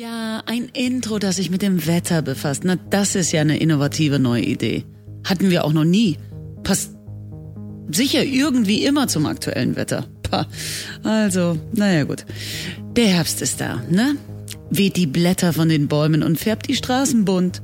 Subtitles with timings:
[0.00, 2.62] Ja, ein Intro, das sich mit dem Wetter befasst.
[2.64, 4.86] Na, das ist ja eine innovative neue Idee.
[5.24, 6.16] Hatten wir auch noch nie.
[6.62, 6.96] Passt
[7.90, 10.06] sicher irgendwie immer zum aktuellen Wetter.
[10.22, 10.46] Pah.
[11.02, 12.24] Also, naja gut.
[12.96, 14.16] Der Herbst ist da, ne?
[14.70, 17.60] Weht die Blätter von den Bäumen und färbt die Straßen bunt.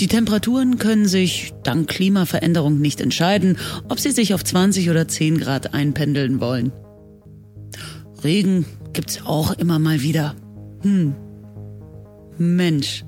[0.00, 3.56] Die Temperaturen können sich dank Klimaveränderung nicht entscheiden,
[3.88, 6.72] ob sie sich auf 20 oder 10 Grad einpendeln wollen.
[8.22, 10.34] Regen gibt's auch immer mal wieder.
[10.82, 11.14] Hm.
[12.38, 13.04] Mensch.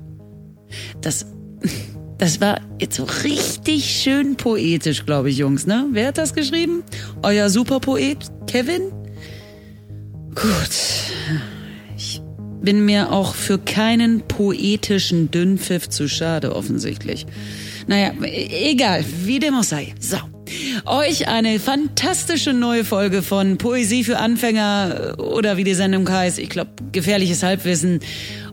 [1.01, 1.25] Das,
[2.17, 5.87] das war jetzt so richtig schön poetisch, glaube ich, Jungs, ne?
[5.91, 6.83] Wer hat das geschrieben?
[7.23, 8.91] Euer Superpoet Kevin?
[10.35, 10.69] Gut.
[11.95, 12.21] Ich
[12.61, 17.25] bin mir auch für keinen poetischen Dünnpfiff zu schade, offensichtlich.
[17.87, 19.95] Naja, egal, wie dem auch sei.
[19.99, 20.17] So.
[20.85, 26.49] Euch eine fantastische neue Folge von Poesie für Anfänger oder wie die Sendung heißt, ich
[26.49, 27.99] glaube, gefährliches Halbwissen.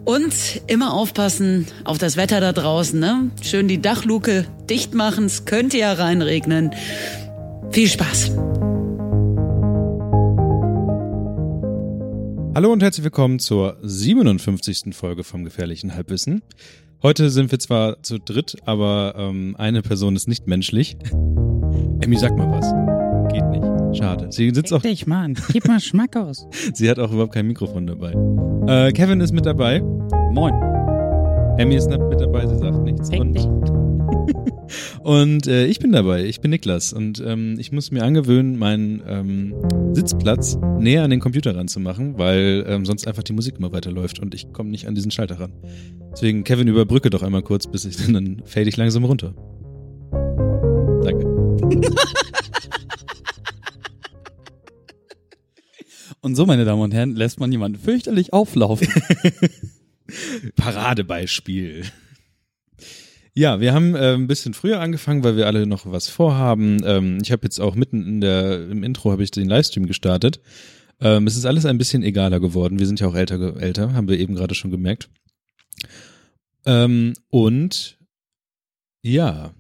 [0.05, 0.35] Und
[0.69, 3.31] immer aufpassen auf das Wetter da draußen, ne?
[3.43, 6.71] Schön die Dachluke dicht machen, es könnte ja reinregnen.
[7.71, 8.33] Viel Spaß.
[12.55, 14.95] Hallo und herzlich willkommen zur 57.
[14.95, 16.43] Folge vom gefährlichen Halbwissen.
[17.05, 20.97] Heute sind wir zwar zu dritt, aber ähm, eine Person ist nicht menschlich.
[22.01, 22.73] Emmy, sag mal was.
[23.31, 23.99] Geht nicht.
[23.99, 24.29] Schade.
[24.31, 24.81] Sie sitzt auch.
[24.81, 25.37] Dich, Mann.
[25.53, 26.47] Gib mal Schmack aus.
[26.73, 28.15] Sie hat auch überhaupt kein Mikrofon dabei.
[28.67, 29.83] Äh, Kevin ist mit dabei.
[30.33, 30.55] Moin.
[31.59, 33.11] Emmy ist nicht mit dabei, sie sagt nichts.
[33.11, 33.47] Fick und dich.
[35.03, 39.03] Und äh, ich bin dabei, ich bin Niklas und ähm, ich muss mir angewöhnen, meinen
[39.07, 39.55] ähm,
[39.93, 44.35] Sitzplatz näher an den Computer ranzumachen, weil ähm, sonst einfach die Musik immer weiterläuft und
[44.35, 45.53] ich komme nicht an diesen Schalter ran.
[46.13, 49.35] Deswegen, Kevin, überbrücke doch einmal kurz, bis ich dann fade ich langsam runter.
[51.03, 51.27] Danke.
[56.25, 58.89] Und so, meine Damen und Herren, lässt man jemanden fürchterlich auflaufen.
[60.57, 61.85] Paradebeispiel.
[63.37, 66.83] Ja, wir haben äh, ein bisschen früher angefangen, weil wir alle noch was vorhaben.
[66.85, 70.41] Ähm, ich habe jetzt auch mitten in der im Intro habe ich den Livestream gestartet.
[71.01, 72.79] Ähm, es ist alles ein bisschen egaler geworden.
[72.79, 75.11] Wir sind ja auch älter, älter, haben wir eben gerade schon gemerkt.
[76.65, 77.99] Ähm, und
[79.03, 79.53] ja,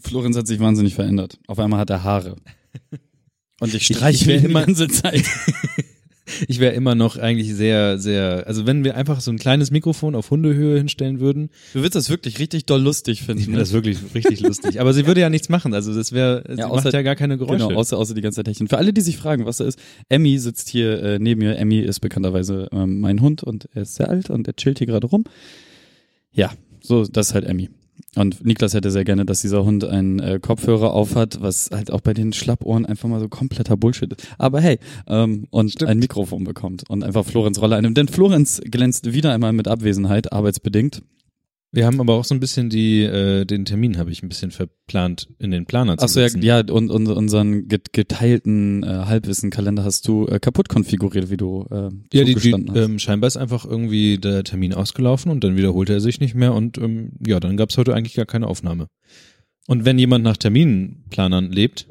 [0.00, 1.38] Florenz hat sich wahnsinnig verändert.
[1.46, 2.36] Auf einmal hat er Haare.
[3.60, 5.24] Und ich Ich- streiche ich will ihn die immer- ganze Zeit.
[6.48, 10.14] ich wäre immer noch eigentlich sehr, sehr, also wenn wir einfach so ein kleines Mikrofon
[10.14, 13.44] auf Hundehöhe hinstellen würden, Du würdest das wirklich richtig doll lustig ich finden.
[13.44, 14.80] finde das wirklich richtig lustig.
[14.80, 17.16] Aber sie würde ja nichts machen, also das wäre, sie Ja, macht außer- ja gar
[17.16, 17.66] keine Geräusche.
[17.68, 18.68] Genau, außer, außer die ganze Technik.
[18.70, 19.78] Für alle, die sich fragen, was da ist,
[20.08, 21.56] Emmy sitzt hier äh, neben mir.
[21.56, 24.86] Emmy ist bekannterweise ähm, mein Hund und er ist sehr alt und er chillt hier
[24.86, 25.24] gerade rum.
[26.32, 27.68] Ja, so, das ist halt Emmy.
[28.18, 32.00] Und Niklas hätte sehr gerne, dass dieser Hund einen äh, Kopfhörer aufhat, was halt auch
[32.00, 34.26] bei den Schlappohren einfach mal so kompletter Bullshit ist.
[34.38, 35.90] Aber hey, ähm, und Stimmt.
[35.90, 37.96] ein Mikrofon bekommt und einfach Florenz Rolle einnimmt.
[37.96, 41.02] Denn Florenz glänzt wieder einmal mit Abwesenheit, arbeitsbedingt.
[41.70, 44.50] Wir haben aber auch so ein bisschen die, äh, den Termin habe ich ein bisschen
[44.52, 46.42] verplant in den Planer zu Achso, ja, setzen.
[46.42, 51.66] ja, und, und unseren get- geteilten äh, Halbwissen-Kalender hast du äh, kaputt konfiguriert, wie du
[51.70, 52.74] äh, Ja, die, die, hast.
[52.76, 56.54] ähm, scheinbar ist einfach irgendwie der Termin ausgelaufen und dann wiederholte er sich nicht mehr
[56.54, 58.86] und ähm, ja, dann gab es heute eigentlich gar keine Aufnahme.
[59.66, 61.86] Und wenn jemand nach Terminplanern lebt,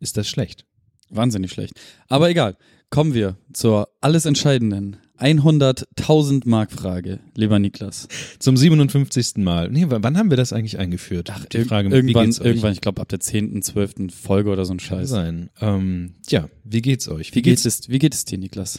[0.00, 0.66] ist das schlecht.
[1.08, 1.74] Wahnsinnig schlecht.
[2.08, 2.56] Aber egal.
[2.90, 8.08] Kommen wir zur alles entscheidenden 100.000 Mark Frage, lieber Niklas.
[8.38, 9.36] Zum 57.
[9.38, 9.70] Mal.
[9.70, 11.32] Nee, wann haben wir das eigentlich eingeführt?
[11.52, 12.46] die Ir- Frage, irgendwann, wie geht's euch?
[12.46, 13.94] irgendwann, ich glaube ab der 10., 12.
[14.14, 15.08] Folge oder so ein Kann Scheiß.
[15.08, 15.50] sein.
[15.60, 17.34] Ähm, ja, wie geht's euch?
[17.34, 18.78] Wie geht es, wie geht es dir, Niklas?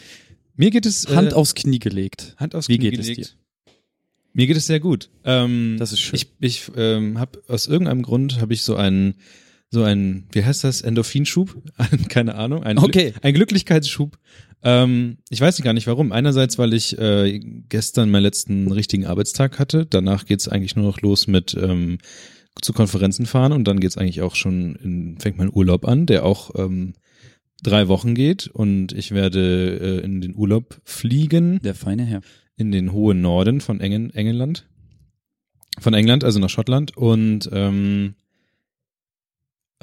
[0.55, 2.35] Mir geht es äh, Hand aufs Knie gelegt.
[2.37, 3.37] Hand aufs Wie Knie geht es gelegt.
[4.33, 5.09] Mir geht es sehr gut.
[5.23, 6.15] Ähm, Das ist schön.
[6.15, 9.15] Ich, ich ähm, habe aus irgendeinem Grund habe ich so einen
[9.69, 11.55] so einen wie heißt das Endorphinschub?
[12.09, 12.63] Keine Ahnung.
[12.63, 13.09] Ein, Okay.
[13.11, 14.17] Glück- ein Glücklichkeitsschub.
[14.63, 16.11] Ähm, ich weiß gar nicht warum.
[16.11, 19.85] Einerseits, weil ich äh, gestern meinen letzten richtigen Arbeitstag hatte.
[19.85, 21.97] Danach geht's eigentlich nur noch los mit ähm,
[22.61, 26.25] zu Konferenzen fahren und dann geht's eigentlich auch schon in, fängt mein Urlaub an, der
[26.25, 26.93] auch ähm,
[27.63, 32.21] drei Wochen geht und ich werde äh, in den Urlaub fliegen Der feine Herr.
[32.55, 34.67] in den hohen Norden von Engen, England.
[35.79, 36.95] Von England, also nach Schottland.
[36.95, 38.13] Und ähm,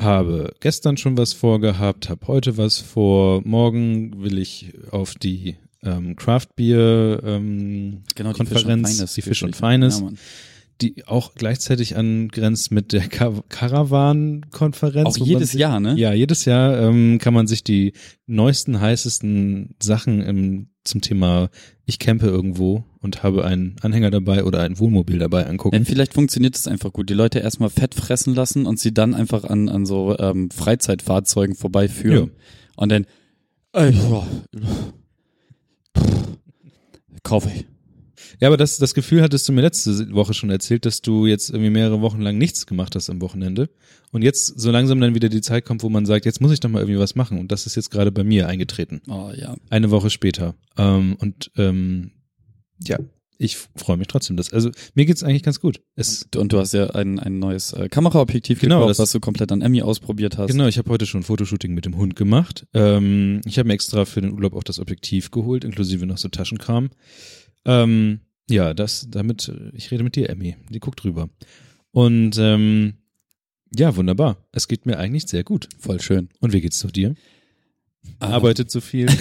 [0.01, 3.43] habe gestern schon was vorgehabt, habe heute was vor.
[3.45, 10.01] Morgen will ich auf die ähm, Craft Beer ähm, Genau, Konferenz, die Fisch und Feines,
[10.01, 10.11] Ja,
[10.81, 15.09] die auch gleichzeitig angrenzt mit der Caravan-Konferenz.
[15.09, 15.95] Auch jedes sich- Jahr, ne?
[15.97, 17.93] Ja, jedes Jahr ähm, kann man sich die
[18.27, 21.51] neuesten, heißesten Sachen im, zum Thema
[21.87, 25.75] ich campe irgendwo und habe einen Anhänger dabei oder ein Wohnmobil dabei angucken.
[25.75, 27.11] Denn vielleicht funktioniert es einfach gut.
[27.11, 31.57] Die Leute erstmal Fett fressen lassen und sie dann einfach an, an so ähm, Freizeitfahrzeugen
[31.57, 32.31] vorbeiführen.
[32.77, 33.07] Und dann,
[33.73, 33.93] äh,
[37.23, 37.67] kaufe ich.
[38.41, 41.51] Ja, aber das, das Gefühl hattest du mir letzte Woche schon erzählt, dass du jetzt
[41.51, 43.69] irgendwie mehrere Wochen lang nichts gemacht hast am Wochenende.
[44.13, 46.61] Und jetzt so langsam dann wieder die Zeit kommt, wo man sagt, jetzt muss ich
[46.61, 47.39] doch mal irgendwie was machen.
[47.39, 49.03] Und das ist jetzt gerade bei mir eingetreten.
[49.09, 49.57] Oh ja.
[49.69, 50.55] Eine Woche später.
[50.79, 52.13] Ähm, und ähm,
[52.83, 52.99] ja,
[53.37, 54.37] ich freue mich trotzdem.
[54.37, 55.81] Dass, also mir geht's eigentlich ganz gut.
[55.95, 59.21] Es, Und du hast ja ein, ein neues äh, Kameraobjektiv Genau, gekauft, das- was du
[59.21, 60.51] komplett an Emmy ausprobiert hast.
[60.51, 62.67] Genau, ich habe heute schon ein Fotoshooting mit dem Hund gemacht.
[62.73, 66.29] Ähm, ich habe mir extra für den Urlaub auch das Objektiv geholt, inklusive noch so
[66.29, 66.89] Taschenkram.
[67.67, 68.21] Ähm,
[68.51, 70.57] ja, das, damit, ich rede mit dir, Emmy.
[70.69, 71.31] Die guckt drüber.
[71.93, 72.95] Und ähm,
[73.75, 74.37] ja, wunderbar.
[74.53, 75.69] Es geht mir eigentlich sehr gut.
[75.79, 76.29] Voll schön.
[76.41, 77.15] Und wie geht's zu dir?
[78.19, 78.31] Ah.
[78.31, 79.07] Arbeitet so viel?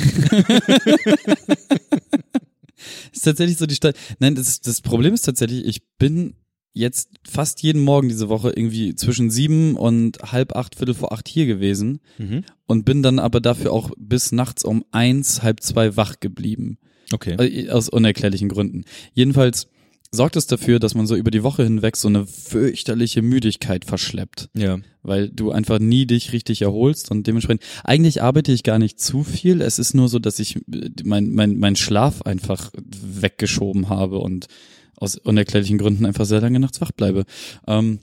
[3.12, 3.96] ist tatsächlich so die Stadt.
[4.20, 6.36] Nein, das, das Problem ist tatsächlich, ich bin
[6.74, 11.28] jetzt fast jeden Morgen diese Woche irgendwie zwischen sieben und halb acht, viertel vor acht
[11.28, 12.44] hier gewesen mhm.
[12.68, 16.78] und bin dann aber dafür auch bis nachts um eins, halb zwei wach geblieben.
[17.14, 17.36] Okay.
[17.40, 18.86] Äh, Aus unerklärlichen Gründen.
[19.14, 19.68] Jedenfalls
[20.12, 24.50] sorgt es dafür, dass man so über die Woche hinweg so eine fürchterliche Müdigkeit verschleppt.
[24.56, 24.80] Ja.
[25.04, 29.24] weil du einfach nie dich richtig erholst und dementsprechend eigentlich arbeite ich gar nicht zu
[29.24, 29.62] viel.
[29.62, 34.48] Es ist nur so, dass ich äh, mein mein mein Schlaf einfach weggeschoben habe und
[34.96, 37.26] aus unerklärlichen Gründen einfach sehr lange nachts wach bleibe.
[37.68, 38.00] Ähm,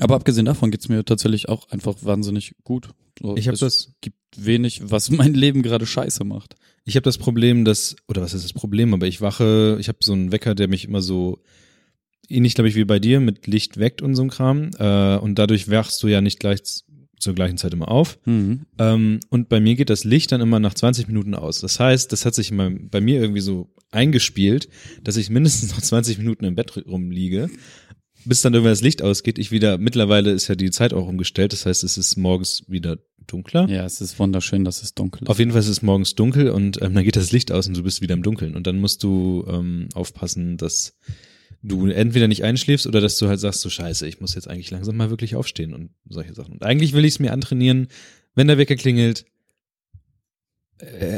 [0.00, 2.90] aber abgesehen davon geht's mir tatsächlich auch einfach wahnsinnig gut.
[3.20, 6.54] So, Ich habe es das, gibt wenig, was mein Leben gerade scheiße macht.
[6.84, 9.98] ich habe das Problem, dass, oder was ist das Problem, aber ich wache, ich habe
[10.00, 11.38] so einen Wecker, der mich immer so
[12.28, 14.70] ähnlich, glaube ich, wie bei dir, mit Licht weckt und so ein Kram.
[14.78, 16.62] Äh, und dadurch wachst du ja nicht gleich
[17.18, 18.18] zur gleichen Zeit immer auf.
[18.24, 18.66] Mhm.
[18.78, 21.60] Ähm, und bei mir geht das Licht dann immer nach 20 Minuten aus.
[21.60, 24.68] Das heißt, das hat sich immer bei mir irgendwie so eingespielt,
[25.04, 27.50] dass ich mindestens noch 20 Minuten im Bett rumliege,
[28.24, 29.38] bis dann irgendwann das Licht ausgeht.
[29.38, 32.98] Ich wieder, mittlerweile ist ja die Zeit auch umgestellt, das heißt, es ist morgens wieder
[33.26, 33.68] dunkler.
[33.68, 35.28] Ja, es ist wunderschön, dass es dunkel ist.
[35.28, 37.76] Auf jeden Fall ist es morgens dunkel und ähm, dann geht das Licht aus und
[37.76, 38.56] du bist wieder im Dunkeln.
[38.56, 40.96] Und dann musst du ähm, aufpassen, dass
[41.62, 44.70] du entweder nicht einschläfst oder dass du halt sagst, so scheiße, ich muss jetzt eigentlich
[44.70, 46.54] langsam mal wirklich aufstehen und solche Sachen.
[46.54, 47.88] Und eigentlich will ich es mir antrainieren,
[48.34, 49.26] wenn der Wecker klingelt,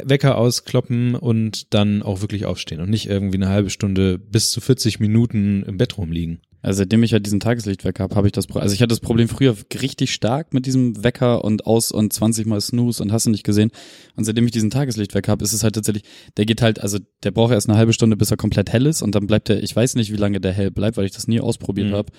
[0.05, 4.61] Wecker auskloppen und dann auch wirklich aufstehen und nicht irgendwie eine halbe Stunde bis zu
[4.61, 6.41] 40 Minuten im Bett rumliegen.
[6.65, 9.01] Also seitdem ich ja diesen Tageslichtwecker habe, habe ich das Pro also ich hatte das
[9.01, 13.27] Problem früher richtig stark mit diesem Wecker und aus und 20 mal Snooze und hast
[13.27, 13.73] du nicht gesehen.
[14.15, 16.05] Und seitdem ich diesen Tageslichtwecker habe, ist es halt tatsächlich,
[16.37, 19.03] der geht halt, also der braucht erst eine halbe Stunde, bis er komplett hell ist
[19.03, 21.27] und dann bleibt der, ich weiß nicht, wie lange der hell bleibt, weil ich das
[21.27, 21.95] nie ausprobiert Mhm.
[21.95, 22.13] habe.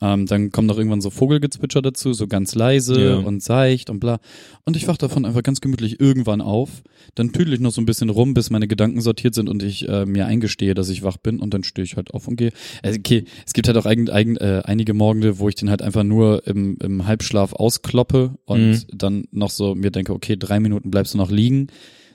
[0.00, 3.16] Ähm, dann kommt noch irgendwann so Vogelgezwitscher dazu, so ganz leise Ja.
[3.18, 4.18] und seicht und bla.
[4.64, 6.82] Und ich wach davon einfach ganz gemütlich irgendwann auf.
[7.14, 9.88] Dann tüdel ich noch so ein bisschen rum, bis meine Gedanken sortiert sind und ich
[9.88, 12.50] äh, mir eingestehe, dass ich wach bin und dann stehe ich halt auf und gehe.
[12.82, 15.80] Also okay, es gibt halt auch eigen, eigen, äh, einige Morgende, wo ich den halt
[15.80, 18.82] einfach nur im, im Halbschlaf auskloppe und Mhm.
[18.92, 21.68] dann noch so mir denke, okay, drei Minuten bleibst du noch liegen.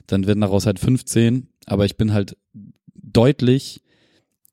[0.06, 2.36] Dann werden daraus halt 15, aber ich bin halt
[2.94, 3.82] deutlich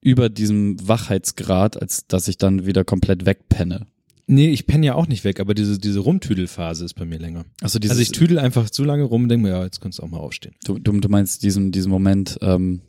[0.07, 3.87] über diesem Wachheitsgrad, als dass ich dann wieder komplett wegpenne.
[4.25, 7.43] Nee, ich penne ja auch nicht weg, aber diese, diese Rumtüdelphase ist bei mir länger.
[7.61, 9.99] Also dieses, also ich tüdel einfach zu lange rum und denke mir, ja, jetzt kannst
[9.99, 10.55] du auch mal aufstehen.
[10.65, 12.81] du, du, du meinst diesen, diesen Moment, ähm,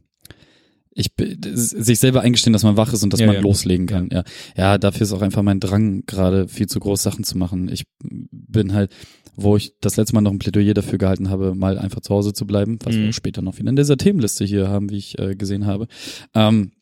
[0.92, 1.12] ich
[1.54, 3.40] sich selber eingestehen, dass man wach ist und dass Ja, man ja.
[3.40, 4.08] loslegen kann.
[4.12, 4.24] Ja.
[4.56, 7.68] ja, dafür ist auch einfach mein Drang gerade viel zu groß, Sachen zu machen.
[7.68, 8.92] Ich bin halt,
[9.36, 12.32] wo ich das letzte Mal noch ein Plädoyer dafür gehalten habe, mal einfach zu Hause
[12.32, 13.02] zu bleiben, was Mhm.
[13.04, 15.86] wir später noch wieder in dieser Themenliste hier haben, wie ich äh, gesehen habe.
[16.34, 16.72] Ähm,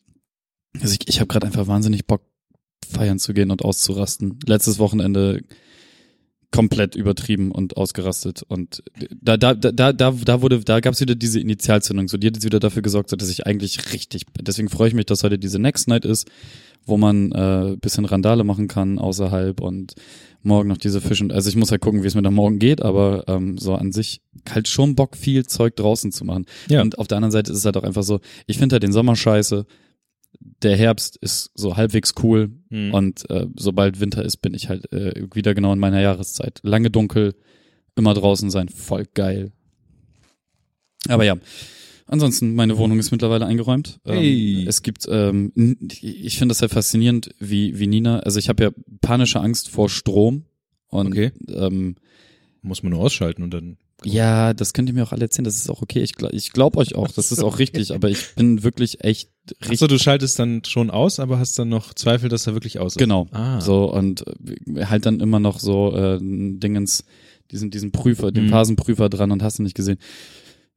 [0.81, 2.21] also ich, ich habe gerade einfach wahnsinnig Bock,
[2.89, 4.39] feiern zu gehen und auszurasten.
[4.45, 5.41] Letztes Wochenende
[6.51, 8.81] komplett übertrieben und ausgerastet und
[9.21, 12.45] da da da da da, wurde da gab's wieder diese Initialzündung so die hat jetzt
[12.45, 15.59] wieder dafür gesorgt so dass ich eigentlich richtig deswegen freue ich mich dass heute diese
[15.59, 16.25] Next Night ist
[16.85, 19.95] wo man äh, bisschen Randale machen kann außerhalb und
[20.41, 22.81] morgen noch diese Fischen also ich muss halt gucken wie es mir dann morgen geht
[22.81, 26.81] aber ähm, so an sich halt schon Bock viel Zeug draußen zu machen Ja.
[26.81, 28.93] und auf der anderen Seite ist es halt auch einfach so ich finde halt den
[28.93, 29.65] Sommer scheiße
[30.63, 32.93] der Herbst ist so halbwegs cool Mhm.
[32.93, 36.59] und äh, sobald Winter ist, bin ich halt äh, wieder genau in meiner Jahreszeit.
[36.63, 37.35] Lange dunkel,
[37.95, 39.51] immer draußen sein, voll geil.
[41.07, 41.37] Aber ja,
[42.07, 43.99] ansonsten, meine Wohnung ist mittlerweile eingeräumt.
[44.05, 44.65] Ähm, Hey.
[44.67, 45.51] Es gibt, ähm,
[46.01, 49.89] ich finde das halt faszinierend, wie, wie Nina, also ich habe ja panische Angst vor
[49.89, 50.45] Strom.
[50.89, 51.31] Und Okay.
[51.49, 51.95] ähm,
[52.61, 53.77] Muss man nur ausschalten und dann.
[54.03, 56.01] ja, das könnt ihr mir auch alle erzählen, das ist auch okay.
[56.01, 59.29] Ich, ich glaube euch auch, das ist auch richtig, aber ich bin wirklich echt.
[59.67, 62.93] Achso, du schaltest dann schon aus, aber hast dann noch Zweifel, dass er wirklich aus
[62.93, 62.99] ist.
[62.99, 63.27] Genau.
[63.31, 63.59] Ah.
[63.61, 64.25] So und
[64.75, 67.03] äh, halt dann immer noch so äh, Dingens,
[67.51, 68.49] diesen, diesen Prüfer, den Mhm.
[68.49, 69.97] Phasenprüfer dran und hast du nicht gesehen.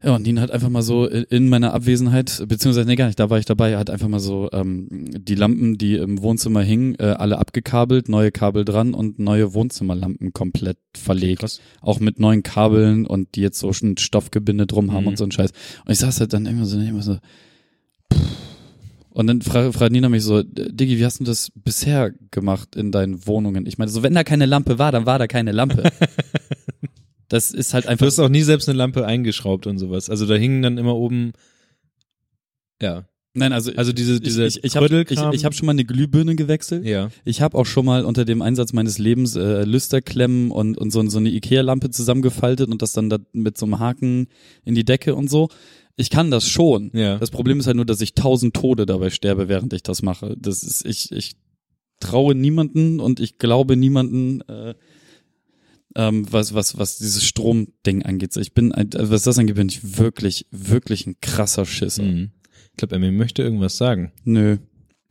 [0.02, 3.20] Ja, und Nina hat einfach mal so in in meiner Abwesenheit, beziehungsweise, nee, gar nicht,
[3.20, 6.94] da war ich dabei, hat einfach mal so ähm, die Lampen, die im Wohnzimmer hingen,
[6.98, 11.40] äh, alle abgekabelt, neue Kabel dran und neue Wohnzimmerlampen komplett verlegt.
[11.40, 11.60] Krass.
[11.82, 15.08] Auch mit neuen Kabeln und die jetzt so schon Stoffgebinde drum haben Mhm.
[15.08, 15.50] und so ein Scheiß.
[15.84, 17.18] Und ich saß halt dann immer so, immer so,
[18.10, 18.20] pff.
[19.20, 22.90] Und dann fragt fra Nina mich so, Diggi, wie hast du das bisher gemacht in
[22.90, 23.66] deinen Wohnungen?
[23.66, 25.82] Ich meine, so wenn da keine Lampe war, dann war da keine Lampe.
[27.28, 28.06] das ist halt Du einfach.
[28.06, 30.08] hast auch nie selbst eine Lampe eingeschraubt und sowas.
[30.08, 31.32] Also da hingen dann immer oben,
[32.80, 35.72] ja, Nein, also, also diese, diese ich, ich, ich habe ich, ich hab schon mal
[35.72, 36.84] eine Glühbirne gewechselt.
[36.84, 37.10] ja.
[37.24, 41.06] Ich habe auch schon mal unter dem Einsatz meines Lebens äh, Lüsterklemmen und, und so,
[41.10, 44.28] so eine Ikea-Lampe zusammengefaltet und das dann da mit so einem Haken
[44.64, 45.48] in die Decke und so.
[46.00, 46.90] Ich kann das schon.
[46.94, 47.18] Ja.
[47.18, 50.34] Das Problem ist halt nur, dass ich tausend Tode dabei sterbe, während ich das mache.
[50.38, 51.36] Das ist, ich, ich
[52.00, 54.74] traue niemanden und ich glaube niemanden, äh,
[55.96, 58.36] ähm, was, was, was dieses Stromding angeht.
[58.36, 62.04] Ich bin, ein, was das angeht, bin ich wirklich, wirklich ein krasser Schisser.
[62.04, 62.30] Mhm.
[62.70, 64.12] Ich glaube, Emmy möchte irgendwas sagen.
[64.24, 64.56] Nö.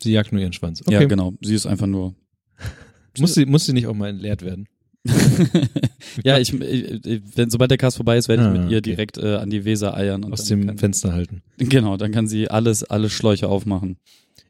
[0.02, 0.82] Sie jagt nur ihren Schwanz.
[0.82, 0.94] Okay.
[0.94, 1.34] Ja, genau.
[1.42, 2.16] Sie ist einfach nur
[3.20, 4.68] Muss sie, muss sie nicht auch mal entleert werden?
[6.24, 8.82] ja, ich, ich, wenn sobald der Cast vorbei ist, werde ich Ah, mit ihr okay.
[8.82, 11.42] direkt äh, an die Weser eiern und Aus dem kann, Fenster halten.
[11.58, 13.98] genau, dann kann sie alles, alle Schläuche aufmachen.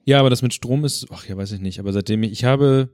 [0.06, 2.44] Ja, aber das mit Strom ist, ach ja, weiß ich nicht, aber seitdem ich, ich
[2.44, 2.90] habe,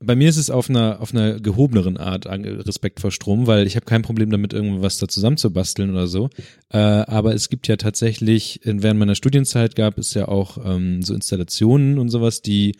[0.00, 3.74] bei mir ist es auf einer, auf einer gehobeneren Art Respekt vor Strom, weil ich
[3.76, 6.28] habe kein Problem damit, irgendwas da zusammenzubasteln oder so.
[6.70, 11.14] Äh, aber es gibt ja tatsächlich, während meiner Studienzeit gab es ja auch ähm, so
[11.14, 12.76] Installationen und sowas, die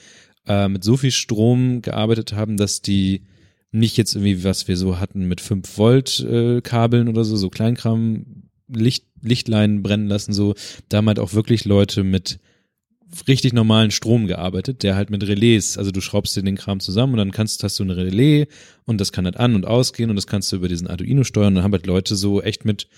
[0.47, 3.23] äh, mit so viel Strom gearbeitet haben, dass die
[3.71, 7.51] nicht jetzt irgendwie, was wir so hatten mit 5 Volt äh, Kabeln oder so, so
[7.51, 8.25] Kleinkram,
[8.69, 10.55] Licht, Lichtleinen brennen lassen, so,
[10.89, 12.39] da haben halt auch wirklich Leute mit
[13.27, 17.15] richtig normalen Strom gearbeitet, der halt mit Relais, also du schraubst dir den Kram zusammen
[17.15, 18.47] und dann kannst, hast du ein Relais
[18.85, 21.49] und das kann halt an und ausgehen und das kannst du über diesen Arduino steuern
[21.49, 22.89] und dann haben halt Leute so echt mit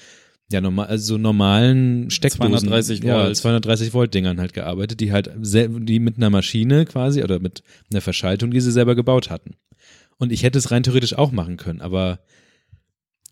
[0.53, 3.37] ja normal, also so normalen Steckdosen, 230 ja, Volt.
[3.37, 7.63] 230 Volt Dingern halt gearbeitet, die halt die mit einer Maschine quasi oder mit
[7.93, 9.55] einer Verschaltung, die sie selber gebaut hatten.
[10.21, 12.21] Und ich hätte es rein theoretisch auch machen können, aber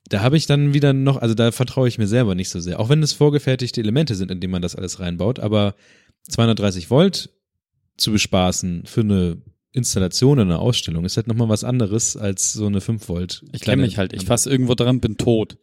[0.08, 2.80] da habe ich dann wieder noch, also da vertraue ich mir selber nicht so sehr.
[2.80, 5.74] Auch wenn es vorgefertigte Elemente sind, in denen man das alles reinbaut, aber
[6.30, 7.30] 230 Volt
[7.98, 9.42] zu bespaßen für eine
[9.72, 13.44] Installation eine Ausstellung ist halt nochmal was anderes als so eine 5 Volt.
[13.52, 15.58] Ich kenne mich halt, ich fasse irgendwo dran, bin tot.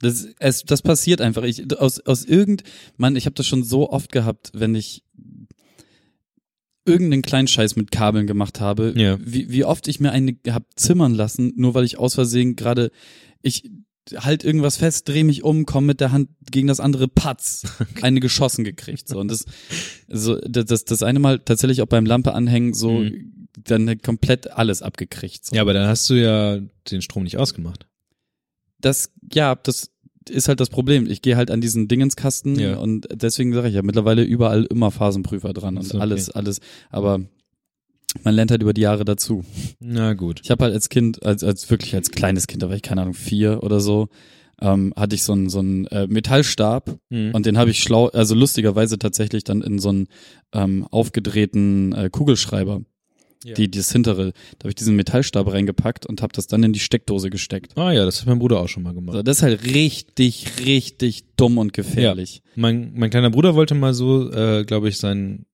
[0.00, 1.44] Das, es, das passiert einfach.
[1.44, 2.64] Ich, aus, aus irgend,
[2.96, 5.04] Mann, ich habe das schon so oft gehabt, wenn ich
[6.84, 9.18] irgendeinen kleinen Scheiß mit Kabeln gemacht habe, Ja.
[9.20, 12.90] wie, wie oft ich mir eine hab zimmern lassen, nur weil ich aus Versehen gerade,
[13.40, 13.70] ich
[14.16, 17.62] halt irgendwas fest, drehe mich um, komme mit der Hand gegen das andere, patz,
[18.02, 19.06] eine geschossen gekriegt.
[19.08, 19.20] So.
[19.20, 19.44] Und das,
[20.08, 23.46] so, das, das, das eine Mal tatsächlich auch beim Lampe anhängen, so Mhm.
[23.62, 25.46] dann komplett alles abgekriegt.
[25.46, 25.54] So.
[25.54, 26.58] Ja, aber dann hast du ja
[26.90, 27.86] den Strom nicht ausgemacht.
[28.80, 29.91] das, ja, das
[30.30, 31.06] ist halt das Problem.
[31.10, 32.76] Ich gehe halt an diesen Dingenskasten Ja.
[32.78, 35.98] und deswegen sage ich ja mittlerweile überall immer Phasenprüfer dran und okay.
[35.98, 36.60] alles, alles.
[36.90, 37.20] Aber
[38.24, 39.44] man lernt halt über die Jahre dazu.
[39.80, 40.40] Na gut.
[40.44, 43.00] Ich habe halt als Kind, als, als wirklich als kleines Kind, da war ich keine
[43.02, 44.08] Ahnung vier oder so,
[44.60, 47.30] ähm, hatte ich so einen so einen äh, Metallstab Mhm.
[47.34, 50.06] und den habe ich schlau, also lustigerweise tatsächlich dann in so einen
[50.52, 52.82] ähm, aufgedrehten äh, Kugelschreiber.
[53.44, 53.54] Ja.
[53.54, 56.80] Die, das hintere, da habe ich diesen Metallstab reingepackt und habe das dann in die
[56.80, 57.76] Steckdose gesteckt.
[57.76, 59.14] Ah ja, das hat mein Bruder auch schon mal gemacht.
[59.14, 62.42] Also das ist halt richtig, richtig dumm und gefährlich.
[62.54, 65.46] Mein, mein kleiner Bruder wollte mal so, äh, glaube ich, sein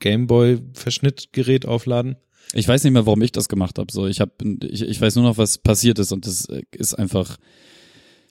[0.00, 2.16] Gameboy-Verschnittgerät aufladen.
[2.52, 3.90] Ich weiß nicht mehr, warum ich das gemacht habe.
[3.90, 4.32] So, ich habe,
[4.68, 7.38] ich, ich weiß nur noch, was passiert ist und das äh, ist einfach.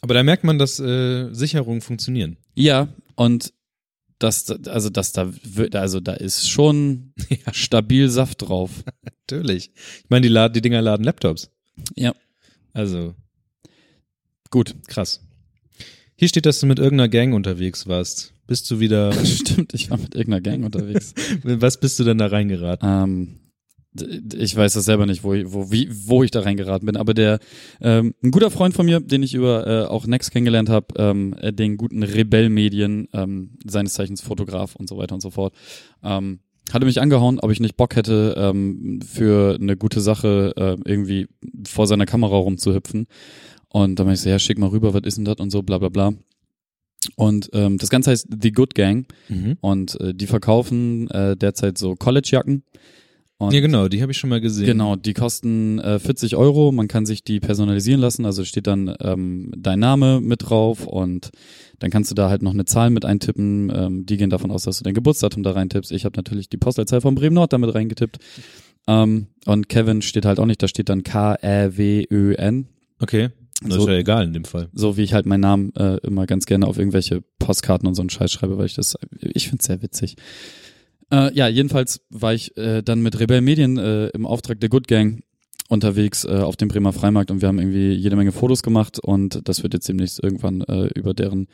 [0.02, 2.38] Aber da merkt man, dass äh, Sicherungen funktionieren.
[2.56, 3.54] Ja, und
[4.24, 7.14] das, also das da, wird- also da ist schon
[7.52, 8.84] stabil Saft drauf.
[9.30, 9.72] Natürlich.
[10.04, 11.50] Ich meine, die, laden, die Dinger laden Laptops.
[11.96, 12.14] Ja,
[12.74, 13.16] Also,
[14.50, 14.76] gut.
[14.88, 15.22] krass.
[16.16, 18.34] Hier steht, dass du mit irgendeiner Gang unterwegs warst.
[18.48, 21.14] Bist du wieder, Stimmt, ich war mit irgendeiner Gang unterwegs.
[21.44, 22.88] was bist du denn da reingeraten?
[22.88, 23.38] ähm,
[23.94, 27.14] ich weiß das selber nicht, wo ich, wo, wie, wo ich da reingeraten bin, aber
[27.14, 27.40] der,
[27.82, 31.36] ähm, ein guter Freund von mir, den ich über äh, auch Next kennengelernt habe, ähm,
[31.42, 35.54] äh, den guten Rebell-Medien, ähm, seines Zeichens Fotograf und so weiter und so fort,
[36.04, 36.40] ähm,
[36.72, 41.28] hatte mich angehauen, ob ich nicht Bock hätte, ähm, für eine gute Sache äh, irgendwie
[41.68, 43.08] vor seiner Kamera rumzuhüpfen.
[43.68, 45.64] Und dann meinte ich so, ja, schick mal rüber, was ist denn das und so,
[45.64, 46.14] bla bla bla.
[47.16, 49.58] Und ähm, das Ganze heißt The Good Gang Mhm.
[49.60, 52.64] und äh, die verkaufen äh, derzeit so College-Jacken.
[53.42, 54.66] Und Ja, genau, die habe ich schon mal gesehen.
[54.68, 56.72] Genau, die kosten äh, 40 Euro.
[56.72, 58.26] Man kann sich die personalisieren lassen.
[58.26, 61.32] Also steht dann ähm, dein Name mit drauf und
[61.80, 63.72] dann kannst du da halt noch eine Zahl mit eintippen.
[63.76, 65.92] Ähm, die gehen davon aus, dass du dein Geburtsdatum da reintippst.
[65.92, 68.20] Ich habe natürlich die Postleitzahl von Bremen Nord damit reingetippt.
[68.88, 72.68] Ähm, und Kevin steht halt auch nicht, da steht dann K-R-W-Ö-N.
[73.00, 73.30] Okay.
[73.64, 74.70] Das So- ist ja egal in dem Fall.
[74.74, 78.02] So wie ich halt meinen Namen äh, immer ganz gerne auf irgendwelche Postkarten und so
[78.02, 80.16] einen Scheiß schreibe, weil ich das, ich find's sehr witzig.
[81.12, 84.88] Äh, ja, jedenfalls war ich äh, dann mit Rebell Medien äh, im Auftrag der Good
[84.88, 85.24] Gang
[85.68, 89.48] unterwegs äh, auf dem Bremer Freimarkt und wir haben irgendwie jede Menge Fotos gemacht und
[89.48, 91.48] das wird jetzt demnächst irgendwann äh, über deren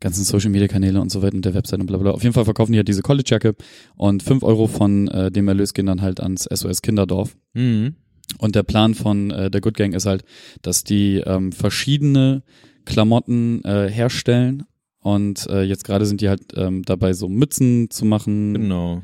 [0.00, 2.10] ganzen Social Media Kanäle und so weiter und der Website und bla bla.
[2.10, 3.54] Auf jeden Fall verkaufen die halt diese College-Jacke
[3.96, 7.36] und fünf Euro von äh, dem Erlös gehen dann halt ans SOS Kinderdorf.
[7.54, 7.94] Mhm.
[8.38, 10.24] Und der Plan von äh, der Good Gang ist halt,
[10.62, 12.42] dass die ähm, verschiedene
[12.84, 14.64] Klamotten äh, herstellen
[15.04, 18.54] und äh, jetzt gerade sind die halt ähm, dabei, so Mützen zu machen.
[18.54, 19.02] Genau.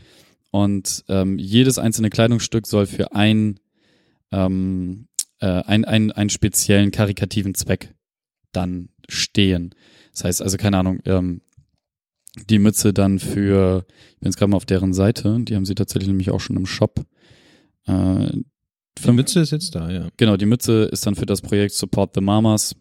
[0.51, 3.61] Und ähm, jedes einzelne Kleidungsstück soll für ein,
[4.33, 5.09] ähm,
[5.41, 7.95] äh, ein, ein, einen speziellen karikativen Zweck
[8.51, 9.75] dann stehen.
[10.13, 11.43] Das heißt also, keine Ahnung, ähm,
[12.49, 15.75] die Mütze dann für, ich bin jetzt gerade mal auf deren Seite, die haben sie
[15.75, 17.05] tatsächlich nämlich auch schon im Shop.
[17.87, 18.39] Äh,
[19.05, 20.09] Die Mütze ist jetzt da, ja.
[20.17, 22.75] Genau, die Mütze ist dann für das Projekt Support the Mamas.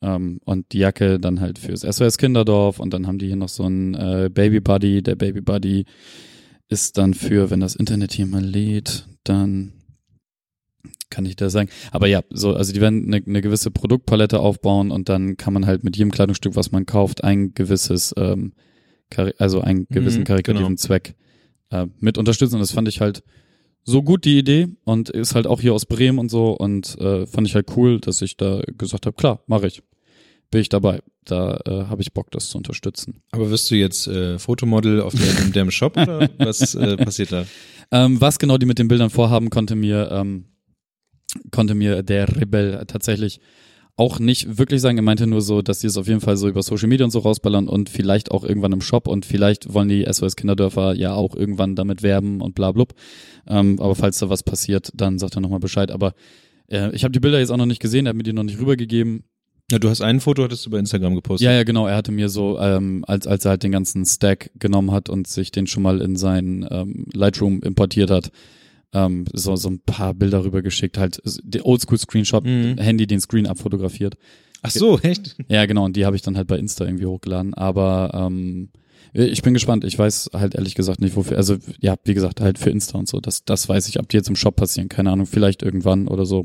[0.00, 3.48] Ähm, und die Jacke dann halt fürs SOS Kinderdorf und dann haben die hier noch
[3.48, 5.02] so einen äh, Baby Buddy.
[5.02, 5.86] Der Baby Buddy
[6.68, 9.72] ist dann für, wenn das Internet hier mal lädt, dann
[11.10, 11.70] kann ich das sagen.
[11.90, 15.66] Aber ja, so, also die werden eine, eine gewisse Produktpalette aufbauen und dann kann man
[15.66, 18.52] halt mit jedem Kleidungsstück, was man kauft, ein gewisses, ähm,
[19.38, 20.76] also einen gewissen Mhm, karikativen genau.
[20.76, 21.14] Zweck
[21.70, 22.56] äh, mit unterstützen.
[22.56, 23.22] Und das fand ich halt
[23.84, 27.26] so gut die Idee und ist halt auch hier aus Bremen und so und äh,
[27.26, 29.82] fand ich halt cool, dass ich da gesagt habe, klar, mache ich.
[30.50, 31.00] Bin ich dabei.
[31.24, 33.22] Da äh, habe ich Bock, das zu unterstützen.
[33.32, 37.44] Aber wirst du jetzt äh, Fotomodel auf in dem Shop oder was äh, passiert da?
[37.90, 40.46] Ähm, was genau die mit den Bildern vorhaben, konnte mir, ähm,
[41.50, 43.40] konnte mir der Rebell tatsächlich
[43.98, 44.96] auch nicht wirklich sagen.
[44.96, 47.10] Er meinte nur so, dass die es auf jeden Fall so über Social Media und
[47.10, 51.14] so rausballern und vielleicht auch irgendwann im Shop und vielleicht wollen die SOS Kinderdörfer ja
[51.14, 52.94] auch irgendwann damit werben und bla blub.
[53.48, 55.90] Ähm, aber falls da was passiert, dann sagt er nochmal Bescheid.
[55.90, 56.14] Aber
[56.68, 58.44] äh, ich habe die Bilder jetzt auch noch nicht gesehen, er hat mir die noch
[58.44, 59.24] nicht rübergegeben.
[59.70, 61.44] Ja, du hast ein Foto, hattest du bei Instagram gepostet.
[61.44, 61.88] Ja, ja, genau.
[61.88, 65.26] Er hatte mir so, ähm, als, als er halt den ganzen Stack genommen hat und
[65.26, 68.30] sich den schon mal in sein ähm, Lightroom importiert hat,
[68.92, 72.78] ähm, so, so ein paar Bilder rübergeschickt, halt der Oldschool-Screenshot, Mhm.
[72.78, 74.16] Handy den Screen abfotografiert.
[74.62, 75.36] Ach so, echt?
[75.48, 77.54] Ja, genau, und die habe ich dann halt bei Insta irgendwie hochgeladen.
[77.54, 78.70] Aber ähm,
[79.12, 79.84] ich bin gespannt.
[79.84, 81.36] Ich weiß halt ehrlich gesagt nicht, wofür.
[81.36, 83.20] Also, ja, wie gesagt, halt für Insta und so.
[83.20, 84.88] Das, das weiß ich, ob die jetzt im Shop passieren.
[84.88, 86.44] Keine Ahnung, vielleicht irgendwann oder so.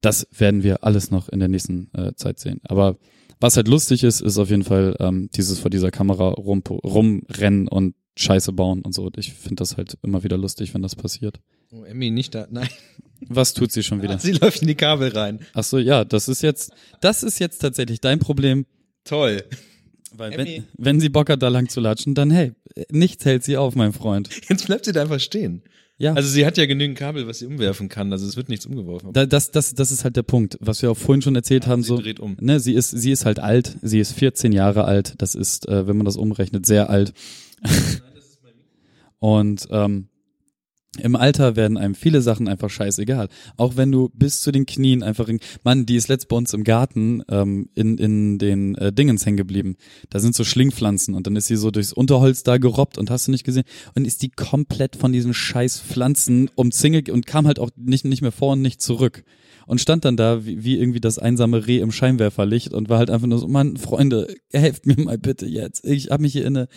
[0.00, 2.60] Das werden wir alles noch in der nächsten äh, Zeit sehen.
[2.64, 2.98] Aber
[3.40, 7.68] was halt lustig ist, ist auf jeden Fall ähm, dieses vor dieser Kamera rum, rumrennen
[7.68, 9.10] und Scheiße bauen und so.
[9.16, 11.40] Ich finde das halt immer wieder lustig, wenn das passiert.
[11.70, 12.46] Oh, Emmy, nicht da.
[12.50, 12.68] Nein.
[13.28, 14.18] Was tut sie schon wieder?
[14.20, 15.40] Sie läuft in die Kabel rein.
[15.54, 18.66] Ach so, ja, das ist jetzt, das ist jetzt tatsächlich dein Problem.
[19.04, 19.42] Toll.
[20.16, 20.64] Weil Emmy.
[20.76, 22.52] wenn, wenn sie Bock hat, da lang zu latschen, dann hey,
[22.90, 24.30] nichts hält sie auf, mein Freund.
[24.48, 25.62] Jetzt bleibt sie da einfach stehen.
[25.98, 26.14] Ja.
[26.14, 28.12] Also sie hat ja genügend Kabel, was sie umwerfen kann.
[28.12, 29.12] Also es wird nichts umgeworfen.
[29.12, 31.82] da, das, das, das ist halt der Punkt, was wir auch vorhin schon erzählt haben.
[31.82, 32.36] sie So, dreht um.
[32.40, 35.14] ne, sie ist, sie ist halt alt, sie ist 14 Jahre alt.
[35.18, 37.12] Das ist, äh, wenn man das umrechnet, sehr alt.
[39.18, 40.08] Und ähm,
[41.00, 43.28] im Alter werden einem viele Sachen einfach scheißegal.
[43.56, 46.54] Auch wenn du bis zu den Knien einfach in, Mann, die ist letzt bei uns
[46.54, 49.76] im Garten ähm, in, in den äh, Dingens hängen geblieben.
[50.10, 53.28] Da sind so Schlingpflanzen und dann ist sie so durchs Unterholz da gerobbt und hast
[53.28, 57.58] du nicht gesehen und ist die komplett von diesen scheiß Pflanzen umzingelt und kam halt
[57.58, 59.24] auch nicht, nicht mehr vor und nicht zurück.
[59.66, 63.10] Und stand dann da wie, wie irgendwie das einsame Reh im Scheinwerferlicht und war halt
[63.10, 65.84] einfach nur so, Mann, Freunde, helft mir mal bitte jetzt.
[65.84, 66.68] Ich habe mich hier in eine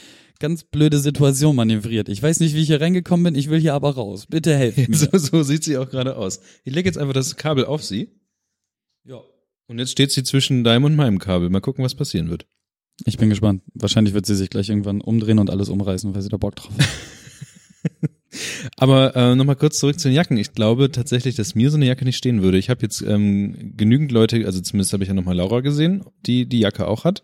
[0.42, 2.10] ganz blöde Situation manövriert.
[2.10, 4.26] Ich weiß nicht, wie ich hier reingekommen bin, ich will hier aber raus.
[4.28, 4.88] Bitte helft mir.
[4.98, 6.42] So, so sieht sie auch gerade aus.
[6.66, 8.10] Ich lege jetzt einfach das Kabel auf sie.
[9.06, 9.22] Ja.
[9.68, 11.50] Und jetzt steht sie zwischen deinem und meinem Kabel.
[11.50, 12.46] Mal gucken, was passieren wird.
[13.06, 13.64] Ich bin gespannt.
[13.74, 16.74] Wahrscheinlich wird sie sich gleich irgendwann umdrehen und alles umreißen, weil sie da Bock drauf
[16.78, 16.90] hat.
[18.78, 20.38] Aber äh, nochmal kurz zurück zu den Jacken.
[20.38, 22.58] Ich glaube tatsächlich, dass mir so eine Jacke nicht stehen würde.
[22.58, 26.46] Ich habe jetzt ähm, genügend Leute, also zumindest habe ich ja nochmal Laura gesehen, die
[26.48, 27.24] die Jacke auch hat.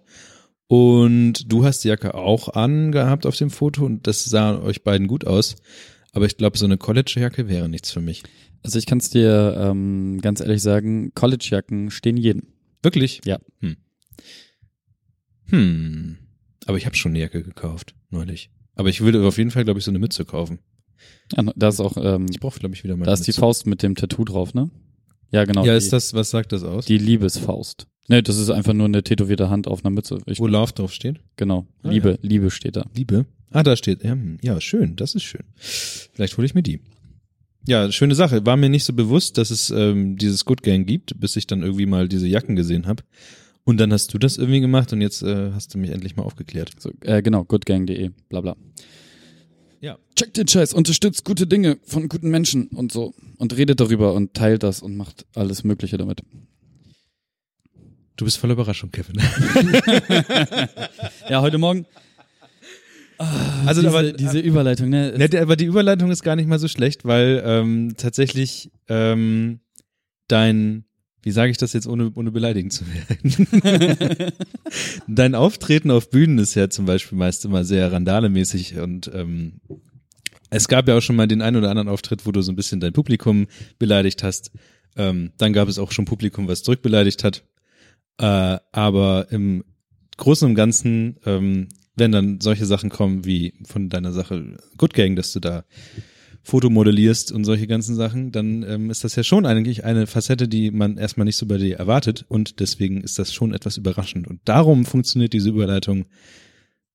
[0.67, 5.07] Und du hast die Jacke auch angehabt auf dem Foto und das sah euch beiden
[5.07, 5.55] gut aus.
[6.11, 8.23] Aber ich glaube, so eine College-Jacke wäre nichts für mich.
[8.63, 12.43] Also ich kann es dir ähm, ganz ehrlich sagen, Collegejacken stehen jedem.
[12.81, 13.21] Wirklich?
[13.23, 13.39] Ja.
[13.59, 13.77] Hm.
[15.45, 16.17] Hm.
[16.65, 18.49] Aber ich habe schon eine Jacke gekauft, neulich.
[18.75, 20.59] Aber ich würde auf jeden Fall, glaube ich, so eine Mütze kaufen.
[21.33, 23.41] Ja, da ist auch, ähm, Ich brauche, glaube ich, wieder mal da ist die Mütze.
[23.41, 24.69] Faust mit dem Tattoo drauf, ne?
[25.31, 25.65] Ja, genau.
[25.65, 26.85] Ja, die, ist das, was sagt das aus?
[26.85, 27.87] die Liebesfaust.
[28.07, 30.19] Ne, das ist einfach nur eine tätowierte Hand auf einer Mütze.
[30.25, 31.19] Ich, Wo Love drauf steht?
[31.35, 31.67] genau.
[31.83, 32.85] Ah, Liebe, Liebe steht da.
[32.95, 33.25] Liebe.
[33.51, 34.03] Ah, da steht.
[34.03, 35.43] Ja, hm, ja, schön, das ist schön.
[35.55, 36.79] Vielleicht hole ich mir die.
[37.65, 38.45] Ja, schöne Sache.
[38.45, 41.63] War mir nicht so bewusst, dass es ähm, dieses Good Gang gibt, bis ich dann
[41.63, 43.03] irgendwie mal diese Jacken gesehen habe.
[43.65, 46.23] Und dann hast du das irgendwie gemacht und jetzt äh, hast du mich endlich mal
[46.23, 46.71] aufgeklärt.
[46.79, 48.55] So, äh, genau, goodgang.de, bla bla.
[49.81, 49.97] Ja.
[50.15, 53.13] Checkt den Scheiß, unterstützt gute Dinge von guten Menschen und so.
[53.37, 56.21] Und redet darüber und teilt das und macht alles Mögliche damit.
[58.17, 59.15] Du bist voller Überraschung, Kevin.
[61.29, 61.85] Ja, heute Morgen.
[63.19, 65.13] Ah, Also, diese, aber- diese Überleitung, ne?
[65.17, 69.59] Nett, aber die Überleitung ist gar nicht mal so schlecht, weil ähm, tatsächlich ähm,
[70.27, 70.85] dein,
[71.21, 73.47] wie sage ich das jetzt ohne, ohne beleidigend zu werden?
[75.07, 79.59] Dein Auftreten auf Bühnen ist ja zum Beispiel meist immer sehr randalemäßig und ähm,
[80.49, 82.55] es gab ja auch schon mal den einen oder anderen Auftritt, wo du so ein
[82.55, 83.47] bisschen dein Publikum
[83.79, 84.51] beleidigt hast.
[84.95, 87.43] Ähm, dann gab es auch schon Publikum, was zurückbeleidigt hat.
[88.19, 89.63] Äh, aber im
[90.17, 95.15] Großen und Ganzen, ähm, wenn dann solche Sachen kommen wie von deiner Sache Good Gang,
[95.15, 95.63] dass du da
[96.43, 100.71] Fotomodellierst und solche ganzen Sachen, dann ähm, ist das ja schon eigentlich eine Facette, die
[100.71, 104.27] man erstmal nicht so bei dir erwartet und deswegen ist das schon etwas überraschend.
[104.27, 106.05] Und darum funktioniert diese Überleitung,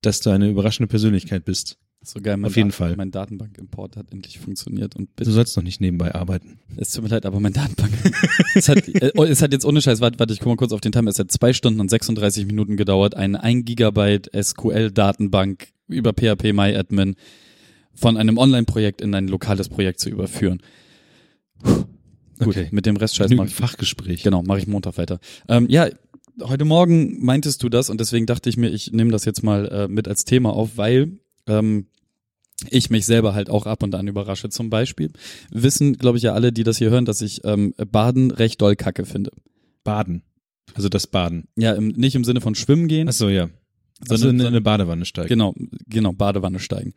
[0.00, 1.76] dass du eine überraschende Persönlichkeit bist.
[2.04, 2.96] So geil, mein Auf jeden Dat- Fall.
[2.96, 6.58] Mein Datenbank-Import hat endlich funktioniert und Du bitte, sollst noch nicht nebenbei arbeiten.
[6.76, 7.92] es tut mir leid, aber mein Datenbank,
[8.56, 10.80] es hat, äh, es hat jetzt ohne Scheiß, warte, warte, ich guck mal kurz auf
[10.80, 16.12] den Timer, es hat zwei Stunden und 36 Minuten gedauert, eine 1 Gigabyte SQL-Datenbank über
[16.12, 17.14] PHP MyAdmin
[17.94, 20.60] von einem Online-Projekt in ein lokales Projekt zu überführen.
[21.62, 21.84] Puh.
[22.38, 22.68] Gut, Okay.
[22.72, 24.22] mit dem Genügend mache ich Fachgespräch.
[24.24, 25.20] Genau, mache ich Montag weiter.
[25.48, 25.88] Ähm, ja,
[26.42, 29.68] heute Morgen meintest du das und deswegen dachte ich mir, ich nehme das jetzt mal
[29.68, 31.86] äh, mit als Thema auf, weil ähm,
[32.70, 34.48] ich mich selber halt auch ab und an überrasche.
[34.48, 35.10] Zum Beispiel
[35.50, 38.76] wissen, glaube ich, ja alle, die das hier hören, dass ich ähm, Baden recht doll
[38.76, 39.32] kacke finde.
[39.84, 40.22] Baden.
[40.74, 41.48] Also das Baden.
[41.56, 43.48] Ja, im, nicht im Sinne von Schwimmen gehen, Ach so, ja.
[44.08, 45.28] Also sondern in eine Badewanne steigen.
[45.28, 45.54] Genau,
[45.86, 46.94] genau, Badewanne steigen.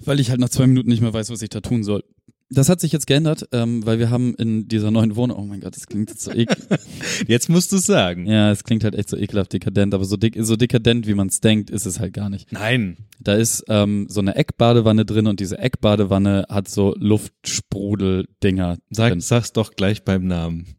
[0.00, 2.02] Weil ich halt nach zwei Minuten nicht mehr weiß, was ich da tun soll.
[2.50, 5.60] Das hat sich jetzt geändert, ähm, weil wir haben in dieser neuen Wohnung, oh mein
[5.60, 6.56] Gott, das klingt jetzt so ekel.
[7.26, 8.26] Jetzt musst du es sagen.
[8.26, 11.28] Ja, es klingt halt echt so ekelhaft dekadent, aber so, dick, so dekadent, wie man
[11.28, 12.52] es denkt, ist es halt gar nicht.
[12.52, 12.98] Nein.
[13.18, 19.20] Da ist ähm, so eine Eckbadewanne drin und diese Eckbadewanne hat so Luftsprudeldinger Sag, drin.
[19.20, 20.76] sag's doch gleich beim Namen.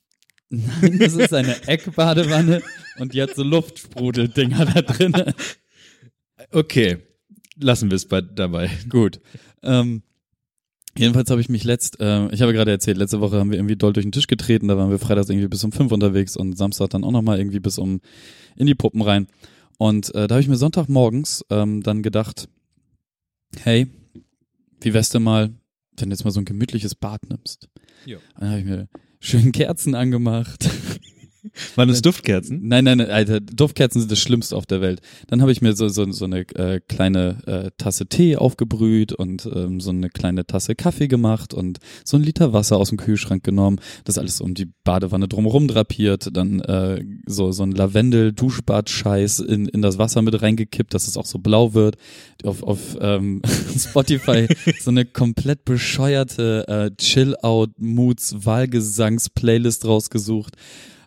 [0.50, 2.62] Nein, das ist eine Eckbadewanne
[3.00, 5.14] und die hat so Luftsprudeldinger da drin.
[6.52, 6.98] Okay.
[7.58, 8.70] Lassen wir es bei, dabei.
[8.90, 9.20] Gut.
[9.64, 10.04] Ähm,
[10.98, 13.76] jedenfalls habe ich mich letzt, äh, ich habe gerade erzählt, letzte Woche haben wir irgendwie
[13.76, 16.58] doll durch den Tisch getreten, da waren wir freitags irgendwie bis um fünf unterwegs und
[16.58, 18.02] Samstag dann auch nochmal irgendwie bis um
[18.56, 19.28] in die Puppen rein.
[19.78, 22.48] Und äh, da habe ich mir Sonntagmorgens ähm, dann gedacht,
[23.60, 23.88] hey,
[24.82, 25.52] wie wär's denn mal,
[25.98, 27.68] wenn du jetzt mal so ein gemütliches Bad nimmst?
[28.06, 28.20] Jo.
[28.40, 28.88] Dann habe ich mir
[29.20, 30.70] schön Kerzen angemacht.
[31.76, 32.62] Waren es Duftkerzen?
[32.64, 35.02] Nein, nein, nein, Alter, Duftkerzen sind das Schlimmste auf der Welt.
[35.28, 39.50] Dann habe ich mir so, so, so eine äh, kleine äh, Tasse Tee aufgebrüht und
[39.54, 43.44] ähm, so eine kleine Tasse Kaffee gemacht und so ein Liter Wasser aus dem Kühlschrank
[43.44, 43.80] genommen.
[44.04, 49.82] Das alles um die Badewanne drumherum drapiert, dann äh, so, so ein Lavendel-Duschbad-Scheiß in, in
[49.82, 51.96] das Wasser mit reingekippt, dass es auch so blau wird.
[52.44, 53.42] Auf, auf ähm,
[53.78, 54.48] Spotify
[54.80, 60.56] so eine komplett bescheuerte äh, Chill-Out-Moods-Wahlgesangs-Playlist rausgesucht.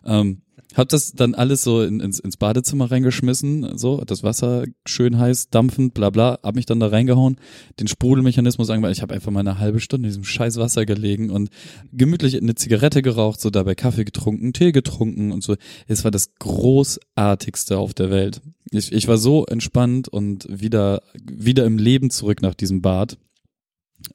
[0.05, 0.41] Ähm,
[0.75, 5.49] hab das dann alles so in, ins, ins Badezimmer reingeschmissen, so, das Wasser schön heiß,
[5.49, 7.37] dampfend, bla bla, hab mich dann da reingehauen,
[7.79, 8.91] den Sprudelmechanismus angemacht.
[8.91, 11.49] Ich habe einfach mal eine halbe Stunde in diesem scheiß Wasser gelegen und
[11.91, 15.55] gemütlich eine Zigarette geraucht, so dabei Kaffee getrunken, Tee getrunken und so.
[15.87, 18.41] Es war das großartigste auf der Welt.
[18.69, 23.17] Ich, ich war so entspannt und wieder, wieder im Leben zurück nach diesem Bad.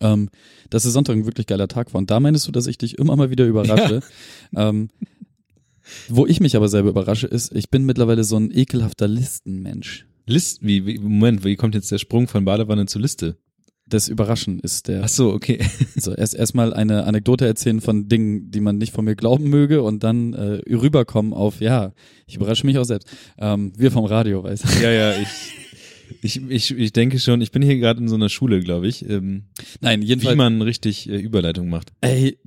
[0.00, 0.30] Ähm,
[0.70, 1.98] dass der Sonntag ein wirklich geiler Tag war.
[1.98, 4.00] Und da meinst du, dass ich dich immer mal wieder überrasche.
[4.56, 4.88] Ähm,
[6.08, 10.06] wo ich mich aber selber überrasche, ist, ich bin mittlerweile so ein ekelhafter Listenmensch.
[10.26, 13.36] List, wie, wie, Moment, wie kommt jetzt der Sprung von Badewanne zu Liste?
[13.86, 15.04] Das Überraschen ist der.
[15.04, 15.58] Ach so, okay.
[15.96, 19.82] So, erst erstmal eine Anekdote erzählen von Dingen, die man nicht von mir glauben möge
[19.82, 21.92] und dann äh, rüberkommen auf, ja,
[22.26, 23.08] ich überrasche mich auch selbst.
[23.38, 24.82] Ähm, wir vom Radio, weißt du.
[24.82, 25.28] Ja, ja, ich,
[26.22, 29.08] ich, ich, ich denke schon, ich bin hier gerade in so einer Schule, glaube ich,
[29.08, 29.44] ähm,
[29.80, 30.36] Nein, wie jedenfalls.
[30.36, 31.92] man richtig äh, Überleitung macht.
[32.00, 32.38] Ey,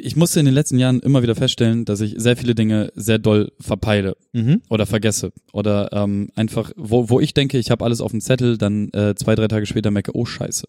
[0.00, 3.18] ich musste in den letzten Jahren immer wieder feststellen, dass ich sehr viele Dinge sehr
[3.18, 4.62] doll verpeile Mhm.
[4.68, 8.58] oder vergesse oder ähm, einfach, wo, wo ich denke, ich habe alles auf dem Zettel,
[8.58, 10.66] dann äh, zwei, drei Tage später merke, oh Scheiße.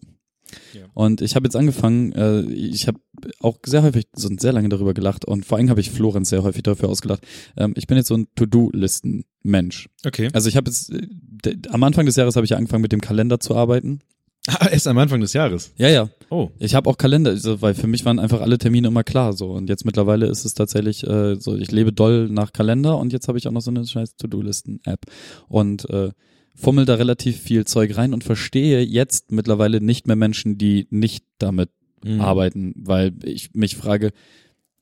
[0.74, 0.82] Ja.
[0.94, 2.98] Und ich habe jetzt angefangen, äh, ich habe
[3.40, 6.42] auch sehr häufig, so sehr lange darüber gelacht und vor allem habe ich Florenz sehr
[6.42, 7.22] häufig dafür ausgelacht.
[7.56, 9.88] Ähm, ich bin jetzt so ein To-Do-Listen-Mensch.
[10.04, 10.28] Okay.
[10.32, 12.92] Also ich habe jetzt, äh, d- am Anfang des Jahres habe ich ja angefangen mit
[12.92, 14.00] dem Kalender zu arbeiten.
[14.48, 15.72] Ah, erst am Anfang des Jahres.
[15.76, 16.10] Ja, ja.
[16.28, 16.50] Oh.
[16.58, 19.52] Ich habe auch Kalender, also, weil für mich waren einfach alle Termine immer klar so.
[19.52, 23.28] Und jetzt mittlerweile ist es tatsächlich äh, so, ich lebe doll nach Kalender und jetzt
[23.28, 25.02] habe ich auch noch so eine scheiß To-Do-Listen-App.
[25.48, 26.10] Und äh,
[26.54, 31.24] fummel da relativ viel Zeug rein und verstehe jetzt mittlerweile nicht mehr Menschen, die nicht
[31.38, 31.70] damit
[32.04, 32.20] Mhm.
[32.20, 34.10] arbeiten, weil ich mich frage,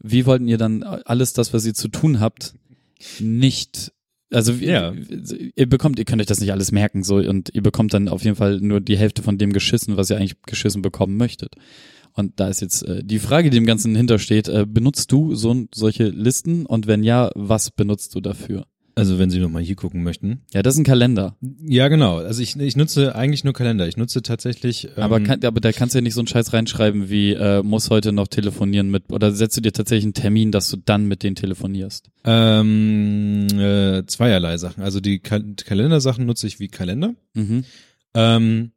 [0.02, 2.54] wie wollten ihr dann alles das, was ihr zu tun habt,
[3.18, 3.92] nicht
[4.32, 4.94] also Ja.
[5.56, 8.22] ihr bekommt, ihr könnt euch das nicht alles merken so und ihr bekommt dann auf
[8.24, 11.56] jeden Fall nur die Hälfte von dem geschissen, was ihr eigentlich geschissen bekommen möchtet.
[12.14, 15.66] Und da ist jetzt äh, die Frage, die dem Ganzen hintersteht, äh, benutzt du so
[15.74, 18.66] solche Listen und wenn ja, was benutzt du dafür?
[18.94, 20.40] Also wenn Sie nochmal hier gucken möchten.
[20.52, 21.36] Ja, das ist ein Kalender.
[21.64, 22.18] Ja, genau.
[22.18, 23.86] Also ich, ich nutze eigentlich nur Kalender.
[23.88, 24.84] Ich nutze tatsächlich.
[24.96, 27.62] Ähm, Aber, kann, aber da kannst du ja nicht so einen Scheiß reinschreiben wie, äh,
[27.62, 31.06] muss heute noch telefonieren mit, oder setzt du dir tatsächlich einen Termin, dass du dann
[31.06, 32.10] mit denen telefonierst?
[32.24, 34.82] ähm, äh, zweierlei Sachen.
[34.82, 37.14] Also die Kal Kalendersachen nutze ich wie Kalender.
[37.34, 37.64] Mhm.
[38.14, 38.72] Ähm,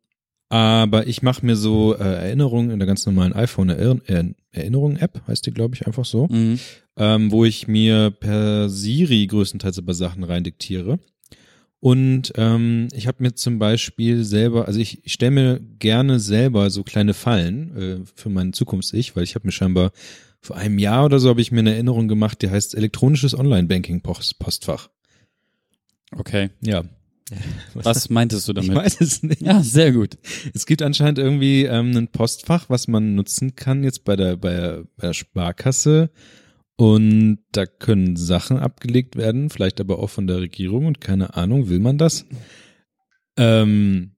[0.50, 5.24] aber ich mache mir so äh, Erinnerungen in der ganz normalen iPhone Erinner äh, Erinnerungen-App,
[5.28, 6.60] heißt die, glaube ich, einfach so, Mhm.
[6.98, 11.00] Ähm, wo ich mir per Siri größtenteils aber Sachen reindiktiere.
[11.80, 16.70] Und ähm, ich habe mir zum Beispiel selber, also ich, ich stelle mir gerne selber
[16.70, 19.92] so kleine Fallen äh, für meinen Zukunfts-Ich, weil ich habe mir scheinbar
[20.40, 24.90] vor einem Jahr oder so habe ich mir eine Erinnerung gemacht, die heißt elektronisches Online-Banking-Postfach.
[26.18, 26.52] Okay.
[26.62, 26.84] Ja.
[27.74, 28.76] Was meintest du Ich damit?
[28.76, 29.42] weiß es nicht.
[29.42, 30.18] Ja, sehr gut.
[30.54, 34.54] Es gibt anscheinend irgendwie ähm, ein Postfach, was man nutzen kann jetzt bei der, bei
[34.54, 36.12] der, bei der Sparkasse.
[36.84, 41.70] Und da können Sachen abgelegt werden, vielleicht aber auch von der Regierung und keine Ahnung,
[41.70, 42.26] will man das?
[43.38, 44.18] Ähm,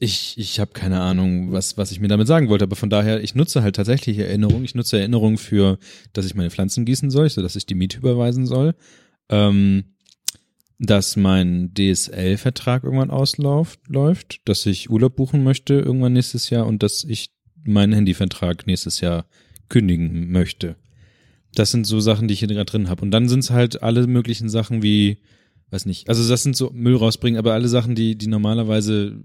[0.00, 3.22] ich ich habe keine Ahnung, was, was ich mir damit sagen wollte, aber von daher,
[3.22, 4.64] ich nutze halt tatsächlich Erinnerungen.
[4.64, 5.78] Ich nutze Erinnerungen für,
[6.14, 8.74] dass ich meine Pflanzen gießen soll, so dass ich die Miete überweisen soll.
[9.28, 9.96] Ähm,
[10.78, 16.82] dass mein DSL-Vertrag irgendwann ausläuft, läuft, dass ich Urlaub buchen möchte irgendwann nächstes Jahr und
[16.82, 19.26] dass ich meinen Handyvertrag nächstes Jahr
[19.68, 20.76] kündigen möchte.
[21.54, 23.02] Das sind so Sachen, die ich hier gerade drin habe.
[23.02, 25.18] Und dann sind es halt alle möglichen Sachen wie,
[25.70, 29.20] weiß nicht, also das sind so Müll rausbringen, aber alle Sachen, die, die normalerweise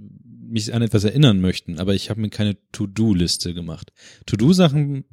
[0.50, 1.80] mich an etwas erinnern möchten.
[1.80, 3.92] Aber ich habe mir keine To-Do-Liste gemacht.
[4.26, 5.06] To-Do-Sachen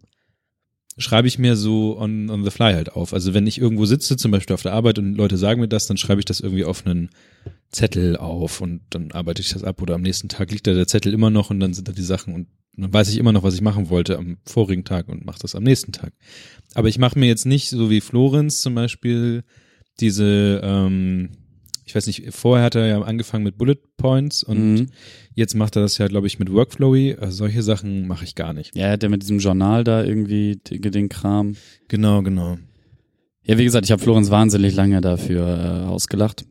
[0.97, 3.13] schreibe ich mir so on, on the fly halt auf.
[3.13, 5.87] Also wenn ich irgendwo sitze, zum Beispiel auf der Arbeit und Leute sagen mir das,
[5.87, 7.11] dann schreibe ich das irgendwie auf einen
[7.71, 10.87] Zettel auf und dann arbeite ich das ab oder am nächsten Tag liegt da der
[10.87, 12.47] Zettel immer noch und dann sind da die Sachen und
[12.77, 15.55] dann weiß ich immer noch, was ich machen wollte am vorigen Tag und mache das
[15.55, 16.13] am nächsten Tag.
[16.75, 19.43] Aber ich mache mir jetzt nicht so wie Florenz zum Beispiel
[20.01, 21.31] diese, ähm,
[21.87, 24.87] ich weiß nicht, vorher hat er ja angefangen mit Bullet Points und Mhm.
[25.35, 27.17] jetzt macht er das ja, glaube ich, mit Workflowy.
[27.21, 28.75] Also solche Sachen mache ich gar nicht.
[28.75, 31.55] Ja, der mit diesem Journal da irgendwie den, Kram.
[31.89, 32.59] Genau, genau.
[33.45, 36.45] Ja, wie gesagt, ich habe Florenz wahnsinnig lange dafür äh, ausgelacht.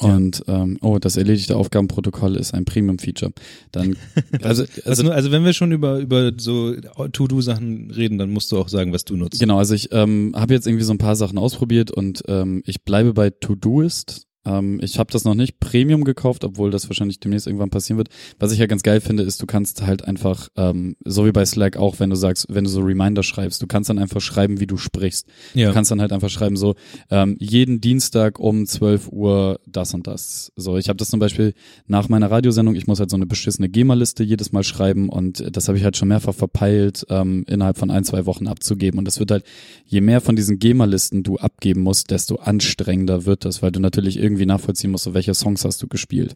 [0.00, 0.14] Ja.
[0.14, 3.32] Und ähm, oh, das erledigte Aufgabenprotokoll ist ein Premium-Feature.
[3.70, 3.96] Dann,
[4.42, 8.58] also, Also, also also wenn wir schon über, über so To-Do-Sachen reden, dann musst du
[8.58, 9.40] auch sagen, was du nutzt.
[9.40, 12.82] Genau, also ich ähm, habe jetzt irgendwie so ein paar Sachen ausprobiert und ähm, ich
[12.82, 14.26] bleibe bei Todoist.
[14.44, 18.08] Ähm, ich habe das noch nicht Premium gekauft, obwohl das wahrscheinlich demnächst irgendwann passieren wird.
[18.38, 21.44] Was ich ja ganz geil finde, ist, du kannst halt einfach, ähm, so wie bei
[21.44, 24.60] Slack auch, wenn du sagst, wenn du so Reminder schreibst, du kannst dann einfach schreiben,
[24.60, 25.26] wie du sprichst.
[25.54, 25.68] Ja.
[25.68, 26.74] Du kannst dann halt einfach schreiben, so
[27.10, 30.52] ähm, jeden Dienstag um 12 Uhr das und das.
[30.56, 31.54] So, ich habe das zum Beispiel
[31.86, 35.68] nach meiner Radiosendung, ich muss halt so eine beschissene GEMA-Liste jedes Mal schreiben und das
[35.68, 38.98] habe ich halt schon mehrfach verpeilt, ähm, innerhalb von ein, zwei Wochen abzugeben.
[38.98, 39.44] Und das wird halt,
[39.86, 44.18] je mehr von diesen GEMA-Listen du abgeben musst, desto anstrengender wird das, weil du natürlich
[44.18, 46.34] irgendwie nachvollziehen musst, so welche Songs hast du gespielt.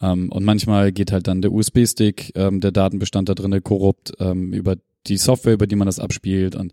[0.00, 4.52] Ähm, und manchmal geht halt dann der USB-Stick, ähm, der Datenbestand da drinne korrupt ähm,
[4.52, 6.72] über die Software, über die man das abspielt und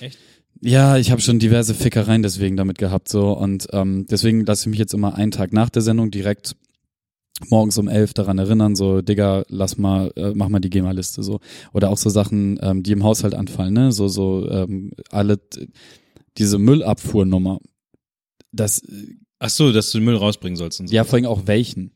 [0.00, 0.18] Echt?
[0.60, 4.70] ja, ich habe schon diverse Fickereien deswegen damit gehabt so und ähm, deswegen lasse ich
[4.70, 6.56] mich jetzt immer einen Tag nach der Sendung direkt
[7.50, 11.40] morgens um elf daran erinnern, so Digga, lass mal, äh, mach mal die GEMA-Liste so
[11.72, 15.38] oder auch so Sachen, ähm, die im Haushalt anfallen, ne, so so ähm, alle
[16.38, 17.60] diese Müllabfuhrnummer,
[18.52, 18.82] das
[19.38, 20.94] Ach so, dass du den Müll rausbringen sollst und so.
[20.94, 21.92] ja vor allem auch welchen.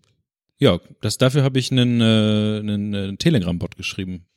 [0.58, 4.26] Ja, das, dafür habe ich einen, äh, einen, einen Telegram-Bot geschrieben.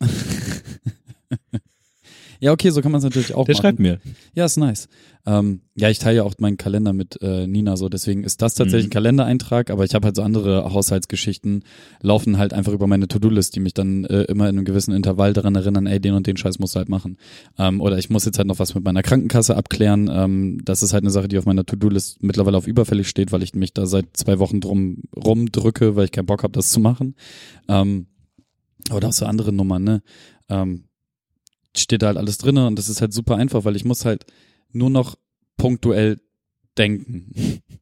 [2.44, 3.62] Ja, okay, so kann man es natürlich auch Der machen.
[3.62, 4.00] schreibt mir.
[4.34, 4.88] Ja, ist nice.
[5.24, 8.52] Ähm, ja, ich teile ja auch meinen Kalender mit äh, Nina so, deswegen ist das
[8.54, 8.88] tatsächlich Mhm.
[8.88, 11.64] ein Kalendereintrag, aber ich habe halt so andere Haushaltsgeschichten,
[12.02, 15.32] laufen halt einfach über meine To-Do-List, die mich dann äh, immer in einem gewissen Intervall
[15.32, 17.16] daran erinnern, ey, den und den Scheiß musst du halt machen.
[17.58, 20.10] Ähm, oder ich muss jetzt halt noch was mit meiner Krankenkasse abklären.
[20.12, 23.42] Ähm, das ist halt eine Sache, die auf meiner To-Do-List mittlerweile auf überfällig steht, weil
[23.42, 26.80] ich mich da seit zwei Wochen drum rumdrücke, weil ich keinen Bock habe, das zu
[26.80, 27.14] machen.
[27.68, 28.08] Ähm,
[28.92, 30.02] oder auch so andere Nummern, ne?
[30.50, 30.84] Ähm,
[31.76, 34.26] steht da halt alles drinne und das ist halt super einfach, weil ich muss halt
[34.72, 35.16] nur noch
[35.56, 36.18] punktuell
[36.76, 37.62] denken.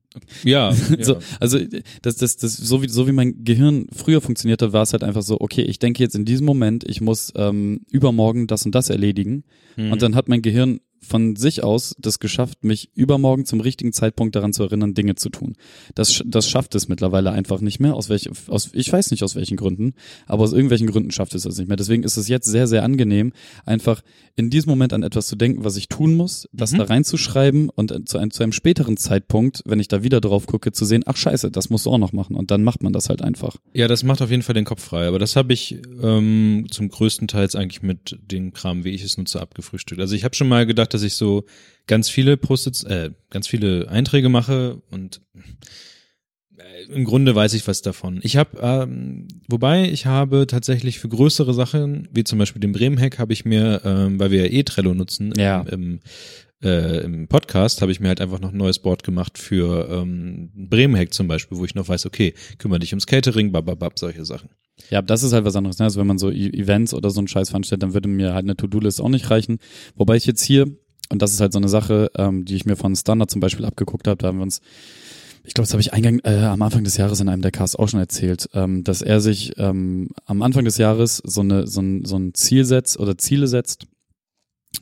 [0.44, 1.59] Ja, So, also
[2.02, 5.22] das, das, das, so wie, so wie mein Gehirn früher funktionierte, war es halt einfach
[5.22, 8.90] so, okay, ich denke jetzt in diesem Moment, ich muss ähm, übermorgen das und das
[8.90, 9.44] erledigen.
[9.76, 9.92] Mhm.
[9.92, 14.35] Und dann hat mein Gehirn von sich aus das geschafft, mich übermorgen zum richtigen Zeitpunkt
[14.37, 15.55] daran zu erinnern, Dinge zu tun.
[15.95, 17.95] Das, das schafft es mittlerweile einfach nicht mehr.
[17.95, 19.95] Aus welch, aus, ich weiß nicht aus welchen Gründen,
[20.27, 21.77] aber aus irgendwelchen Gründen schafft es das nicht mehr.
[21.77, 23.33] Deswegen ist es jetzt sehr, sehr angenehm,
[23.67, 24.03] einfach
[24.37, 26.79] in diesem Moment an etwas zu denken, was ich tun muss, das Mhm.
[26.79, 30.47] da reinzuschreiben und äh, zu einem, zu einem späteren Zeitpunkt, wenn ich da wieder drauf
[30.47, 32.37] gucke, zu sehen, ach scheiße, das musst du auch noch machen.
[32.37, 33.57] Und dann macht man das halt einfach.
[33.75, 35.07] Ja, das macht auf jeden Fall den Kopf frei.
[35.07, 39.19] Aber das habe ich ähm, zum größten Teils eigentlich mit dem Kram, wie ich es
[39.19, 40.01] nutze, abgefrühstückt.
[40.01, 41.44] Also ich habe schon mal gedacht, gedacht, dass ich so
[41.87, 45.20] ganz viele Post äh, ganz viele Einträge mache und
[46.57, 48.20] äh, im Grunde weiß ich was davon.
[48.22, 53.18] Ich habe, ähm, wobei ich habe tatsächlich für größere Sachen, wie zum Beispiel den Bremen-Hack,
[53.18, 55.62] habe ich mir, ähm, weil wir ja eh Trello nutzen, Ja.
[55.62, 56.00] im,
[56.61, 59.88] im, äh, im Podcast, habe ich mir halt einfach noch ein neues Board gemacht für
[59.90, 64.24] ähm, Bremen-Hack zum Beispiel, wo ich noch weiß, okay, kümmere dich ums Catering, bababab, solche
[64.24, 64.50] Sachen.
[64.90, 65.79] Ja, das ist halt was anderes.
[65.79, 65.85] Ne?
[65.85, 68.45] Also wenn man so E- Events oder so einen Scheiß veranstaltet, dann würde mir halt
[68.45, 69.59] eine To-Do-List auch nicht reichen.
[69.97, 70.66] Wobei ich jetzt hier,
[71.11, 73.64] und das ist halt so eine Sache, ähm, die ich mir von Standard zum Beispiel
[73.64, 74.61] abgeguckt habe, da haben wir uns,
[75.45, 77.77] ich glaube, das habe ich eingang, äh, am Anfang des Jahres in einem der Casts
[77.77, 81.81] auch schon erzählt, ähm, dass er sich ähm, am Anfang des Jahres so, eine, so,
[81.81, 83.87] ein, so ein Ziel setzt oder Ziele setzt,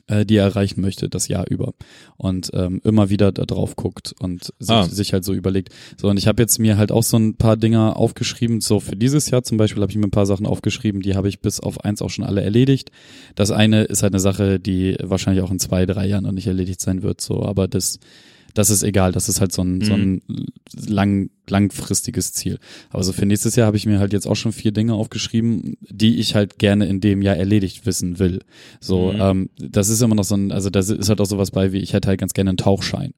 [0.07, 1.73] äh, die er erreichen möchte, das Jahr über.
[2.17, 4.83] Und ähm, immer wieder da drauf guckt und sich, Ah.
[4.83, 5.69] sich halt so überlegt.
[5.97, 8.61] So, und ich habe jetzt mir halt auch so ein paar Dinger aufgeschrieben.
[8.61, 11.29] So für dieses Jahr zum Beispiel habe ich mir ein paar Sachen aufgeschrieben, die habe
[11.29, 12.91] ich bis auf eins auch schon alle erledigt.
[13.35, 16.47] Das eine ist halt eine Sache, die wahrscheinlich auch in zwei, drei Jahren noch nicht
[16.47, 17.21] erledigt sein wird.
[17.21, 17.99] So, aber das,
[18.53, 19.11] das ist egal.
[19.11, 20.21] Das ist halt so ein, so ein
[20.87, 22.59] lang, langfristiges Ziel.
[22.89, 25.77] Aber so für nächstes Jahr habe ich mir halt jetzt auch schon vier Dinge aufgeschrieben,
[25.81, 28.39] die ich halt gerne in dem Jahr erledigt wissen will.
[28.79, 29.19] So, Mhm.
[29.21, 31.79] ähm, das ist immer noch so ein, also das ist halt auch sowas bei, wie
[31.79, 33.13] ich hätte halt ganz gerne einen Tauchschein.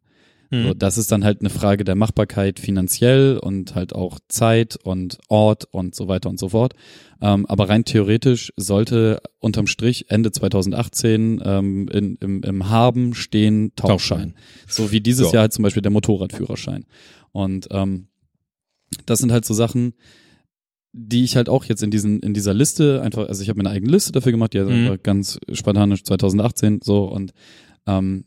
[0.51, 0.63] Mhm.
[0.67, 5.17] So, das ist dann halt eine Frage der Machbarkeit finanziell und halt auch Zeit und
[5.29, 6.73] Ort und so weiter und so fort.
[7.21, 13.71] Ähm, aber rein theoretisch sollte unterm Strich Ende 2018 ähm, in, im, im Haben stehen
[13.75, 14.33] Tauchschein.
[14.33, 14.35] Tauchschein.
[14.67, 15.33] So wie dieses Ja.
[15.33, 16.85] Jahr halt zum Beispiel der Motorradführerschein.
[17.31, 18.07] Und ähm,
[19.05, 19.93] das sind halt so Sachen,
[20.91, 23.67] die ich halt auch jetzt in diesen in dieser Liste einfach, also ich habe mir
[23.67, 24.99] eine eigene Liste dafür gemacht, die Mhm.
[25.01, 27.33] ganz spartanisch 2018 so und
[27.87, 28.25] ähm,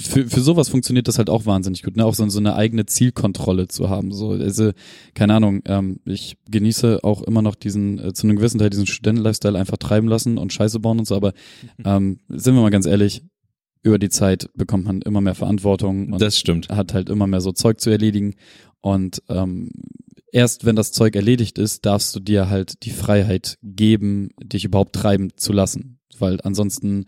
[0.00, 2.04] für, für sowas funktioniert das halt auch wahnsinnig gut, ne?
[2.04, 4.12] Auch so, so eine eigene Zielkontrolle zu haben.
[4.12, 4.72] So, also,
[5.14, 8.86] keine Ahnung, ähm, ich genieße auch immer noch diesen, äh, zu einem gewissen Teil diesen
[8.86, 11.32] Studentenlifestyle einfach treiben lassen und Scheiße bauen und so, aber
[11.84, 13.22] ähm, sind wir mal ganz ehrlich,
[13.82, 16.68] über die Zeit bekommt man immer mehr Verantwortung und Das stimmt.
[16.68, 18.34] hat halt immer mehr so Zeug zu erledigen.
[18.82, 19.70] Und ähm,
[20.32, 24.94] erst wenn das Zeug erledigt ist, darfst du dir halt die Freiheit geben, dich überhaupt
[24.94, 25.98] treiben zu lassen.
[26.18, 27.06] Weil ansonsten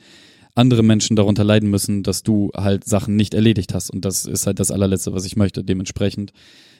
[0.54, 3.90] andere Menschen darunter leiden müssen, dass du halt Sachen nicht erledigt hast.
[3.90, 5.64] Und das ist halt das allerletzte, was ich möchte.
[5.64, 6.32] Dementsprechend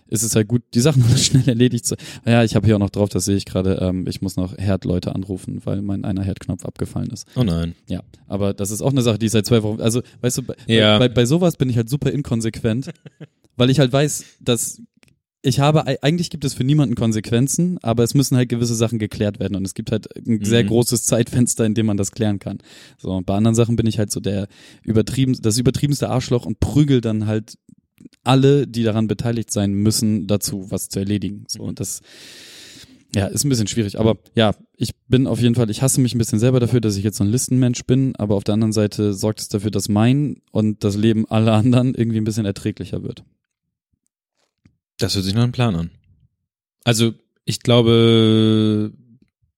[0.08, 1.94] ist es halt gut, die Sachen schnell erledigt zu.
[2.26, 4.58] Ja, ich habe hier auch noch drauf, das sehe ich gerade, ähm, ich muss noch
[4.58, 7.26] Herdleute anrufen, weil mein einer Herdknopf abgefallen ist.
[7.34, 7.74] Oh nein.
[7.88, 10.42] Ja, aber das ist auch eine Sache, die ich seit zwei Wochen, also weißt du,
[10.42, 10.98] bei, Ja.
[10.98, 12.90] bei, bei sowas bin ich halt super inkonsequent,
[13.56, 14.82] weil ich halt weiß, dass
[15.42, 18.98] ich habe, ei- eigentlich gibt es für niemanden Konsequenzen, aber es müssen halt gewisse Sachen
[18.98, 20.68] geklärt werden und es gibt halt ein sehr Mhm.
[20.68, 22.58] großes Zeitfenster, in dem man das klären kann.
[22.98, 24.46] So, bei anderen Sachen bin ich halt so der
[24.84, 27.58] übertrieben, das übertriebenste Arschloch und prügel dann halt
[28.24, 31.44] alle, die daran beteiligt sein müssen, dazu was zu erledigen.
[31.48, 32.00] So, und das,
[33.14, 33.98] ja, ist ein bisschen schwierig.
[33.98, 36.96] Aber ja, ich bin auf jeden Fall, ich hasse mich ein bisschen selber dafür, dass
[36.96, 39.88] ich jetzt so ein Listenmensch bin, aber auf der anderen Seite sorgt es dafür, dass
[39.88, 43.24] mein und das Leben aller anderen irgendwie ein bisschen erträglicher wird.
[44.98, 45.90] Das hört sich nach einem Plan an.
[46.84, 48.92] Also, ich glaube,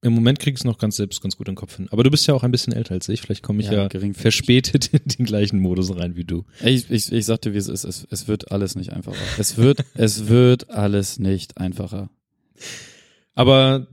[0.04, 1.88] im Moment krieg ich es noch ganz selbst ganz gut in den Kopf hin.
[1.90, 3.22] Aber du bist ja auch ein bisschen älter als ich.
[3.22, 4.20] Vielleicht komme ich ja, geringfügig.
[4.20, 6.44] verspätet in den gleichen Modus rein wie du.
[6.62, 7.84] Ich, ich, ich sagte, wie es ist.
[7.84, 9.16] Es, es wird alles nicht einfacher.
[9.38, 12.10] Es wird, es wird alles nicht einfacher.
[13.34, 13.86] Aber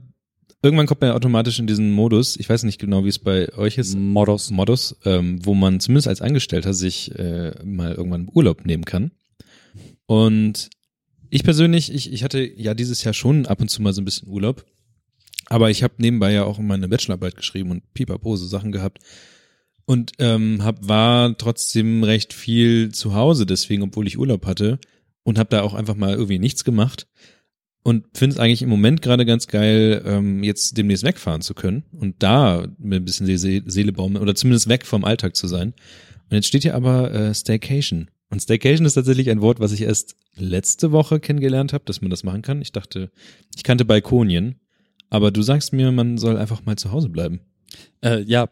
[0.62, 2.36] irgendwann kommt man ja automatisch in diesen Modus.
[2.36, 3.96] Ich weiß nicht genau, wie es bei euch ist.
[3.96, 4.50] Modus.
[4.50, 9.12] Modus, ähm, wo man zumindest als Angestellter sich äh, mal irgendwann Urlaub nehmen kann.
[10.04, 10.68] Und
[11.34, 14.04] ich persönlich, ich, ich hatte ja dieses Jahr schon ab und zu mal so ein
[14.04, 14.66] bisschen Urlaub.
[15.46, 18.98] Aber ich habe nebenbei ja auch meine Bachelorarbeit geschrieben und pipapose Sachen gehabt.
[19.86, 24.78] Und ähm, hab, war trotzdem recht viel zu Hause, deswegen, obwohl ich Urlaub hatte.
[25.22, 27.06] Und habe da auch einfach mal irgendwie nichts gemacht.
[27.82, 31.84] Und finde es eigentlich im Moment gerade ganz geil, ähm, jetzt demnächst wegfahren zu können
[31.92, 35.48] und da mir ein bisschen die See Seele baumeln oder zumindest weg vom Alltag zu
[35.48, 35.72] sein.
[36.28, 38.10] Und jetzt steht hier aber äh, Staycation.
[38.32, 42.10] Und Staycation ist tatsächlich ein Wort, was ich erst letzte Woche kennengelernt habe, dass man
[42.10, 42.62] das machen kann.
[42.62, 43.10] Ich dachte,
[43.54, 44.54] ich kannte Balkonien,
[45.10, 47.40] aber du sagst mir, man soll einfach mal zu Hause bleiben.
[48.02, 48.48] Äh, ja,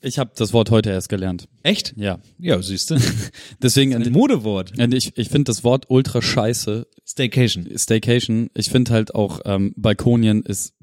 [0.00, 1.48] ich habe das Wort heute erst gelernt.
[1.64, 1.94] Echt?
[1.96, 2.20] Ja.
[2.38, 2.96] Ja, siehst du.
[3.62, 4.78] Deswegen, Ein Modewort.
[4.78, 6.86] und ich, ich finde das Wort ultra scheiße.
[7.04, 7.68] Staycation.
[7.76, 8.50] Staycation.
[8.54, 10.74] Ich finde halt auch, ähm, Balkonien ist,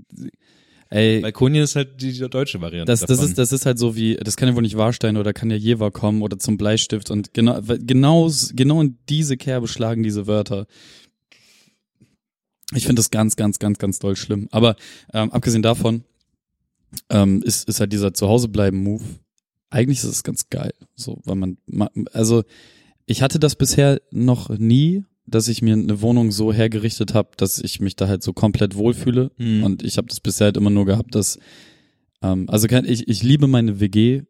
[0.91, 2.91] ey, Balkonien ist halt die, die deutsche Variante.
[2.91, 3.25] Das, das, davon.
[3.25, 5.57] ist, das ist halt so wie, das kann ja wohl nicht Warstein oder kann ja
[5.57, 10.67] Jever kommen oder zum Bleistift und genau, genau, genau in diese Kerbe schlagen diese Wörter.
[12.73, 14.47] Ich finde das ganz, ganz, ganz, ganz doll schlimm.
[14.51, 14.75] Aber
[15.13, 16.03] ähm, abgesehen davon
[17.09, 19.03] ähm, ist, ist halt dieser Zuhausebleiben-Move,
[19.69, 20.73] eigentlich ist es ganz geil.
[20.95, 22.43] So, weil man, ma- also
[23.05, 27.59] ich hatte das bisher noch nie, dass ich mir eine Wohnung so hergerichtet habe, dass
[27.59, 29.31] ich mich da halt so komplett wohlfühle.
[29.37, 29.63] Mhm.
[29.63, 31.39] Und ich habe das bisher halt immer nur gehabt, dass
[32.21, 34.23] ähm, also ich, ich liebe meine WG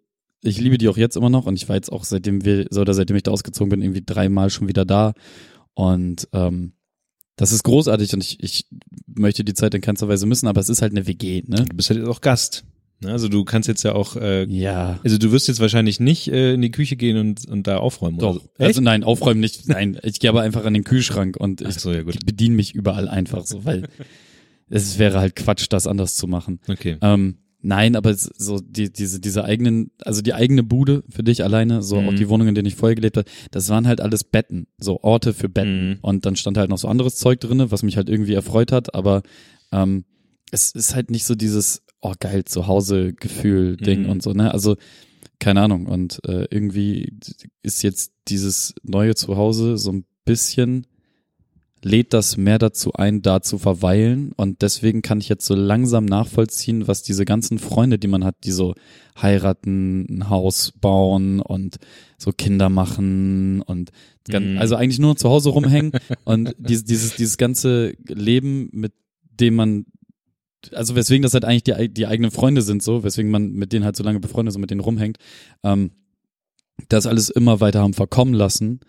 [0.44, 2.82] ich liebe die auch jetzt immer noch und ich war jetzt auch seitdem wir, so
[2.82, 5.14] oder seitdem ich da ausgezogen bin, irgendwie dreimal schon wieder da.
[5.74, 6.74] Und ähm,
[7.36, 8.66] das ist großartig und ich, ich
[9.08, 11.66] möchte die Zeit in keinster Weise missen, aber es ist halt eine WG, ne?
[11.66, 12.66] Du bist halt auch Gast.
[13.02, 13.12] Ne?
[13.12, 15.00] Also du kannst jetzt ja auch, äh, Ja.
[15.04, 18.20] also du wirst jetzt wahrscheinlich nicht äh, in die Küche gehen und, und da aufräumen.
[18.20, 18.36] Doch.
[18.36, 18.50] Oder so.
[18.66, 19.68] Also nein, aufräumen nicht.
[19.68, 23.08] Nein, ich gehe aber einfach an den Kühlschrank und ich so, ja bediene mich überall
[23.08, 23.88] einfach so, weil
[24.70, 26.60] es wäre halt Quatsch, das anders zu machen.
[26.68, 26.98] Okay.
[27.02, 31.82] Ähm, nein, aber so die, diese, diese eigenen, also die eigene Bude für dich alleine,
[31.84, 32.08] so Mhm.
[32.10, 35.02] auch die Wohnung, in denen ich vorher gelebt habe, das waren halt alles Betten, so
[35.04, 35.90] Orte für Betten.
[35.90, 35.98] Mhm.
[36.02, 38.96] Und dann stand halt noch so anderes Zeug drinne, was mich halt irgendwie erfreut hat,
[38.96, 39.24] aber
[39.72, 40.06] ähm,
[40.52, 44.10] es ist halt nicht so dieses, oh geil, Zuhause-Gefühl-Ding Mhm.
[44.10, 44.52] und so, ne?
[44.54, 44.76] Also,
[45.40, 45.86] keine Ahnung.
[45.88, 47.14] Und äh, irgendwie
[47.64, 50.86] ist jetzt dieses neue Zuhause so ein bisschen
[51.84, 54.34] lädt das mehr dazu ein, da zu verweilen.
[54.36, 58.36] Und deswegen kann ich jetzt so langsam nachvollziehen, was diese ganzen Freunde, die man hat,
[58.44, 58.76] die so
[59.20, 61.78] heiraten, ein Haus bauen und
[62.20, 63.90] so Kinder machen und
[64.32, 64.60] Mhm.
[64.60, 65.92] also eigentlich nur zu Hause rumhängen
[66.26, 68.94] und dieses, dieses, dieses ganze Leben, mit
[69.40, 69.86] dem man
[70.74, 73.86] also weswegen das halt eigentlich die, die eigenen Freunde sind, so, weswegen man mit denen
[73.86, 75.18] halt so lange befreundet ist und mit denen rumhängt,
[75.64, 75.92] ähm,
[76.90, 78.80] das alles immer weiter haben verkommen lassen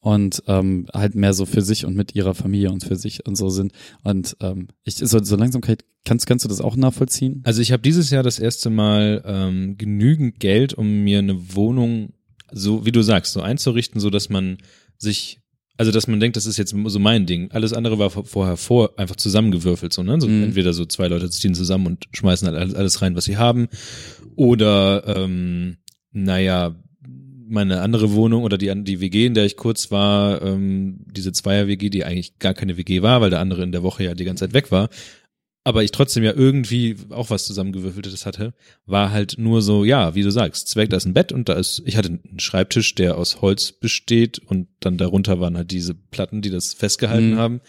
[0.00, 3.36] und ähm, halt mehr so für sich und mit ihrer Familie und für sich und
[3.36, 3.72] so sind.
[4.04, 7.42] Und ähm, ich so, so Langsamkeit, kannst, kannst du das auch nachvollziehen?
[7.44, 12.12] Also ich habe dieses Jahr das erste Mal ähm, genügend Geld, um mir eine Wohnung,
[12.52, 14.58] so wie du sagst, so einzurichten, so dass man
[14.96, 15.40] sich,
[15.78, 17.50] also dass man denkt, das ist jetzt so mein Ding.
[17.52, 20.20] Alles andere war vor- vorher vor einfach zusammengewürfelt, so ne?
[20.20, 20.42] So Mhm.
[20.42, 23.68] entweder so zwei Leute ziehen zusammen und schmeißen halt alles, alles rein, was sie haben,
[24.36, 25.76] oder ähm,
[26.12, 26.74] naja
[27.50, 31.88] meine andere Wohnung oder die, die WG, in der ich kurz war, ähm, diese Zweier-WG,
[31.88, 34.44] die eigentlich gar keine WG war, weil der andere in der Woche ja die ganze
[34.44, 34.90] Zeit weg war,
[35.68, 38.54] aber ich trotzdem ja irgendwie auch was zusammengewürfeltes hatte,
[38.86, 41.52] war halt nur so, ja, wie du sagst, Zweck, da ist ein Bett und da
[41.52, 45.92] ist, ich hatte einen Schreibtisch, der aus Holz besteht und dann darunter waren halt diese
[45.94, 47.36] Platten, die das festgehalten Mhm.
[47.36, 47.60] haben.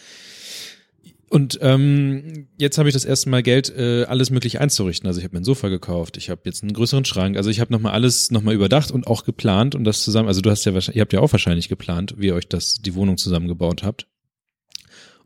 [1.30, 5.06] Und ähm, jetzt habe ich das erste Mal Geld, äh, alles möglich einzurichten.
[5.06, 7.36] Also ich habe mir ein Sofa gekauft, ich habe jetzt einen größeren Schrank.
[7.36, 10.30] Also ich habe nochmal alles nochmal überdacht und auch geplant und das zusammen.
[10.30, 12.76] Also du hast ja wahrscheinlich, ihr habt ja auch wahrscheinlich geplant, wie ihr euch das
[12.76, 14.08] die Wohnung zusammengebaut habt.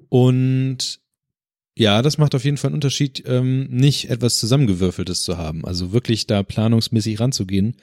[0.10, 1.03] Und
[1.76, 5.66] ja, das macht auf jeden Fall einen Unterschied, ähm, nicht etwas zusammengewürfeltes zu haben.
[5.66, 7.76] Also wirklich da planungsmäßig ranzugehen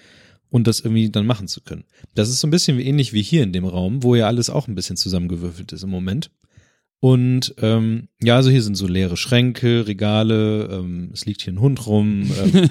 [0.48, 1.84] und das irgendwie dann machen zu können.
[2.14, 4.50] Das ist so ein bisschen wie ähnlich wie hier in dem Raum, wo ja alles
[4.50, 6.30] auch ein bisschen zusammengewürfelt ist im Moment.
[7.02, 11.60] Und ähm, ja, also hier sind so leere Schränke, Regale, ähm, es liegt hier ein
[11.60, 12.30] Hund rum.
[12.38, 12.68] Ähm,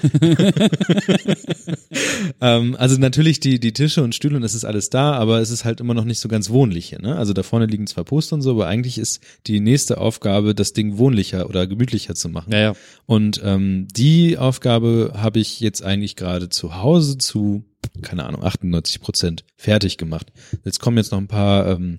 [2.40, 5.50] ähm, also natürlich die, die Tische und Stühle und es ist alles da, aber es
[5.50, 7.02] ist halt immer noch nicht so ganz wohnlich hier.
[7.02, 7.16] Ne?
[7.16, 10.74] Also da vorne liegen zwar Poster und so, aber eigentlich ist die nächste Aufgabe, das
[10.74, 12.52] Ding wohnlicher oder gemütlicher zu machen.
[12.52, 12.74] Ja, ja.
[13.06, 17.64] Und ähm, die Aufgabe habe ich jetzt eigentlich gerade zu Hause zu,
[18.00, 20.28] keine Ahnung, 98 Prozent fertig gemacht.
[20.64, 21.98] Jetzt kommen jetzt noch ein paar ähm,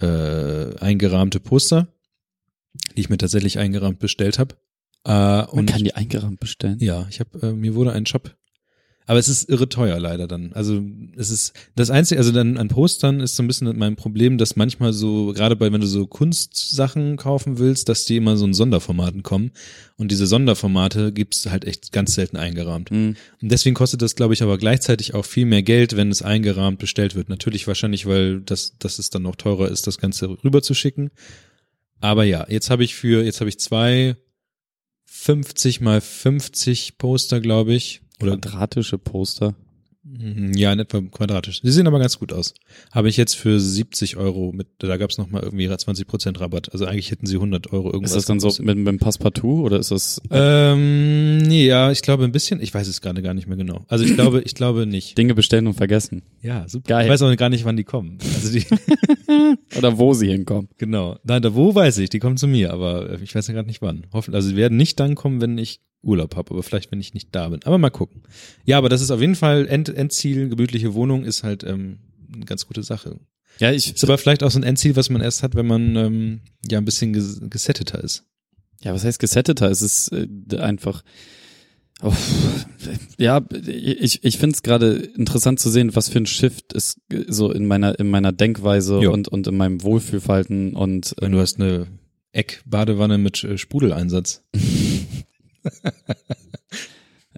[0.00, 1.88] äh, eingerahmte Poster,
[2.96, 4.56] die ich mir tatsächlich eingerahmt bestellt habe.
[5.04, 6.78] Äh, Man und kann die eingerahmt bestellen.
[6.80, 8.36] ja, ich habe äh, mir wurde ein Shop.
[9.06, 10.52] Aber es ist irre teuer leider dann.
[10.52, 10.80] Also
[11.16, 14.54] es ist das einzige, also dann an Postern ist so ein bisschen mein Problem, dass
[14.54, 18.54] manchmal so gerade bei wenn du so Kunstsachen kaufen willst, dass die immer so in
[18.54, 19.50] Sonderformaten kommen
[19.96, 22.90] und diese Sonderformate gibt's halt echt ganz selten eingerahmt.
[22.90, 23.16] Mhm.
[23.42, 26.78] Und deswegen kostet das, glaube ich, aber gleichzeitig auch viel mehr Geld, wenn es eingerahmt
[26.78, 27.28] bestellt wird.
[27.28, 31.10] Natürlich wahrscheinlich, weil das, dass es dann noch teurer ist, das Ganze rüber zu schicken.
[32.00, 34.16] Aber ja, jetzt habe ich für, jetzt habe ich zwei
[35.06, 38.00] 50 mal 50 Poster, glaube ich.
[38.20, 39.54] Oder Quadratische Poster.
[40.02, 41.60] Mhm, ja, in etwa quadratisch.
[41.62, 42.54] Sie sehen aber ganz gut aus.
[42.90, 46.72] Habe ich jetzt für 70 Euro mit, da gab's noch mal irgendwie 20 Prozent Rabatt.
[46.72, 48.12] Also eigentlich hätten sie 100 Euro irgendwas.
[48.12, 52.24] Ist das dann so mit, mit dem Passepartout oder ist das Ähm, ja, ich glaube
[52.24, 52.62] ein bisschen.
[52.62, 53.84] Ich weiß es gerade gar nicht mehr genau.
[53.88, 55.18] Also ich glaube, ich glaube nicht.
[55.18, 56.22] Dinge bestellen und vergessen?
[56.40, 56.88] Ja, super.
[56.88, 57.04] Geil.
[57.04, 58.18] Ich weiß auch gar nicht, wann die kommen.
[58.36, 58.64] Also die,
[59.76, 60.68] Oder wo sie hinkommen?
[60.78, 61.18] genau.
[61.24, 63.82] Nein, da wo weiß ich, die kommen zu mir, aber ich weiß ja gerade nicht
[63.82, 64.06] wann.
[64.12, 67.14] Hoffen, also sie werden nicht dann kommen, wenn ich Urlaub habe, aber vielleicht, wenn ich
[67.14, 67.60] nicht da bin.
[67.64, 68.22] Aber mal gucken.
[68.64, 71.98] Ja, aber das ist auf jeden Fall End, Endziel, gemütliche Wohnung ist halt ähm,
[72.32, 73.20] eine ganz gute Sache.
[73.58, 75.96] Ja, ich, Ist aber vielleicht auch so ein Endziel, was man erst hat, wenn man
[75.96, 76.40] ähm,
[76.70, 78.24] ja ein bisschen ges gesetteter ist.
[78.82, 79.70] Ja, was heißt gesetteter?
[79.70, 80.26] Es ist äh,
[80.58, 81.02] einfach.
[82.02, 82.14] Oh,
[83.18, 87.24] ja, ich, ich finde es gerade interessant zu sehen, was für ein Shift ist äh,
[87.28, 89.10] so in meiner in meiner Denkweise Ja.
[89.10, 91.88] und und in meinem Wohlfühlverhalten und Wenn du hast eine
[92.32, 94.42] Eckbadewanne mit äh, Sprudeleinsatz.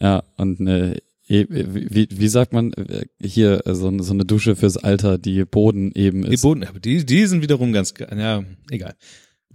[0.01, 0.97] ja und eine
[1.29, 5.18] e- wie, wie sagt man äh, hier äh, so, eine- so eine Dusche fürs Alter,
[5.18, 6.43] die Boden eben Die ist.
[6.43, 8.95] Boden, aber die, die sind wiederum ganz, ja, egal.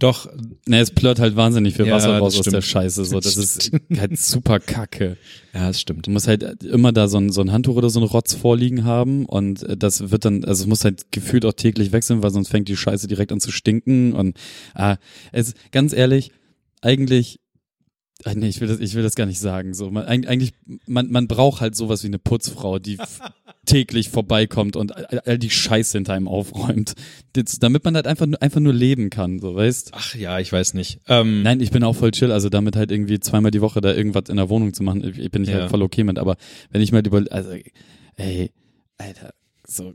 [0.00, 0.30] Doch,
[0.68, 3.04] Ne, es plört halt wahnsinnig viel Ja, Wasser raus aus der Scheiße.
[3.04, 5.16] So, das ist halt super kacke.
[5.52, 6.06] ja, das stimmt.
[6.06, 8.84] Du musst halt immer da so ein, so ein Handtuch oder so ein Rotz vorliegen
[8.84, 12.30] haben und äh, das wird dann, also es muss halt gefühlt auch täglich wechseln, weil
[12.30, 14.38] sonst fängt die Scheiße direkt an zu stinken und
[14.74, 14.98] ah,
[15.32, 16.30] es ganz ehrlich,
[16.80, 17.40] eigentlich
[18.24, 19.74] Ah, nee, ich will das, ich will das gar nicht sagen.
[19.74, 20.52] So, man, eig- eigentlich,
[20.86, 22.98] man, man braucht halt sowas wie eine Putzfrau, die
[23.64, 24.96] täglich vorbeikommt und
[25.26, 26.94] all, die Scheiße hinter einem aufräumt,
[27.34, 29.92] das, damit man halt einfach, nur- einfach nur leben kann, so weißt.
[29.94, 30.98] Ach ja, ich weiß nicht.
[31.06, 33.94] Ähm, Nein, ich bin auch voll chill, also damit halt irgendwie zweimal die Woche da
[33.94, 35.60] irgendwas in der Wohnung zu machen, ich, bin ich Ja.
[35.60, 36.36] halt voll okay mit, aber
[36.70, 37.50] wenn ich mal über, also,
[38.16, 38.50] ey,
[38.96, 39.32] Alter,
[39.64, 39.94] so,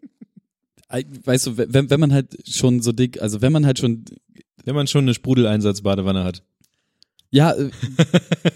[0.90, 4.06] weißt du, wenn, wenn man halt schon so dick, also wenn man halt schon,
[4.66, 6.44] Wenn man schon eine Sprudeleinsatz-Badewanne hat.
[7.34, 7.70] Ja, äh,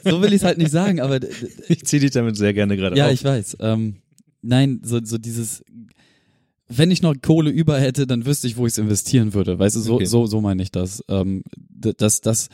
[0.04, 1.20] so will ich es halt nicht sagen, aber
[1.68, 3.12] Ich ziehe dich damit sehr gerne gerade ja, auf.
[3.14, 3.96] ich weiß, ähm,
[4.42, 5.64] nein, so, so dieses,
[6.70, 9.76] wenn ich noch Kohle über hätte, dann wüsste ich, wo ich es investieren würde, weißt
[9.78, 10.06] du, so, Okay.
[10.06, 12.50] so, so meine ich das, ähm, das, das,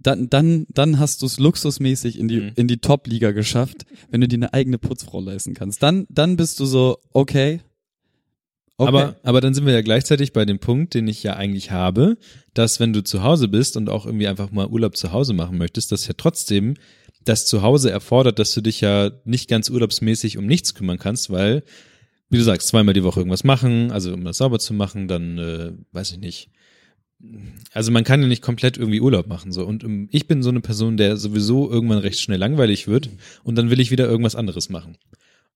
[0.00, 2.52] dann, dann, dann hast du es luxusmäßig in die, Mhm.
[2.54, 5.82] in die Top-Liga geschafft, wenn du dir eine eigene Putzfrau leisten kannst.
[5.82, 7.60] Dann, dann bist du so, okay.
[8.78, 8.88] Okay.
[8.88, 12.16] Aber, aber dann sind wir ja gleichzeitig bei dem Punkt, den ich ja eigentlich habe,
[12.54, 15.58] dass wenn du zu Hause bist und auch irgendwie einfach mal Urlaub zu Hause machen
[15.58, 16.74] möchtest, dass ja trotzdem
[17.24, 21.64] das Zuhause erfordert, dass du dich ja nicht ganz urlaubsmäßig um nichts kümmern kannst, weil,
[22.30, 25.38] wie du sagst, zweimal die Woche irgendwas machen, also um das sauber zu machen, dann,
[25.38, 26.50] äh, weiß ich nicht.
[27.72, 30.50] Also man kann ja nicht komplett irgendwie Urlaub machen so und ähm, ich bin so
[30.50, 33.08] eine Person, der sowieso irgendwann recht schnell langweilig wird
[33.42, 34.98] und dann will ich wieder irgendwas anderes machen.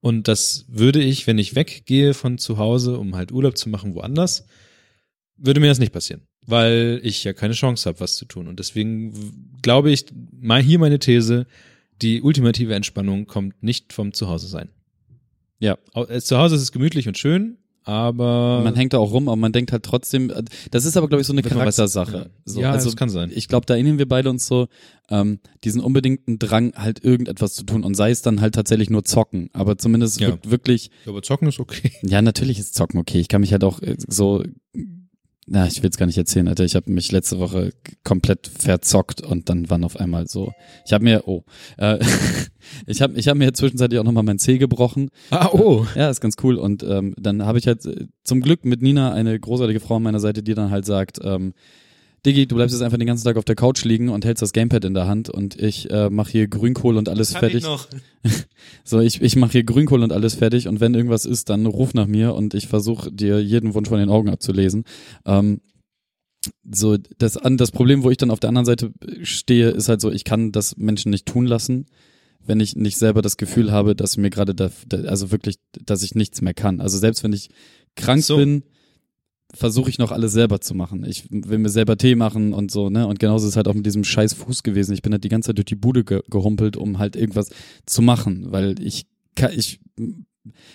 [0.01, 3.95] Und das würde ich, wenn ich weggehe von zu Hause, um halt Urlaub zu machen
[3.95, 4.47] woanders,
[5.37, 8.49] würde mir das nicht passieren, weil ich ja keine Chance habe, was zu tun.
[8.49, 11.47] Und deswegen glaube ich, mal hier meine These,
[12.01, 14.71] die ultimative Entspannung kommt nicht vom Zuhause sein.
[15.59, 15.79] Ja.
[15.95, 19.37] Äh, Zu Hause ist es gemütlich und schön, aber man hängt da auch rum, aber
[19.37, 20.33] man denkt halt trotzdem,
[20.71, 22.17] das ist aber, glaube ich, so eine Charaktersache.
[22.17, 22.27] ja.
[22.45, 23.31] So, Ja, also, das kann sein.
[23.35, 24.69] Ich glaube, da erinnern wir beide uns so,
[25.09, 29.05] ähm, diesen unbedingten Drang, halt irgendetwas zu tun und sei es dann halt tatsächlich nur
[29.05, 30.29] zocken, aber zumindest Ja.
[30.29, 31.91] wirk- wirklich, aber zocken ist okay.
[32.03, 33.19] ja, natürlich ist Zocken okay.
[33.19, 34.45] Ich kann mich halt auch äh, so,
[35.47, 36.65] na, ich will es gar nicht erzählen, Alter.
[36.65, 37.73] Ich habe mich letzte Woche
[38.05, 40.53] komplett verzockt und dann waren auf einmal so,
[40.87, 41.45] ich habe mir, oh,
[41.77, 41.99] äh,
[42.87, 45.87] ich habe ich hab mir zwischenzeitlich auch nochmal mein Zeh gebrochen Ah, oh.
[45.97, 46.57] ja, ist ganz cool.
[46.57, 50.03] Und ähm, dann habe ich halt äh, zum Glück mit Nina eine großartige Frau an
[50.03, 51.55] meiner Seite, die dann halt sagt, ähm,
[52.27, 54.53] Diggi, du bleibst jetzt einfach den ganzen Tag auf der Couch liegen und hältst das
[54.53, 57.63] Gamepad in der Hand und ich äh, mache hier Grünkohl und alles fertig.
[57.65, 57.89] noch.
[58.85, 61.95] So, ich, ich mache hier Grünkohl und alles fertig und wenn irgendwas ist, dann ruf
[61.95, 64.85] nach mir und ich versuche dir jeden Wunsch von den Augen abzulesen.
[65.25, 65.61] Ähm,
[66.71, 68.93] so, das, an, das Problem, wo ich dann auf der anderen Seite
[69.23, 71.87] stehe, ist halt so, ich kann das Menschen nicht tun lassen,
[72.45, 76.03] wenn ich nicht selber das Gefühl habe, dass mir gerade da, da, also wirklich, dass
[76.03, 76.81] ich nichts mehr kann.
[76.81, 77.49] Also selbst wenn ich
[77.97, 78.37] krank So.
[78.37, 78.65] bin,
[79.55, 81.05] versuche ich noch alles selber zu machen.
[81.05, 83.07] Ich will mir selber Tee machen und so, ne?
[83.07, 84.93] Und genauso ist es halt auch mit diesem scheiß Fuß gewesen.
[84.95, 87.51] Ich bin halt die ganze Zeit durch die Bude ge gehumpelt, um halt irgendwas
[87.87, 89.81] zu machen, weil ich kann, ich,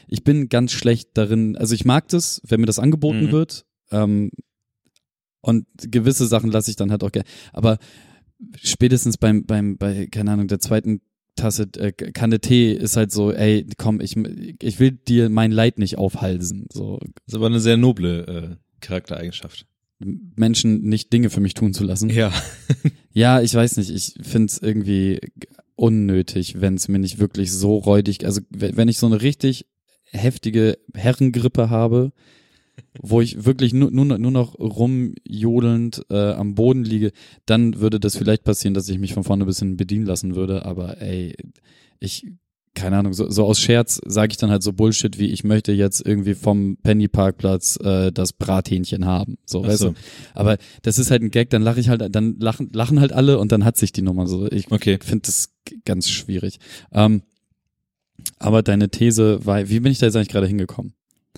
[0.08, 3.32] ich bin ganz schlecht darin, also ich mag das, wenn mir das angeboten Mhm.
[3.32, 4.32] wird, ähm,
[5.42, 7.78] und gewisse Sachen lasse ich dann halt auch gerne, aber
[8.62, 11.02] spätestens beim, beim, bei, keine Ahnung, der zweiten
[11.36, 14.16] Tasse äh, Kanne Tee ist halt so, ey, komm, ich,
[14.62, 18.56] ich will dir mein Leid nicht aufhalsen, so, Das ist aber eine sehr noble äh,
[18.86, 19.66] Charaktereigenschaft.
[20.00, 22.10] Menschen nicht Dinge für mich tun zu lassen.
[22.10, 22.32] Ja.
[23.18, 25.22] Ja, ich weiß nicht, ich find's irgendwie
[25.76, 29.68] unnötig, wenn es mir nicht wirklich so räudig, also wenn ich so eine richtig
[30.12, 32.12] heftige Herrengrippe habe,
[33.02, 37.14] wo ich wirklich nur, nur, noch- nur noch rumjodelnd äh, am Boden liege,
[37.46, 40.66] dann würde das vielleicht passieren, dass ich mich von vorne bis hin bedienen lassen würde,
[40.66, 41.36] aber ey,
[42.02, 42.26] ich
[42.76, 45.72] keine Ahnung, so, so aus Scherz sage ich dann halt so Bullshit wie ich möchte
[45.72, 49.90] jetzt irgendwie vom Penny Parkplatz äh, das Brathähnchen haben, so, Ach weißt so.
[49.90, 49.96] du.
[50.36, 53.40] Aber das ist halt ein Gag, dann lache ich halt, dann lachen, lachen halt alle
[53.40, 54.52] und dann hat sich die Nummer so.
[54.52, 55.00] Ich Okay.
[55.02, 55.50] finde das
[55.86, 56.60] ganz schwierig.
[56.92, 57.24] Ähm,
[58.40, 60.94] aber deine These war, wie bin ich da jetzt eigentlich gerade hingekommen?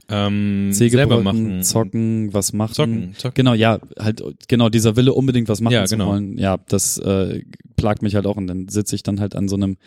[0.10, 1.64] Ähm, selber machen.
[1.64, 2.74] zocken, was machen.
[2.74, 3.34] Zocken, zocken.
[3.36, 6.10] Genau, ja, halt, genau, dieser Wille unbedingt was machen Ja, zu genau.
[6.10, 6.38] wollen.
[6.38, 7.44] Ja, das äh,
[7.76, 9.78] plagt mich halt auch und dann sitze ich dann halt an so einem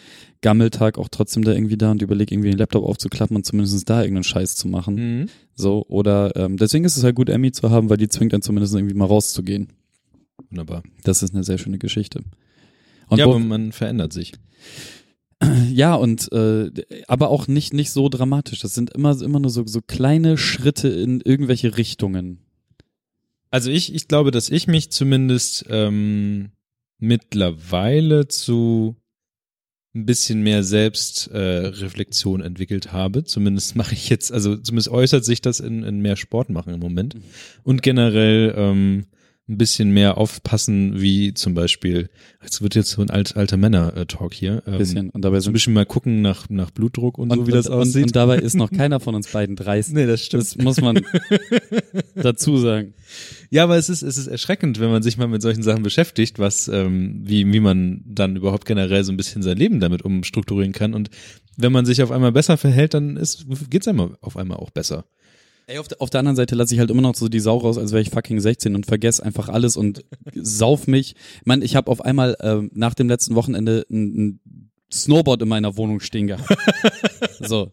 [0.42, 4.00] Gammeltag auch trotzdem da irgendwie da und überlege irgendwie den Laptop aufzuklappen und zumindest da
[4.02, 4.94] irgendeinen Scheiß zu machen.
[5.20, 5.28] Mhm.
[5.54, 8.42] So, oder ähm, deswegen ist es halt gut, Emmy zu haben, weil die zwingt dann
[8.42, 9.68] zumindest irgendwie mal rauszugehen.
[10.50, 10.82] Wunderbar.
[11.04, 12.22] Das ist eine sehr schöne Geschichte.
[13.08, 14.32] Und ja, aber man verändert sich.
[15.72, 16.70] ja, und äh,
[17.08, 18.60] aber auch nicht nicht so dramatisch.
[18.60, 22.38] Das sind immer immer nur so so kleine Schritte in irgendwelche Richtungen.
[23.50, 26.50] Also ich, ich glaube, dass ich mich zumindest ähm,
[26.98, 28.96] mittlerweile zu
[29.92, 33.24] ein bisschen mehr Selbstreflexion äh, entwickelt habe.
[33.24, 36.80] Zumindest mache ich jetzt, also zumindest äußert sich das in, in mehr Sport machen im
[36.80, 37.16] Moment.
[37.64, 39.06] Und generell ähm,
[39.50, 42.08] ein bisschen mehr aufpassen, wie zum Beispiel,
[42.40, 44.62] es wird jetzt so ein alt, alter Männer-Talk hier.
[44.66, 45.10] Ähm, Bisschen.
[45.10, 47.74] Und dabei So ein bisschen mal gucken nach, nach Blutdruck und, so, wie das und,
[47.74, 47.96] aussieht.
[47.96, 49.92] Und, und dabei ist noch keiner von uns beiden dreist.
[49.94, 51.00] nee, das Das muss man
[52.14, 52.94] dazu sagen.
[53.50, 56.38] Ja, aber es ist, es ist erschreckend, wenn man sich mal mit solchen Sachen beschäftigt,
[56.38, 60.72] was, ähm, wie, wie man dann überhaupt generell so ein bisschen sein Leben damit umstrukturieren
[60.72, 60.94] kann.
[60.94, 61.10] Und
[61.56, 65.06] wenn man sich auf einmal besser verhält, dann ist, geht's einem auf einmal auch besser.
[65.70, 67.58] Ey, auf der, auf der anderen Seite lasse ich halt immer noch so die Sau
[67.58, 70.04] raus, als wäre ich fucking 16 und vergesse einfach alles und
[70.34, 71.14] sauf mich.
[71.40, 74.40] Ich meine, ich habe auf einmal ähm, nach dem letzten Wochenende ein, ein
[74.92, 76.48] Snowboard in meiner Wohnung stehen gehabt.
[77.40, 77.70] so.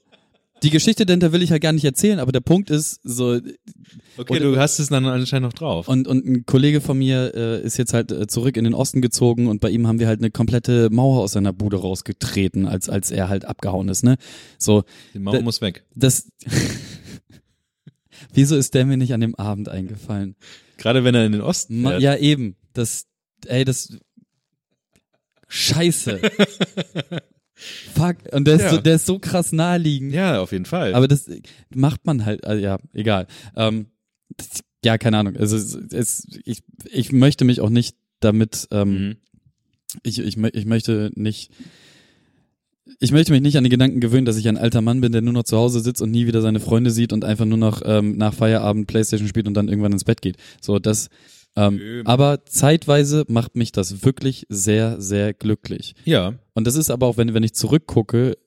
[0.63, 3.39] Die Geschichte denn da will ich ja gar nicht erzählen, aber der Punkt ist so
[4.17, 5.87] Okay, du hast es dann anscheinend noch drauf.
[5.87, 9.01] und und ein Kollege von mir äh, ist jetzt halt äh, zurück in den Osten
[9.01, 12.89] gezogen und bei ihm haben wir halt eine komplette Mauer aus seiner Bude rausgetreten, als
[12.89, 14.17] als er halt abgehauen ist, ne?
[14.57, 14.83] So,
[15.13, 15.83] Die Mauer da- muss weg.
[15.93, 16.27] das
[18.33, 20.35] Wieso ist der mir nicht an dem Abend eingefallen?
[20.77, 22.01] Gerade wenn er in den Osten Ma fährt.
[22.01, 22.55] ja, eben.
[22.73, 23.05] Das,
[23.45, 23.97] ey, das.
[25.47, 26.19] Scheiße.
[27.95, 28.17] Fuck.
[28.31, 28.69] Und der ist, Ja.
[28.71, 30.13] so, der ist so krass naheliegend.
[30.13, 30.93] ja, auf jeden Fall.
[30.93, 31.29] Aber das
[31.73, 33.27] macht man halt, also ja, egal.
[33.55, 33.87] Ähm,
[34.35, 35.35] das, ja, keine Ahnung.
[35.37, 39.15] Also es, es, ich, ich möchte mich auch nicht damit, ähm, mhm.
[40.03, 41.51] ich, ich, ich möchte nicht,
[42.99, 45.21] ich möchte mich nicht an den Gedanken gewöhnen, dass ich ein alter Mann bin, der
[45.21, 47.81] nur noch zu Hause sitzt und nie wieder seine Freunde sieht und einfach nur noch
[47.85, 50.37] ähm, nach Feierabend Playstation spielt und dann irgendwann ins Bett geht.
[50.61, 51.09] So, das,
[51.55, 55.95] ähm, aber zeitweise macht mich das wirklich sehr, sehr glücklich.
[56.05, 58.37] ja, Und das ist aber auch, wenn, wenn ich zurückgucke,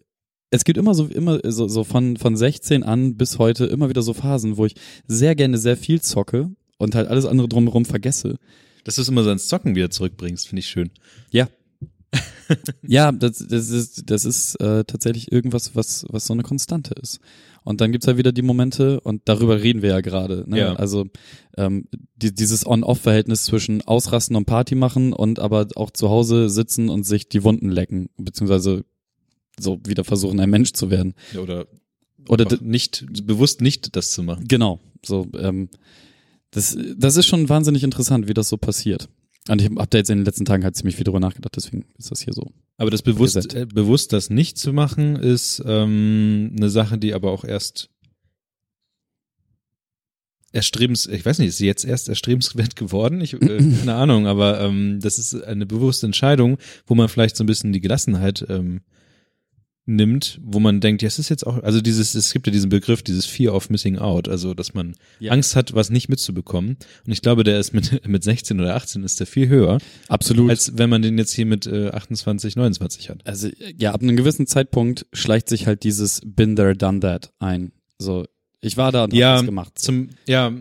[0.50, 4.02] es gibt immer so, immer so, so von, von 16 an bis heute immer wieder
[4.02, 4.74] so Phasen, wo ich
[5.06, 8.36] sehr gerne sehr viel zocke und halt alles andere drumherum vergesse.
[8.82, 10.90] dass du es immer so ans Zocken wieder zurückbringst, finde ich schön.
[11.30, 11.48] Ja.
[12.82, 17.20] Ja, das, das ist, das ist äh, tatsächlich irgendwas, was, was so eine Konstante ist.
[17.62, 20.44] Und dann gibt's ja wieder die Momente, und darüber reden wir ja gerade.
[20.46, 20.58] Ne?
[20.58, 20.74] Ja.
[20.74, 21.06] Also
[21.56, 21.86] ähm,
[22.16, 27.04] die, dieses On-Off-Verhältnis zwischen Ausrasten und Party machen und aber auch zu Hause sitzen und
[27.04, 28.84] sich die Wunden lecken, beziehungsweise
[29.58, 31.14] so wieder versuchen, ein Mensch zu werden.
[31.34, 31.66] Ja, Oder,
[32.28, 34.46] Oder nicht, bewusst nicht das zu machen.
[34.48, 35.68] Genau, so ähm,
[36.50, 39.08] das, das ist schon wahnsinnig interessant, wie das so passiert.
[39.50, 41.84] Und ich habe da jetzt in den letzten Tagen halt ziemlich viel drüber nachgedacht, deswegen
[41.98, 42.52] ist das hier so.
[42.76, 47.32] Aber das bewusst, äh, bewusst das nicht zu machen, ist ähm, eine Sache, die aber
[47.32, 47.90] auch erst
[50.52, 53.20] erstrebens, ich weiß nicht, ist sie jetzt erst erstrebenswert geworden?
[53.20, 53.38] Ich, äh,
[53.78, 57.72] keine Ahnung, aber ähm, das ist eine bewusste Entscheidung, wo man vielleicht so ein bisschen
[57.72, 58.82] die Gelassenheit ähm,
[59.86, 62.68] nimmt, wo man denkt, ja, es ist jetzt auch, also dieses, es gibt ja diesen
[62.68, 65.32] Begriff, dieses Fear of Missing Out, also dass man Ja.
[65.32, 66.76] Angst hat, was nicht mitzubekommen.
[67.06, 69.78] Und ich glaube, der ist mit, mit 16 oder 18 ist der viel höher,
[70.08, 70.50] Absolut.
[70.50, 73.26] als wenn man den jetzt hier mit äh, 28, 29 hat.
[73.26, 77.72] Also ja, ab einem gewissen Zeitpunkt schleicht sich halt dieses Been there, done that ein.
[77.98, 78.26] So,
[78.60, 79.78] ich war da und Ja, hab das gemacht.
[79.78, 80.52] Zum, ja,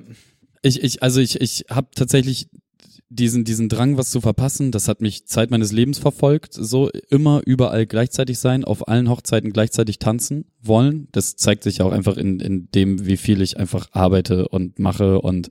[0.61, 2.47] Ich, ich, also ich, ich habe tatsächlich
[3.09, 4.71] diesen, diesen Drang, was zu verpassen.
[4.71, 6.53] Das hat mich Zeit meines Lebens verfolgt.
[6.53, 11.07] So immer überall gleichzeitig sein, auf allen Hochzeiten gleichzeitig tanzen wollen.
[11.11, 15.21] Das zeigt sich auch einfach in, in dem, wie viel ich einfach arbeite und mache
[15.21, 15.49] und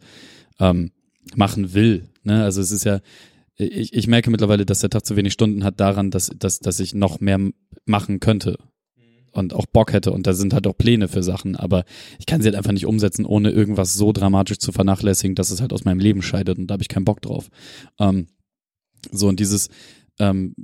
[0.60, 0.92] ähm,
[1.34, 2.08] machen will.
[2.22, 2.42] Ne?
[2.44, 3.00] Also es ist ja,
[3.56, 6.78] ich, ich merke mittlerweile, dass der Tag zu wenig Stunden hat daran, dass, dass, dass
[6.78, 7.40] ich noch mehr
[7.84, 8.58] machen könnte
[9.38, 11.84] und auch Bock hätte und da sind halt auch Pläne für Sachen, aber
[12.18, 15.60] ich kann sie halt einfach nicht umsetzen, ohne irgendwas so dramatisch zu vernachlässigen, dass es
[15.60, 17.48] halt aus meinem Leben scheidet und da habe ich keinen Bock drauf.
[17.98, 18.28] Ähm,
[19.10, 19.68] so und dieses
[20.18, 20.54] ähm,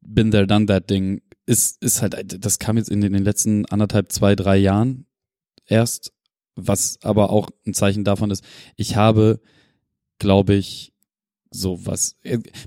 [0.00, 3.24] Been there, done that Ding ist, ist halt, das kam jetzt in den, in den
[3.24, 5.06] letzten anderthalb, zwei, drei Jahren
[5.66, 6.12] erst,
[6.56, 8.44] was aber auch ein Zeichen davon ist,
[8.76, 9.40] ich habe,
[10.18, 10.92] glaube ich,
[11.50, 12.16] so was,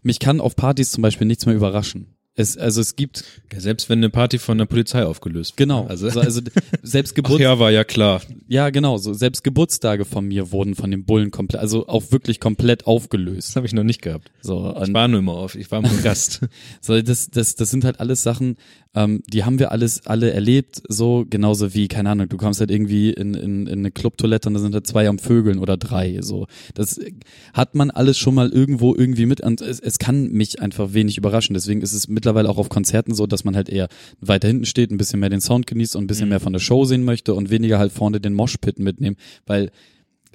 [0.01, 2.12] mich kann auf Partys zum Beispiel nichts mehr überraschen.
[2.36, 5.58] Es, also es gibt, ja, selbst wenn eine Party von der Polizei aufgelöst wird.
[5.58, 6.42] genau, Also, also,
[6.82, 8.22] selbst ach Geburt, ja, war ja klar.
[8.48, 12.40] Ja, genau, so selbst Geburtstage von mir wurden von den Bullen komplett, also auch wirklich
[12.40, 13.56] komplett Das aufgelöst.
[13.56, 14.32] habe ich noch nicht gehabt.
[14.42, 16.40] So, Ich war nur immer auf, ich war nur Gast.
[16.82, 18.58] so das, das, das sind halt alles Sachen,
[18.96, 22.70] ähm, die haben wir alles alle erlebt, so genauso wie, keine Ahnung, du kommst halt
[22.70, 26.20] irgendwie in, in, in eine Clubtoilette und da sind halt zwei am Vögeln oder drei,
[26.22, 26.48] so.
[26.76, 27.00] Das
[27.54, 31.18] hat man alles schon mal irgendwo irgendwie mit und es, es kann mich einfach wenig
[31.18, 31.54] überraschen.
[31.56, 33.88] Deswegen ist es mittlerweile auch auf Konzerten so, dass man halt eher
[34.22, 36.60] weiter hinten steht, ein bisschen mehr den Sound genießt und ein bisschen mehr von der
[36.60, 39.72] Show sehen möchte und weniger halt vorne den Moshpit mitnehmen, weil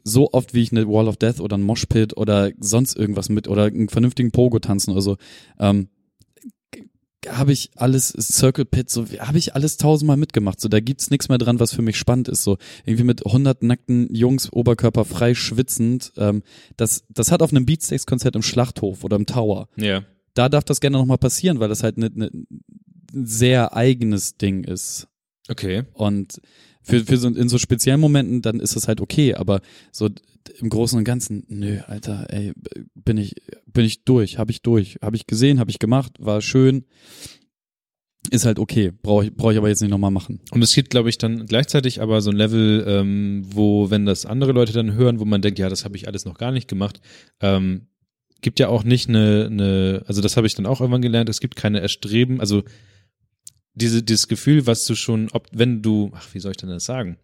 [0.05, 3.47] so oft wie ich eine Wall of Death oder ein Moshpit oder sonst irgendwas mit
[3.47, 5.17] oder einen vernünftigen Pogo tanzen oder so,
[5.61, 5.89] ähm,
[7.27, 11.29] habe ich alles Circle Pit so habe ich alles tausendmal mitgemacht so da gibt's nichts
[11.29, 15.35] mehr dran was für mich spannend ist so irgendwie mit hundert nackten Jungs Oberkörper frei
[15.35, 16.43] schwitzend ähm,
[16.77, 20.05] das das hat auf einem Beatsteaks Konzert im Schlachthof oder im Tower ja.
[20.35, 24.37] da darf das gerne noch mal passieren weil das halt ne, ne, ein sehr eigenes
[24.37, 25.09] Ding ist
[25.51, 25.85] Okay.
[25.95, 26.41] und
[26.89, 29.61] Für, für so, in so speziellen Momenten, dann ist das halt okay, aber
[29.93, 30.09] so
[30.59, 32.55] im Großen und Ganzen, nö, Alter, ey,
[32.95, 33.35] bin ich,
[33.67, 36.85] bin ich durch, habe ich durch, habe ich gesehen, habe ich gemacht, war schön,
[38.31, 40.41] ist halt okay, brauche ich, brauch ich aber jetzt nicht nochmal machen.
[40.51, 44.27] Und es gibt, glaube ich, dann gleichzeitig aber so ein Level, ähm, wo, wenn das
[44.27, 46.69] andere Leute dann hören, wo man denkt, ja, das habe ich alles noch gar nicht
[46.69, 47.01] gemacht,
[47.41, 47.89] ähm,
[48.41, 51.41] gibt ja auch nicht eine, eine also das habe ich dann auch irgendwann gelernt, es
[51.41, 52.63] gibt keine Erstreben, also
[53.79, 56.85] diese, dieses Gefühl, was du schon, ob, wenn du, ach, wie soll ich denn das
[56.85, 57.17] sagen?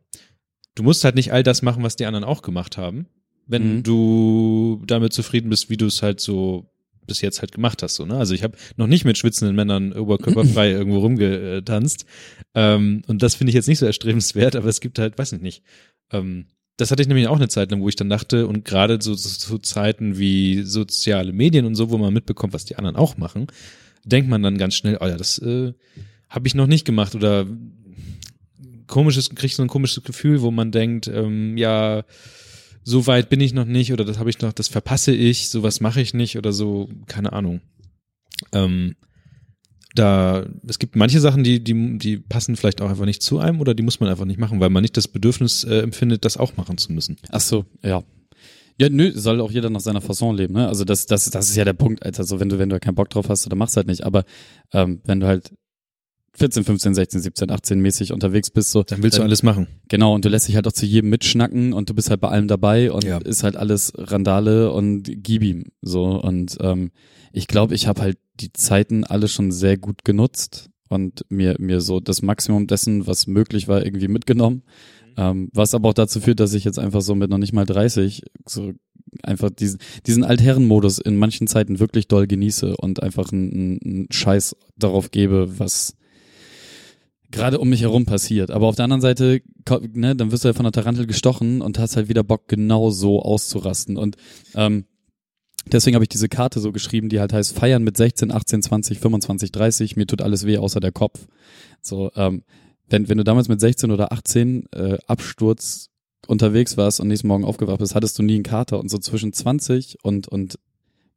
[0.74, 3.06] Du musst halt nicht all das machen, was die anderen auch gemacht haben,
[3.46, 3.82] wenn Mhm.
[3.82, 6.70] du damit zufrieden bist, wie du es halt so
[7.06, 7.96] bis jetzt halt gemacht hast.
[7.96, 8.16] So, ne?
[8.16, 12.06] Also ich habe noch nicht mit schwitzenden Männern oberkörperfrei irgendwo rumgetanzt.
[12.54, 15.42] Ähm, und das finde ich jetzt nicht so erstrebenswert, aber es gibt halt, weiß ich
[15.42, 15.62] nicht.
[16.12, 16.46] Ähm,
[16.78, 19.14] das hatte ich nämlich auch eine Zeit lang, wo ich dann dachte, und gerade so
[19.14, 23.16] zu so Zeiten wie soziale Medien und so, wo man mitbekommt, was die anderen auch
[23.18, 23.46] machen,
[24.04, 25.72] denkt man dann ganz schnell, oh ja, das äh,
[26.34, 27.46] habe ich noch nicht gemacht oder
[28.86, 32.04] komisches, kriegt so ein komisches Gefühl, wo man denkt, ähm, ja,
[32.82, 35.80] so weit bin ich noch nicht oder das habe ich noch, das verpasse ich, sowas
[35.80, 37.60] mache ich nicht oder so, keine Ahnung.
[38.52, 38.96] Ähm,
[39.94, 43.60] da, es gibt manche Sachen, die, die, die passen vielleicht auch einfach nicht zu einem
[43.60, 46.36] oder die muss man einfach nicht machen, weil man nicht das Bedürfnis äh, empfindet, das
[46.36, 47.16] auch machen zu müssen.
[47.30, 48.02] Ach so, ja.
[48.76, 50.66] Ja, nö, soll auch jeder nach seiner Fasson leben, ne?
[50.66, 52.24] Also das, das, das ist ja der Punkt, Alter.
[52.24, 54.02] So, wenn du, wenn du keinen Bock drauf hast, dann machst halt nicht.
[54.02, 54.24] Aber
[54.72, 55.52] ähm, wenn du halt
[56.36, 58.82] 14, 15, 16, 17, 18 mäßig unterwegs bist, so.
[58.82, 59.68] Dann willst du alles machen.
[59.88, 62.28] Genau, und du lässt dich halt auch zu jedem mitschnacken und du bist halt bei
[62.28, 63.18] allem dabei und Ja.
[63.18, 65.64] ist halt alles Randale und gib ihm.
[65.80, 66.20] So.
[66.20, 66.90] Und ähm,
[67.32, 71.80] ich glaube, ich habe halt die Zeiten alle schon sehr gut genutzt und mir, mir
[71.80, 74.62] so das Maximum dessen, was möglich war, irgendwie mitgenommen.
[75.16, 77.64] Ähm, was aber auch dazu führt, dass ich jetzt einfach so mit noch nicht mal
[77.64, 78.72] 30 so
[79.22, 84.56] einfach diesen, diesen Altherrenmodus in manchen Zeiten wirklich doll genieße und einfach einen, einen Scheiß
[84.76, 85.94] darauf gebe, was
[87.34, 88.50] gerade um mich herum passiert.
[88.50, 89.42] Aber auf der anderen Seite,
[89.92, 92.90] ne, dann wirst du ja von der Tarantel gestochen und hast halt wieder Bock, genau
[92.90, 93.96] so auszurasten.
[93.96, 94.16] Und
[94.54, 94.84] ähm,
[95.66, 99.00] deswegen habe ich diese Karte so geschrieben, die halt heißt Feiern mit 16, 18, 20,
[99.00, 101.26] 25, 30, mir tut alles weh außer der Kopf.
[101.82, 102.44] So, ähm,
[102.88, 105.90] wenn, wenn du damals mit 16 oder 18 äh, Absturz
[106.26, 108.78] unterwegs warst und nächsten Morgen aufgewacht bist, hattest du nie einen Kater.
[108.78, 110.58] Und so zwischen 20 und, und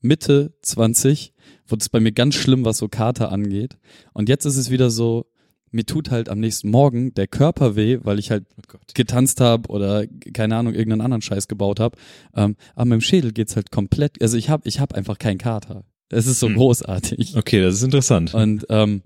[0.01, 1.33] Mitte 20
[1.67, 3.77] wurde es bei mir ganz schlimm, was so Kater angeht.
[4.13, 5.27] Und jetzt ist es wieder so,
[5.71, 9.69] mir tut halt am nächsten Morgen der Körper weh, weil ich halt Oh getanzt habe
[9.69, 11.97] oder keine Ahnung irgendeinen anderen Scheiß gebaut habe.
[12.35, 14.21] Ähm, aber mit dem Schädel geht's halt komplett.
[14.21, 15.83] Also ich habe ich hab einfach keinen Kater.
[16.09, 16.55] Es ist so Hm.
[16.55, 17.35] großartig.
[17.35, 18.33] Okay, das ist interessant.
[18.33, 19.01] Und ähm,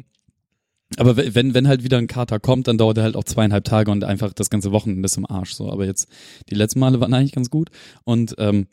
[0.97, 3.63] aber we- wenn wenn halt wieder ein Kater kommt, dann dauert er halt auch zweieinhalb
[3.63, 5.53] Tage und einfach das ganze Wochenende ist im Arsch.
[5.53, 6.07] So, aber jetzt
[6.49, 7.69] die letzten Male waren eigentlich ganz gut
[8.03, 8.67] und ähm,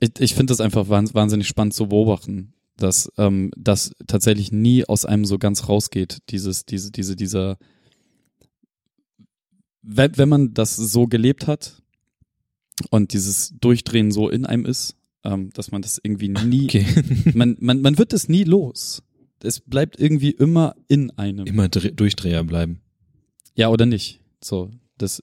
[0.00, 4.84] ich, ich finde das einfach wahns- wahnsinnig spannend zu beobachten, dass ähm, das tatsächlich nie
[4.84, 6.18] aus einem so ganz rausgeht.
[6.30, 7.58] Dieses diese diese dieser
[9.82, 11.82] wenn, wenn man das so gelebt hat
[12.90, 16.86] und dieses Durchdrehen so in einem ist, ähm, dass man das irgendwie nie Okay.
[17.34, 19.02] man, man, man wird es nie los.
[19.42, 21.46] Es bleibt irgendwie immer in einem.
[21.46, 22.80] Immer Dre Durchdreher bleiben.
[23.54, 24.20] Ja, oder nicht.
[24.42, 25.22] So, das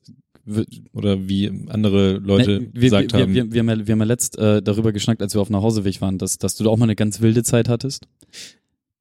[0.93, 3.33] Oder wie andere Leute Ne, wir, gesagt wir, haben.
[3.33, 5.53] Wir, wir, haben ja, wir haben ja letzt äh, darüber geschnackt, als wir auf dem
[5.53, 8.07] Nachhauseweg waren, dass, dass du da auch mal eine ganz wilde Zeit hattest.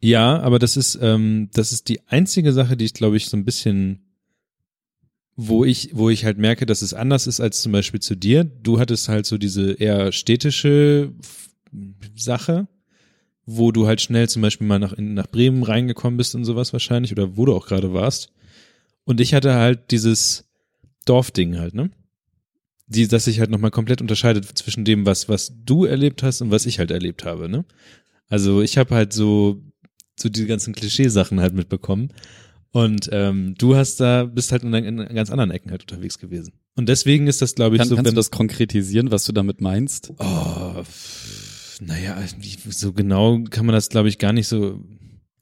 [0.01, 3.37] Ja, aber das ist, ähm, das ist die einzige Sache, die ich glaube ich so
[3.37, 4.01] ein bisschen,
[5.37, 8.45] wo ich, wo ich halt merke, dass es anders ist als zum Beispiel zu dir.
[8.45, 11.13] Du hattest halt so diese eher städtische
[12.17, 12.69] Sache,
[13.47, 16.73] wo du halt schnell zum Beispiel mal nach, in, nach Bremen reingekommen bist und sowas
[16.73, 18.33] wahrscheinlich oder wo du auch gerade warst.
[19.05, 20.50] Und ich hatte halt dieses
[21.05, 21.91] Dorfding halt, ne?
[22.87, 26.51] Die, dass sich halt nochmal komplett unterscheidet zwischen dem, was, was du erlebt hast und
[26.51, 27.65] was ich halt erlebt habe, ne?
[28.29, 29.63] Also ich habe halt so
[30.19, 32.13] so die ganzen Klischeesachen halt mitbekommen.
[32.73, 36.53] Und ähm, du hast da, bist halt in, in ganz anderen Ecken halt unterwegs gewesen.
[36.77, 39.33] Und deswegen ist das, glaube ich, Kann, so, kannst wenn du das konkretisieren, was du
[39.33, 40.13] damit meinst?
[40.19, 40.83] Oh,
[41.81, 44.85] naja, wie- so genau kann man das, glaube ich, gar nicht so.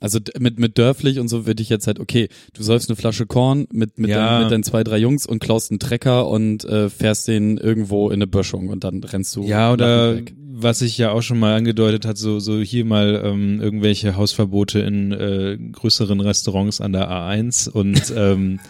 [0.01, 3.27] Also mit, mit dörflich und so würde ich jetzt halt, okay, du säufst eine Flasche
[3.27, 4.17] Korn mit, mit, Ja.
[4.31, 8.09] deinen, mit deinen zwei, drei Jungs und klaust einen Trecker und äh, fährst den irgendwo
[8.09, 10.19] in eine Böschung und dann rennst du Ja, oder
[10.61, 14.81] was ich ja auch schon mal angedeutet hat, so, so hier mal ähm, irgendwelche Hausverbote
[14.81, 18.61] in äh, größeren Restaurants an der A1 und ähm,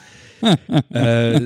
[0.91, 1.41] äh,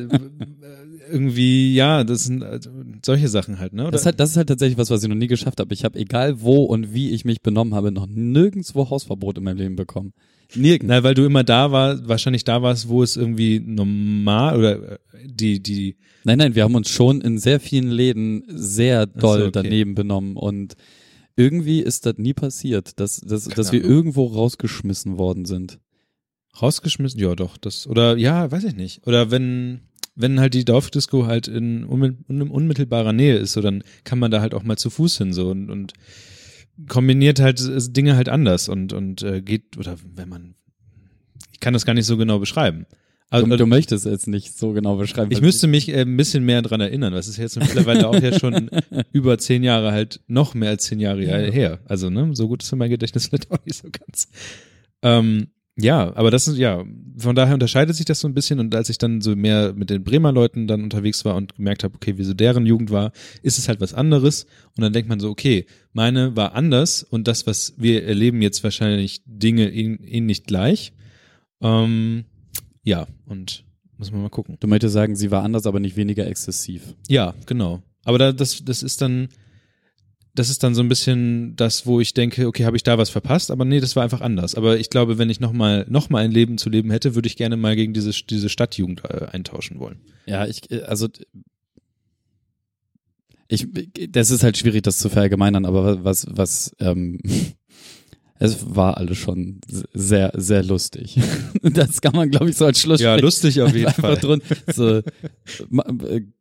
[1.12, 2.58] irgendwie, ja, das sind äh,
[3.04, 3.82] solche Sachen halt, ne?
[3.82, 3.92] Oder?
[3.92, 5.72] Das ist, halt, das ist halt tatsächlich was, was ich noch nie geschafft habe.
[5.74, 9.58] Ich habe, egal wo und wie ich mich benommen habe, noch nirgendwo Hausverbot in meinem
[9.58, 10.12] Leben bekommen.
[10.54, 10.88] Nirgends.
[10.88, 14.98] Na, weil du immer da war, wahrscheinlich da warst, wo es irgendwie normal oder äh,
[15.24, 19.50] die, die, Nein, nein, wir haben uns schon in sehr vielen Läden sehr doll okay.
[19.52, 20.74] daneben benommen und
[21.36, 25.78] irgendwie ist das nie passiert, dass, dass, dass wir irgendwo rausgeschmissen worden sind.
[26.60, 29.06] rausgeschmissen, ja doch, das, oder ja, weiß ich nicht.
[29.06, 29.80] Oder wenn,
[30.14, 34.30] wenn halt die Dorfdisco halt in, unmi- in unmittelbarer Nähe ist, so dann kann man
[34.30, 35.94] da halt auch mal zu Fuß hin so und, und
[36.88, 40.54] kombiniert halt äh, Dinge halt anders und und äh, geht oder wenn man
[41.52, 42.86] ich kann das gar nicht so genau beschreiben.
[43.30, 45.32] Also, du, du möchtest jetzt nicht so genau beschreiben.
[45.32, 47.14] ich müsste mich äh, ein bisschen mehr dran erinnern.
[47.14, 48.68] Was ist jetzt mittlerweile auch ja schon
[49.12, 51.78] über zehn Jahre halt noch mehr als zehn Jahre her.
[51.86, 54.28] Also ne, so gut ist mein Gedächtnis vielleicht auch nicht so ganz.
[55.00, 55.46] Ähm,
[55.78, 56.84] ja, aber das ist ja
[57.16, 59.90] von daher unterscheidet sich das so ein bisschen und als ich dann so mehr mit
[59.90, 63.12] den Bremer Leuten dann unterwegs war und gemerkt habe, okay, wie so deren Jugend war,
[63.42, 64.46] ist es halt was anderes
[64.76, 68.64] und dann denkt man so, okay, meine war anders und das, was wir erleben jetzt
[68.64, 70.92] wahrscheinlich Dinge ähn- ähnlich gleich.
[71.60, 72.24] Ähm,
[72.82, 73.64] ja und
[73.98, 74.56] muss man mal gucken.
[74.58, 76.94] Du möchtest sagen, sie war anders, aber nicht weniger exzessiv.
[77.08, 77.82] Ja, genau.
[78.04, 79.28] Aber da, das, das ist dann,
[80.34, 83.10] das ist dann so ein bisschen das, wo ich denke, okay, habe ich da was
[83.10, 83.50] verpasst?
[83.50, 84.54] Aber nee, das war einfach anders.
[84.54, 87.36] Aber ich glaube, wenn ich nochmal noch mal ein Leben zu leben hätte, würde ich
[87.36, 90.00] gerne mal gegen diese, diese Stadtjugend äh, eintauschen wollen.
[90.26, 91.08] Ja, ich, äh, also
[93.48, 93.68] ich,
[94.10, 97.20] das ist halt schwierig, das zu verallgemeinern, aber was, was, ähm,
[98.43, 99.61] es war alles schon
[99.93, 101.18] sehr, sehr lustig.
[101.62, 104.16] Das kann man, glaube ich, so als Schluss Ja, lustig auf jeden einfach Fall.
[104.16, 104.43] Drun,
[104.74, 105.01] so,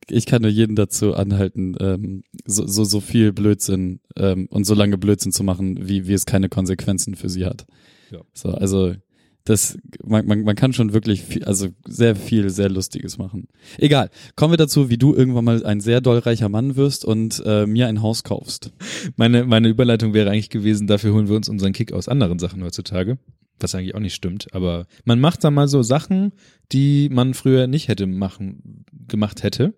[0.10, 4.74] ich kann nur jeden dazu anhalten, ähm, so, so, so viel Blödsinn ähm, und so
[4.74, 7.66] lange Blödsinn zu machen, wie, wie es keine Konsequenzen für sie hat.
[8.12, 8.22] Ja.
[8.34, 8.95] So, also
[9.43, 13.47] das, man, man, man kann schon wirklich viel, also sehr viel, sehr Lustiges machen.
[13.77, 14.09] Egal.
[14.35, 17.65] Kommen wir dazu, wie du irgendwann mal ein sehr doll reicher Mann wirst und äh,
[17.65, 18.71] mir ein Haus kaufst.
[19.15, 22.63] Meine, meine Überleitung wäre eigentlich gewesen, dafür holen wir uns unseren Kick aus anderen Sachen
[22.63, 23.17] heutzutage.
[23.59, 24.53] Was eigentlich auch nicht stimmt.
[24.53, 26.33] Aber man macht da mal so Sachen,
[26.71, 29.73] die man früher nicht hätte machen, gemacht hätte.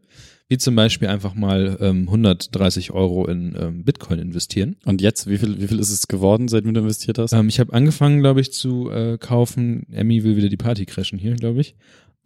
[0.53, 4.75] Wie zum Beispiel einfach mal ähm, 130 Euro in ähm, Bitcoin investieren.
[4.85, 7.33] Und jetzt, wie viel, wie viel ist es geworden, seitdem du investiert hast?
[7.33, 9.87] Ähm, ich habe angefangen, glaube ich, zu äh, kaufen.
[9.91, 11.73] Emmy will wieder die Party crashen hier, glaube ich.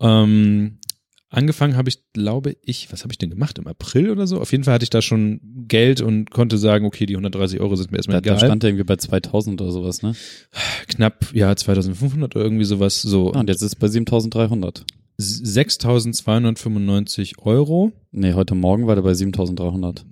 [0.02, 0.80] Ähm,
[1.30, 3.60] angefangen habe ich, glaube ich, was habe ich denn gemacht?
[3.60, 4.42] Im April oder so?
[4.42, 7.78] Auf jeden Fall hatte ich da schon Geld und konnte sagen, okay, die 130 Euro
[7.78, 8.46] sind mir erstmal Da, da egal.
[8.46, 10.16] stand er irgendwie bei 2000 oder sowas, ne?
[10.90, 13.02] Knapp, ja, 2500 oder irgendwie sowas.
[13.02, 14.84] So Ah, und jetzt ist es bei 7300.
[15.18, 17.92] 6295 Euro.
[18.12, 20.06] Nee, heute Morgen war der bei 7300.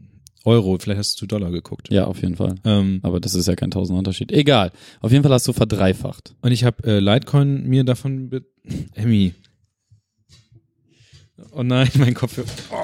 [0.46, 1.90] Euro, vielleicht hast du Dollar geguckt.
[1.92, 2.56] Ja, auf jeden Fall.
[2.66, 4.32] Ähm, Aber das ist ja kein tausender Unterschied.
[4.32, 4.72] Egal.
[5.02, 6.36] Auf jeden Fall hast du verdreifacht.
[6.42, 8.46] Und ich habe äh, Litecoin mir davon be
[8.94, 9.34] Emmy.
[11.52, 12.40] Oh nein, mein Kopf.
[12.72, 12.76] Oh.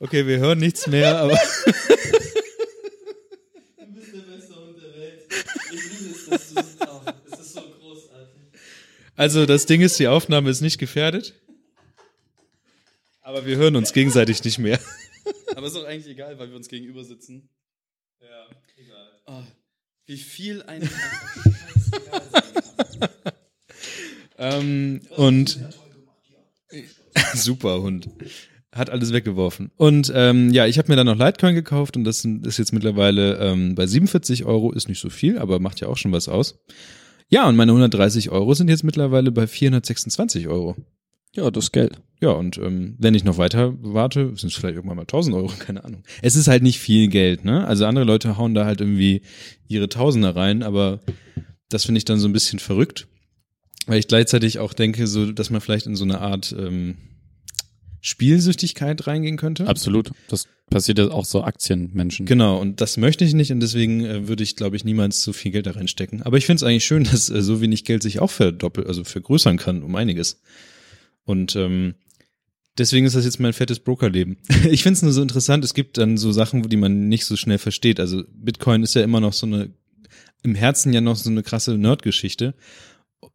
[0.00, 1.36] Okay, wir hören nichts mehr, aber.
[3.78, 5.22] Du bist der beste Hund der Welt.
[5.72, 7.02] Ich liebe es, dass du es auch.
[7.32, 8.42] Es ist so großartig.
[9.18, 11.34] Also das Ding ist, die Aufnahme ist nicht gefährdet.
[13.20, 14.78] Aber wir hören uns gegenseitig nicht mehr.
[15.56, 17.48] Aber ist doch eigentlich egal, weil wir uns gegenüber sitzen.
[18.20, 18.46] Ja,
[18.76, 19.10] egal.
[19.26, 19.42] Oh,
[20.06, 20.88] wie viel ein
[24.38, 25.58] Ähm, und
[27.34, 28.08] super Hund.
[28.70, 29.72] Hat alles weggeworfen.
[29.76, 33.38] Und ähm, ja, ich habe mir dann noch Litecoin gekauft und das ist jetzt mittlerweile
[33.38, 36.60] ähm, bei 47 Euro, ist nicht so viel, aber macht ja auch schon was aus.
[37.28, 40.76] Ja, und meine 130 Euro sind jetzt mittlerweile bei 426 Euro.
[41.34, 42.00] Ja, das Geld.
[42.20, 45.52] Ja, und ähm, wenn ich noch weiter warte, sind es vielleicht irgendwann mal 1000 Euro,
[45.58, 46.02] keine Ahnung.
[46.22, 47.66] Es ist halt nicht viel Geld, ne?
[47.66, 49.22] Also andere Leute hauen da halt irgendwie
[49.68, 51.00] ihre Tausender rein, aber
[51.68, 53.08] das finde ich dann so ein bisschen verrückt,
[53.86, 56.96] weil ich gleichzeitig auch denke, so, dass man vielleicht in so eine Art ähm,
[58.00, 59.66] Spielsüchtigkeit reingehen könnte.
[59.66, 60.10] Absolut.
[60.28, 62.26] Das passiert ja auch so Aktienmenschen.
[62.26, 65.32] Genau, und das möchte ich nicht und deswegen äh, würde ich, glaube ich, niemals so
[65.32, 66.22] viel Geld da reinstecken.
[66.22, 69.04] Aber ich finde es eigentlich schön, dass äh, so wenig Geld sich auch verdoppelt, also
[69.04, 70.40] vergrößern kann um einiges.
[71.24, 71.94] Und ähm,
[72.76, 74.38] deswegen ist das jetzt mein fettes Brokerleben.
[74.70, 77.36] ich finde es nur so interessant, es gibt dann so Sachen, die man nicht so
[77.36, 78.00] schnell versteht.
[78.00, 79.70] Also Bitcoin ist ja immer noch so eine,
[80.42, 82.54] im Herzen ja noch so eine krasse Nerd-Geschichte,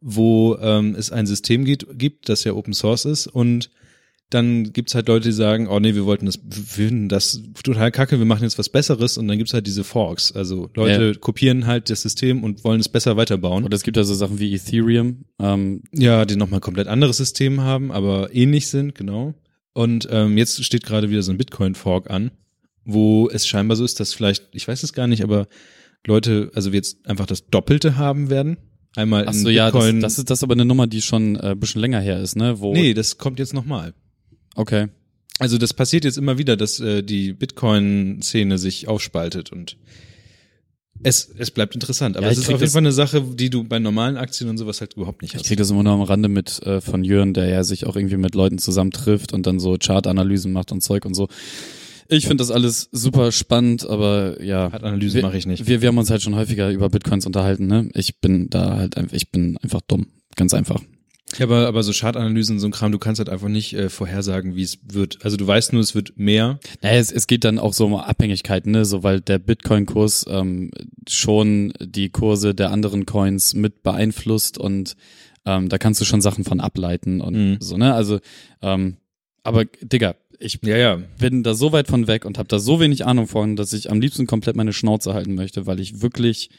[0.00, 3.70] wo ähm, es ein System gibt, gibt, das ja Open Source ist und
[4.30, 7.92] dann gibt's halt Leute, die sagen, oh nee, wir wollten das, wir finden das total
[7.92, 10.32] kacke, wir machen jetzt was Besseres und dann gibt's halt diese Forks.
[10.32, 11.14] Also Leute Ja.
[11.14, 13.64] kopieren halt das System und wollen es besser weiterbauen.
[13.64, 15.24] Oder es gibt ja so Sachen wie Ethereum.
[15.38, 19.34] Ähm, Ja, die nochmal komplett anderes System haben, aber ähnlich sind, genau.
[19.72, 22.30] Und ähm, jetzt steht gerade wieder so ein Bitcoin-Fork an,
[22.84, 25.46] wo es scheinbar so ist, dass vielleicht, ich weiß es gar nicht, aber
[26.06, 28.56] Leute, also wir jetzt einfach das Doppelte haben werden.
[28.96, 30.00] Einmal ach in so, ja, das, Bitcoin.
[30.00, 32.36] das ist das ist aber eine Nummer, die schon äh, ein bisschen länger her ist,
[32.36, 32.60] ne?
[32.60, 33.94] Wo, nee, das kommt jetzt nochmal.
[34.54, 34.88] Okay.
[35.40, 39.76] Also das passiert jetzt immer wieder, dass äh, die Bitcoin-Szene sich aufspaltet und
[41.02, 42.16] es, es bleibt interessant.
[42.16, 44.16] Aber Ja, es ich ist krieg auf jeden Fall eine Sache, die du bei normalen
[44.16, 45.46] Aktien und sowas halt überhaupt nicht Ich hast.
[45.48, 48.16] kriege das immer nur am Rande mit äh, von Jörn, der ja sich auch irgendwie
[48.16, 51.28] mit Leuten zusammentrifft und dann so Chartanalysen macht und Zeug und so.
[52.08, 54.68] Ich finde das alles super spannend, aber ja.
[54.68, 55.66] Analyse wir- mache ich nicht.
[55.66, 57.88] Wir, wir haben uns halt schon häufiger über Bitcoins unterhalten, ne?
[57.94, 60.06] Ich bin da halt einfach, ich bin einfach dumm.
[60.36, 60.80] Ganz einfach.
[61.38, 64.54] Ja, aber, aber so Chartanalysen, so ein Kram, du kannst halt einfach nicht äh, vorhersagen,
[64.56, 65.24] wie es wird.
[65.24, 66.58] Also du weißt nur, es wird mehr.
[66.82, 68.84] Naja, es, es geht dann auch so um Abhängigkeiten, ne?
[68.84, 70.70] So, weil der Bitcoin-Kurs ähm,
[71.08, 74.96] schon die Kurse der anderen Coins mit beeinflusst und
[75.46, 77.56] ähm, da kannst du schon Sachen von ableiten und Mhm.
[77.60, 77.94] so, ne?
[77.94, 78.20] Also,
[78.62, 78.96] ähm,
[79.42, 80.98] aber Digga, ich Ja, ja.
[81.18, 83.90] bin da so weit von weg und habe da so wenig Ahnung von, dass ich
[83.90, 86.50] am liebsten komplett meine Schnauze halten möchte, weil ich wirklich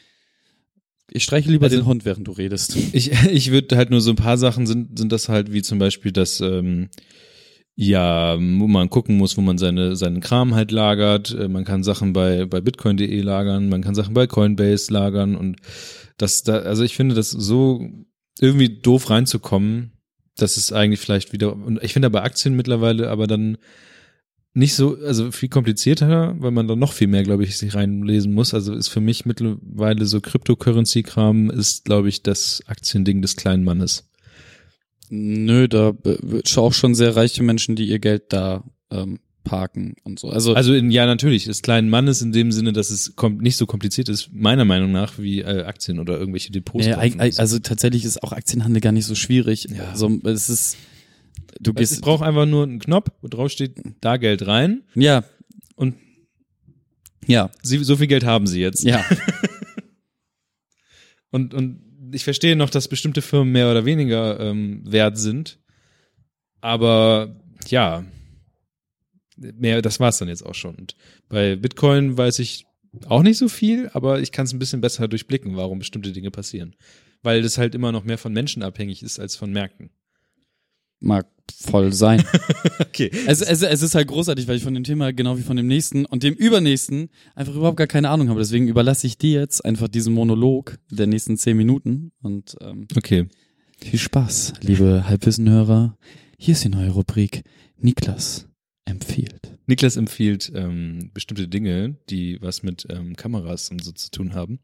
[1.10, 2.76] ich streiche lieber Also- den Hund, während du redest.
[2.92, 5.78] Ich, ich würde halt nur so ein paar Sachen sind, sind das halt, wie zum
[5.78, 6.88] Beispiel, dass ähm,
[7.78, 11.34] ja, wo man gucken muss, wo man seine, seinen Kram halt lagert.
[11.38, 15.56] Äh, Man kann Sachen bei, bei bitcoin.de lagern, man kann Sachen bei Coinbase lagern und
[16.16, 17.86] das da, also ich finde das so
[18.40, 19.92] irgendwie doof reinzukommen,
[20.38, 23.58] dass es eigentlich vielleicht wieder, und ich finde bei Aktien mittlerweile aber dann
[24.56, 28.32] nicht so, also viel komplizierter, weil man dann noch viel mehr, glaube ich, sich reinlesen
[28.32, 28.54] muss.
[28.54, 34.08] Also ist für mich mittlerweile so Cryptocurrency-Kram ist, glaube ich, das Aktiending des kleinen Mannes.
[35.10, 40.18] Nö, da äh, auch schon sehr reiche Menschen, die ihr Geld da ähm, parken und
[40.18, 40.30] so.
[40.30, 43.56] Also, Also in, ja, natürlich, des kleinen Mannes in dem Sinne, dass es kommt nicht
[43.56, 46.86] so kompliziert ist, meiner Meinung nach, wie äh, Aktien oder irgendwelche Depots.
[46.86, 49.68] eig- also tatsächlich ist auch Aktienhandel gar nicht so schwierig.
[49.70, 49.90] Ja.
[49.90, 50.76] Also es ist
[51.60, 55.24] du es gehst braucht einfach nur einen Knopf, wo drauf steht, da Geld rein ja
[55.74, 55.96] und
[57.26, 58.84] ja sie, so viel Geld haben sie jetzt.
[58.84, 59.04] ja
[61.36, 65.58] Und, und ich verstehe noch, dass bestimmte Firmen mehr oder weniger ähm, wert sind.
[66.62, 67.36] Aber
[67.68, 68.04] ja,
[69.36, 70.76] mehr, das war's dann jetzt auch schon.
[70.76, 70.96] Und
[71.28, 72.66] bei Bitcoin weiß ich
[73.06, 76.30] auch nicht so viel, aber ich kann es ein bisschen besser durchblicken, warum bestimmte Dinge
[76.30, 76.74] passieren.
[77.22, 79.90] Weil das halt immer noch mehr von Menschen abhängig ist als von Märkten.
[81.00, 82.24] Mag voll sein.
[82.80, 83.10] Okay.
[83.26, 85.66] Es, es, es ist halt großartig, weil ich von dem Thema genau wie von dem
[85.66, 88.40] nächsten und dem übernächsten einfach überhaupt gar keine Ahnung habe.
[88.40, 93.26] Deswegen überlasse ich dir jetzt einfach diesen Monolog der nächsten zehn Minuten und ähm, Okay.
[93.78, 95.98] viel Spaß, liebe Halbwissenhörer.
[96.38, 97.42] Hier ist die neue Rubrik
[97.76, 98.48] Niklas
[98.86, 99.58] empfiehlt.
[99.66, 104.58] Niklas empfiehlt ähm, bestimmte Dinge, die was mit ähm, Kameras und so zu tun haben.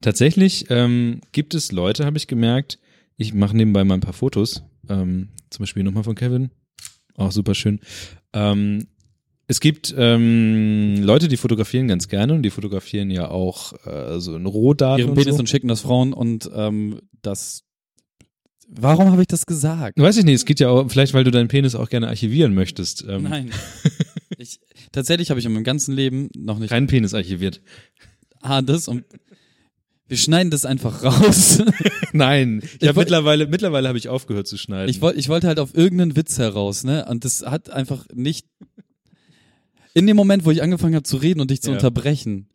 [0.00, 2.78] Tatsächlich ähm, gibt es Leute, habe ich gemerkt,
[3.16, 6.50] ich mache nebenbei mal ein paar Fotos, ähm, zum Beispiel nochmal von Kevin,
[7.16, 7.80] auch super schön.
[8.32, 8.86] Ähm,
[9.48, 14.36] es gibt ähm, Leute, die fotografieren ganz gerne und die fotografieren ja auch äh, so
[14.36, 15.40] in Rohdaten Ihren und Penis so.
[15.40, 17.64] und schicken das Frauen und ähm, das.
[18.68, 19.98] Warum habe ich das gesagt?
[19.98, 22.54] Weiß ich nicht, es geht ja auch, vielleicht weil du deinen Penis auch gerne archivieren
[22.54, 23.04] möchtest.
[23.08, 23.50] Ähm, Nein.
[24.38, 24.58] Ich,
[24.90, 27.60] tatsächlich habe ich in meinem ganzen Leben noch nicht Keinen Penis archiviert.
[28.40, 29.04] Ah, das und
[30.12, 31.62] wir schneiden das einfach raus.
[32.12, 34.90] Nein, ich woll- mittlerweile, mittlerweile habe ich aufgehört zu schneiden.
[34.90, 37.06] Ich wollte ich wollte halt auf irgendeinen Witz heraus, ne?
[37.08, 38.46] Und das hat einfach nicht
[39.94, 41.76] in dem Moment, wo ich angefangen habe zu reden und dich zu Ja.
[41.76, 42.46] unterbrechen,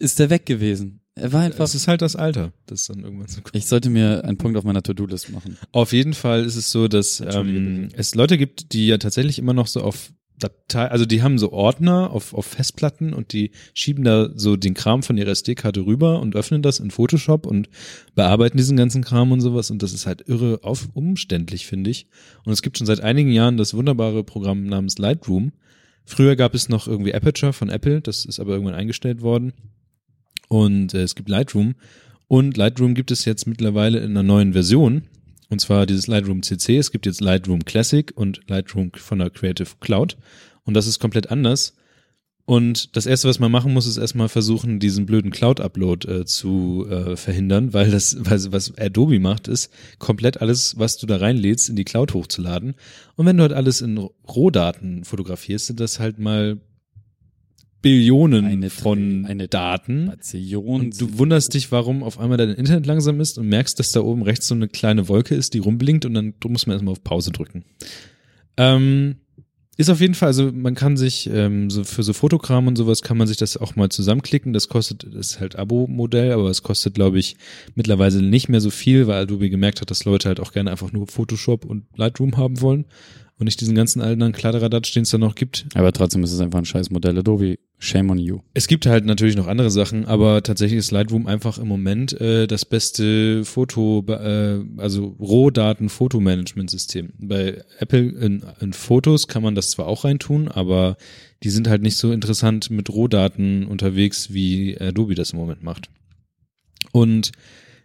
[0.00, 0.98] ist der weg gewesen.
[1.14, 3.54] Er war einfach Das ist halt das Alter, das dann irgendwann so kommt.
[3.54, 5.58] ich sollte mir einen Punkt auf meiner To-Do-List machen.
[5.70, 9.52] Auf jeden Fall ist es so, dass ähm, es Leute gibt, die ja tatsächlich immer
[9.52, 14.04] noch so auf Datei, also die haben so Ordner auf, auf Festplatten und die schieben
[14.04, 17.68] da so den Kram von ihrer SD-Karte rüber und öffnen das in Photoshop und
[18.14, 22.06] bearbeiten diesen ganzen Kram und sowas und das ist halt irre auf, umständlich, finde ich.
[22.44, 25.52] Und es gibt schon seit einigen Jahren das wunderbare Programm namens Lightroom.
[26.04, 29.52] Früher gab es noch irgendwie Aperture von Apple, das ist aber irgendwann eingestellt worden.
[30.48, 31.74] Und äh, es gibt Lightroom.
[32.26, 35.02] Und Lightroom gibt es jetzt mittlerweile in einer neuen Version.
[35.52, 36.78] Und zwar dieses Lightroom CC.
[36.78, 40.16] Es gibt jetzt Lightroom Classic und Lightroom von der Creative Cloud.
[40.64, 41.74] Und das ist komplett anders.
[42.46, 46.86] Und das erste, was man machen muss, ist erstmal versuchen, diesen blöden Cloud-Upload äh, zu
[46.88, 51.68] äh, verhindern, weil das, was, was Adobe macht, ist komplett alles, was du da reinlädst,
[51.68, 52.74] in die Cloud hochzuladen.
[53.16, 56.62] Und wenn du halt alles in Rohdaten fotografierst, sind das halt mal
[57.82, 60.06] Billionen Eine von eine Daten.
[60.06, 60.80] Bazillion.
[60.80, 64.00] Und du wunderst dich, warum auf einmal dein Internet langsam ist und merkst, dass da
[64.00, 67.02] oben rechts so eine kleine Wolke ist, die rumblinkt und dann muss man erstmal auf
[67.02, 67.64] Pause drücken.
[68.56, 69.16] Ähm,
[69.78, 73.02] ist auf jeden Fall, also man kann sich ähm, so für so Fotokram und sowas
[73.02, 74.52] kann man sich das auch mal zusammenklicken.
[74.52, 77.36] Das kostet, das ist halt Abo-Modell, aber es kostet, glaube ich,
[77.74, 80.92] mittlerweile nicht mehr so viel, weil Adobe gemerkt hat, dass Leute halt auch gerne einfach
[80.92, 82.84] nur Photoshop und Lightroom haben wollen
[83.42, 85.66] und nicht diesen ganzen anderen Kladderadatsch, den es da noch gibt.
[85.74, 87.58] aber trotzdem ist es einfach ein scheiß Modell Adobe.
[87.80, 88.38] Shame on you.
[88.54, 92.46] Es gibt halt natürlich noch andere Sachen, aber tatsächlich ist Lightroom einfach im Moment äh,
[92.46, 97.14] das beste Foto, äh, also Rohdaten-Fotomanagement-System.
[97.18, 100.96] Bei Apple in, in Fotos kann man das zwar auch reintun, aber
[101.42, 105.90] die sind halt nicht so interessant mit Rohdaten unterwegs, wie Adobe das im Moment macht.
[106.92, 107.32] Und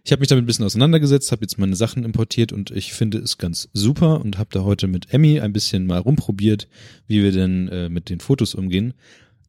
[0.08, 3.18] ich habe mich damit ein bisschen auseinandergesetzt, habe jetzt meine Sachen importiert und ich finde
[3.18, 6.70] es ganz super und habe da heute mit Emmy ein bisschen mal rumprobiert,
[7.08, 8.94] wie wir denn äh, mit den Fotos umgehen.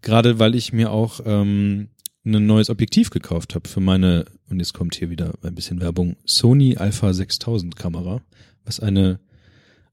[0.03, 1.91] Gerade weil ich mir auch ähm,
[2.25, 6.17] ein neues Objektiv gekauft habe für meine, und jetzt kommt hier wieder ein bisschen Werbung,
[6.25, 8.21] Sony Alpha 6000 Kamera,
[8.65, 9.21] was eine,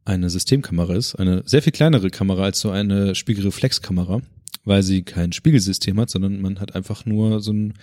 [0.04, 4.24] eine Systemkamera ist, eine sehr viel kleinere Kamera als so eine Spiegelreflexkamera,
[4.64, 7.76] weil sie kein Spiegelsystem hat, sondern man hat einfach nur so ein,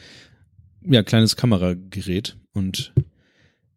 [0.85, 2.93] ja, kleines Kameragerät und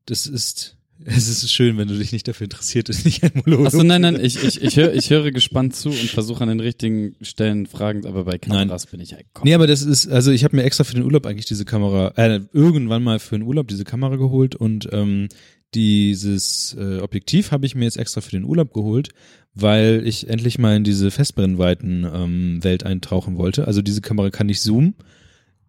[0.06, 3.68] das ist es ist schön, wenn du dich nicht dafür interessiert, ist nicht ein Monolog.
[3.68, 6.60] Achso, nein, nein, ich, ich, ich, höre, ich höre gespannt zu und versuche an den
[6.60, 8.92] richtigen Stellen Fragen, aber bei Kameras nein.
[8.92, 9.44] bin ich halt komm.
[9.46, 12.14] Nee, aber das ist, also ich habe mir extra für den Urlaub eigentlich diese Kamera,
[12.16, 15.28] äh, irgendwann mal für den Urlaub diese Kamera geholt und ähm,
[15.74, 19.10] dieses äh, Objektiv habe ich mir jetzt extra für den Urlaub geholt,
[19.54, 23.68] weil ich endlich mal in diese Festbrennweiten ähm, Welt eintauchen wollte.
[23.68, 24.96] Also diese Kamera kann nicht zoomen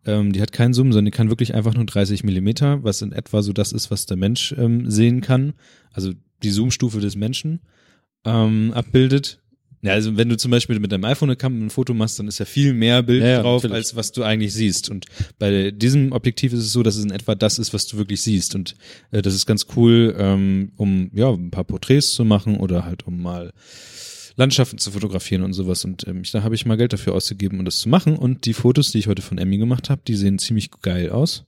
[0.07, 3.13] ähm, die hat keinen Zoom, sondern die kann wirklich einfach nur 30 Millimeter, was in
[3.13, 5.55] etwa so das ist, was der Mensch ähm, sehen kann.
[5.93, 7.61] Also die Zoom-Stufe des Menschen
[8.25, 9.41] ähm, abbildet.
[9.83, 12.45] Ja, also wenn du zum Beispiel mit deinem iPhone ein Foto machst, dann ist ja
[12.45, 13.77] viel mehr Bild ja, ja, drauf, natürlich.
[13.77, 14.91] als was du eigentlich siehst.
[14.91, 15.07] Und
[15.39, 18.23] bei diesem Objektiv ist es so, dass es in etwa das ist, was du wirklich
[18.23, 18.55] siehst.
[18.55, 18.75] Und
[19.11, 23.07] äh, das ist ganz cool, ähm, um ja ein paar Porträts zu machen oder halt
[23.07, 23.53] um mal
[24.37, 25.85] Landschaften zu fotografieren und sowas.
[25.85, 28.17] Und ähm, ich, da habe ich mal Geld dafür ausgegeben, um das zu machen.
[28.17, 31.45] Und die Fotos, die ich heute von Emmy gemacht habe, die sehen ziemlich geil aus.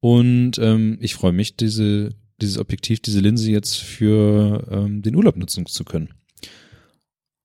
[0.00, 2.10] Und ähm, ich freue mich, diese,
[2.40, 6.10] dieses Objektiv, diese Linse jetzt für ähm, den Urlaub nutzen zu können.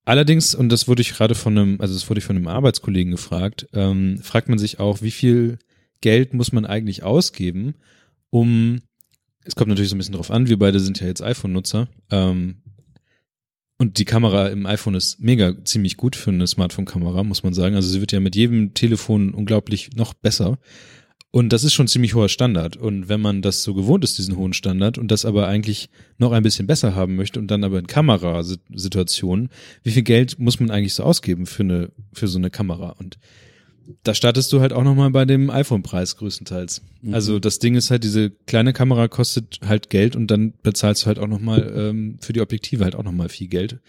[0.05, 3.11] Allerdings, und das wurde ich gerade von einem, also das wurde ich von einem Arbeitskollegen
[3.11, 5.59] gefragt, ähm, fragt man sich auch, wie viel
[6.01, 7.76] Geld muss man eigentlich ausgeben,
[8.30, 8.82] um,
[9.45, 12.62] es kommt natürlich so ein bisschen drauf an, wir beide sind ja jetzt iPhone-Nutzer, ähm,
[13.84, 17.75] und die Kamera im iPhone ist mega ziemlich gut für eine Smartphone-Kamera, muss man sagen.
[17.75, 20.57] Also sie wird ja mit jedem Telefon unglaublich noch besser.
[21.31, 22.77] Und das ist schon ziemlich hoher Standard.
[22.77, 26.31] Und wenn man das so gewohnt ist, diesen hohen Standard, und das aber eigentlich noch
[26.31, 29.49] ein bisschen besser haben möchte und dann aber in Kamerasituationen,
[29.84, 32.95] wie viel Geld muss man eigentlich so ausgeben für eine, für so eine Kamera?
[32.99, 33.17] Und
[34.03, 36.81] da startest du halt auch nochmal bei dem iPhone-Preis größtenteils.
[37.01, 37.13] Mhm.
[37.13, 41.07] Also das Ding ist halt, diese kleine Kamera kostet halt Geld und dann bezahlst du
[41.07, 43.79] halt auch nochmal ähm, für die Objektive halt auch nochmal viel Geld.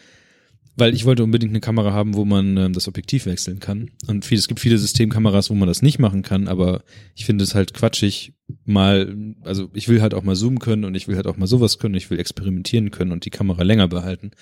[0.77, 3.91] Weil ich wollte unbedingt eine Kamera haben, wo man ähm, das Objektiv wechseln kann.
[4.09, 6.83] Und viel, es gibt viele Systemkameras, wo man das nicht machen kann, aber
[7.15, 8.33] ich finde es halt quatschig,
[8.65, 11.47] mal, also ich will halt auch mal zoomen können und ich will halt auch mal
[11.47, 14.33] sowas können, ich will experimentieren können und die Kamera länger behalten.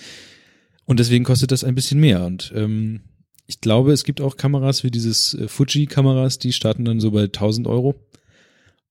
[0.85, 2.25] Und deswegen kostet das ein bisschen mehr.
[2.25, 3.03] Und ähm,
[3.53, 7.25] ich glaube, es gibt auch Kameras wie dieses äh, Fuji-Kameras, die starten dann so bei
[7.25, 7.95] 1000 Euro.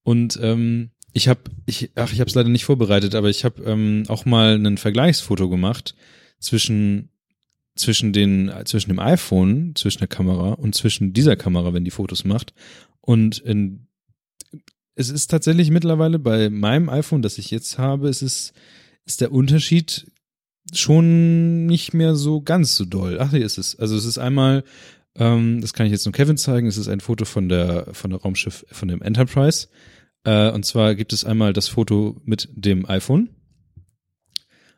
[0.04, 3.64] Und ähm, ich habe, ich, ach, ich habe es leider nicht vorbereitet, aber ich habe
[3.64, 5.96] ähm, auch mal ein Vergleichsfoto gemacht
[6.40, 7.10] zwischen
[7.76, 12.24] zwischen den zwischen dem iPhone, zwischen der Kamera und zwischen dieser Kamera, wenn die Fotos
[12.24, 12.54] macht.
[13.00, 13.88] Und in,
[14.94, 18.54] es ist tatsächlich mittlerweile bei meinem iPhone, das ich jetzt habe, es ist
[19.06, 20.11] ist der Unterschied
[20.74, 23.18] schon nicht mehr so ganz so doll.
[23.20, 23.78] Ach, hier ist es.
[23.78, 24.64] Also es ist einmal,
[25.16, 28.12] ähm, das kann ich jetzt nur Kevin zeigen, es ist ein Foto von der, von
[28.12, 29.68] der Raumschiff, von dem Enterprise.
[30.24, 33.30] Äh, und zwar gibt es einmal das Foto mit dem iPhone.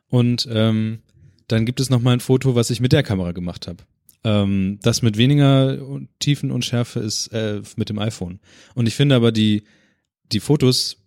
[0.07, 0.99] Und ähm,
[1.47, 3.83] dann gibt es nochmal ein Foto, was ich mit der Kamera gemacht habe.
[4.23, 5.77] Ähm, das mit weniger
[6.19, 8.39] Tiefen und Schärfe ist äh, mit dem iPhone.
[8.75, 9.63] Und ich finde aber die,
[10.31, 11.02] die Fotos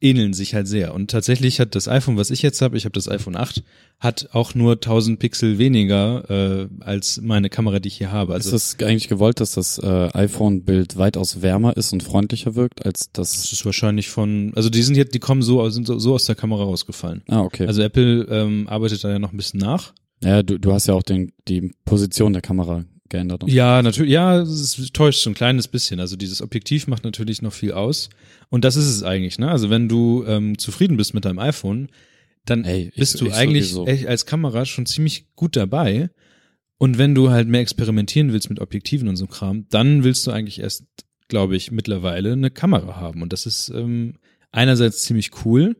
[0.00, 0.94] ähneln sich halt sehr.
[0.94, 3.62] Und tatsächlich hat das iPhone, was ich jetzt habe, ich habe das iPhone 8,
[3.98, 8.32] hat auch nur 1000 Pixel weniger äh, als meine Kamera, die ich hier habe.
[8.32, 12.84] Also ist es eigentlich gewollt, dass das äh, iPhone-Bild weitaus wärmer ist und freundlicher wirkt
[12.84, 13.32] als das?
[13.32, 16.24] Das ist wahrscheinlich von, also die sind jetzt, die kommen so, sind so, so aus
[16.24, 17.22] der Kamera rausgefallen.
[17.28, 17.66] Ah, okay.
[17.66, 19.92] Also Apple ähm, arbeitet da ja noch ein bisschen nach.
[20.22, 23.44] Ja, du, du hast ja auch den, die Position der Kamera geändert.
[23.46, 26.00] Ja, natürlich, ja, es täuscht so ein kleines bisschen.
[26.00, 28.08] Also dieses Objektiv macht natürlich noch viel aus.
[28.48, 29.50] Und das ist es eigentlich, ne?
[29.50, 31.88] Also wenn du ähm, zufrieden bist mit deinem iPhone,
[32.46, 36.10] dann Ey, bist ich, du ich eigentlich echt als Kamera schon ziemlich gut dabei.
[36.78, 40.30] Und wenn du halt mehr experimentieren willst mit Objektiven und so Kram, dann willst du
[40.30, 40.84] eigentlich erst,
[41.28, 43.20] glaube ich, mittlerweile eine Kamera haben.
[43.20, 44.14] Und das ist ähm,
[44.50, 45.76] einerseits ziemlich cool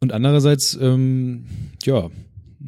[0.00, 1.44] und andererseits, ähm,
[1.84, 2.10] ja,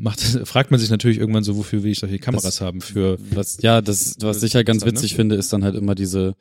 [0.00, 3.18] macht, fragt man sich natürlich irgendwann so, wofür will ich solche Kameras das, haben für.
[3.30, 6.34] Was, ja, das, was ich ja ganz witzig finde, ist dann halt immer diese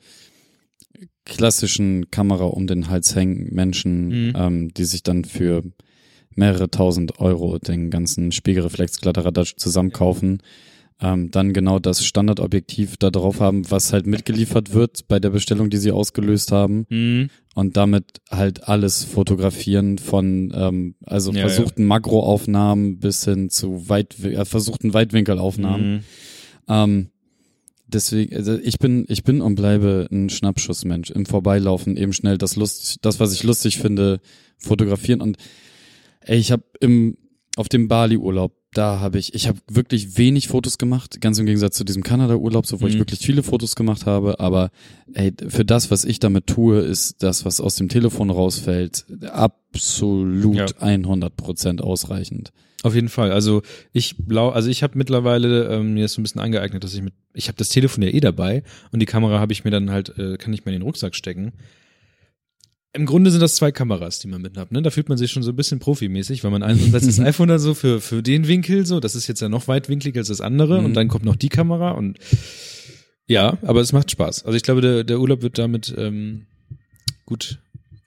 [1.24, 4.32] klassischen Kamera um den Hals hängen Menschen, mhm.
[4.34, 5.62] ähm, die sich dann für
[6.34, 10.42] mehrere tausend Euro den ganzen Spiegelreflex-Kladderadatsch zusammenkaufen
[11.00, 15.70] ähm, dann genau das Standardobjektiv da drauf haben, was halt mitgeliefert wird bei der Bestellung,
[15.70, 16.86] die sie ausgelöst haben.
[16.88, 17.30] Mhm.
[17.54, 21.88] Und damit halt alles fotografieren von ähm, also ja, versuchten ja.
[21.88, 25.94] Makroaufnahmen bis hin zu weit äh, versuchten Weitwinkelaufnahmen.
[25.94, 26.00] Mhm.
[26.68, 27.10] Ähm,
[27.86, 31.10] deswegen, also ich bin, ich bin und bleibe ein Schnappschussmensch.
[31.10, 34.20] Im Vorbeilaufen eben schnell das lustig, das, was ich lustig finde,
[34.58, 35.20] fotografieren.
[35.20, 35.38] Und
[36.20, 37.16] ey, ich habe im
[37.56, 41.76] auf dem Bali-Urlaub da habe ich, ich habe wirklich wenig Fotos gemacht, ganz im Gegensatz
[41.76, 42.98] zu diesem Kanada-Urlaub, so wo ich Mhm.
[43.00, 44.38] wirklich viele Fotos gemacht habe.
[44.38, 44.70] Aber
[45.14, 49.06] ey, für das, was ich damit tue, ist das, was aus dem Telefon rausfällt,
[49.74, 50.66] absolut Ja.
[50.80, 52.52] 100 Prozent ausreichend.
[52.82, 53.30] Auf jeden Fall.
[53.30, 56.94] Also ich blau, also ich habe mittlerweile ähm, mir das so ein bisschen angeeignet, dass
[56.94, 59.70] ich mit, ich habe das Telefon ja eh dabei und die Kamera habe ich mir
[59.70, 61.52] dann halt, äh, kann ich mir in den Rucksack stecken.
[62.92, 64.72] Im Grunde sind das zwei Kameras, die man mit hat.
[64.72, 64.82] Ne?
[64.82, 67.58] Da fühlt man sich schon so ein bisschen profimäßig, weil man einerseits das iPhone da
[67.60, 70.80] so für für den Winkel so, das ist jetzt ja noch weitwinkliger als das andere
[70.80, 70.86] Mhm.
[70.86, 72.18] und dann kommt noch die Kamera und
[73.28, 74.44] ja, aber es macht Spaß.
[74.44, 76.46] Also ich glaube, der der Urlaub wird damit ähm,
[77.26, 77.58] gut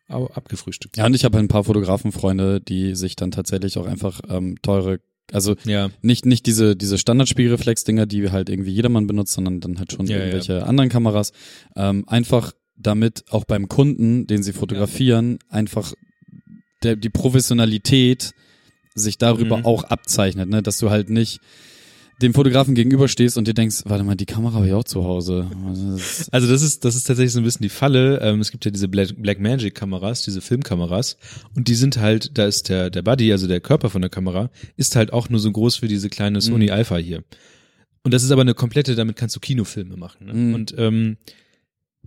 [0.09, 0.97] abgefrühstückt.
[0.97, 4.99] Ja, und ich habe ein paar Fotografenfreunde, die sich dann tatsächlich auch einfach ähm, teure,
[5.31, 9.91] also Ja, nicht nicht diese diese Standardspiegelreflex-Dinger, die halt irgendwie jedermann benutzt, sondern dann halt
[9.93, 11.31] schon Ja, irgendwelche anderen Kameras.
[11.75, 15.93] Ähm, einfach damit auch beim Kunden, den sie fotografieren, einfach
[16.83, 18.31] der, die Professionalität
[18.95, 19.65] sich darüber Mhm.
[19.65, 20.61] auch abzeichnet, ne?
[20.61, 21.39] dass du halt nicht
[22.21, 25.49] dem Fotografen gegenüberstehst und dir denkst, warte mal, die Kamera habe ich auch zu Hause.
[25.65, 28.19] Also das ist- Also das ist, das ist tatsächlich so ein bisschen die Falle.
[28.21, 31.17] Ähm, es gibt ja diese Black, Black Magic Kameras, diese Filmkameras.
[31.55, 34.51] Und die sind halt, da ist der, der Body, also der Körper von der Kamera,
[34.77, 37.23] ist halt auch nur so groß wie diese kleine Sony Alpha hier.
[38.03, 40.27] Und das ist aber eine komplette, damit kannst du Kinofilme machen.
[40.27, 40.33] Ne?
[40.33, 40.53] Mhm.
[40.53, 41.17] Und ähm,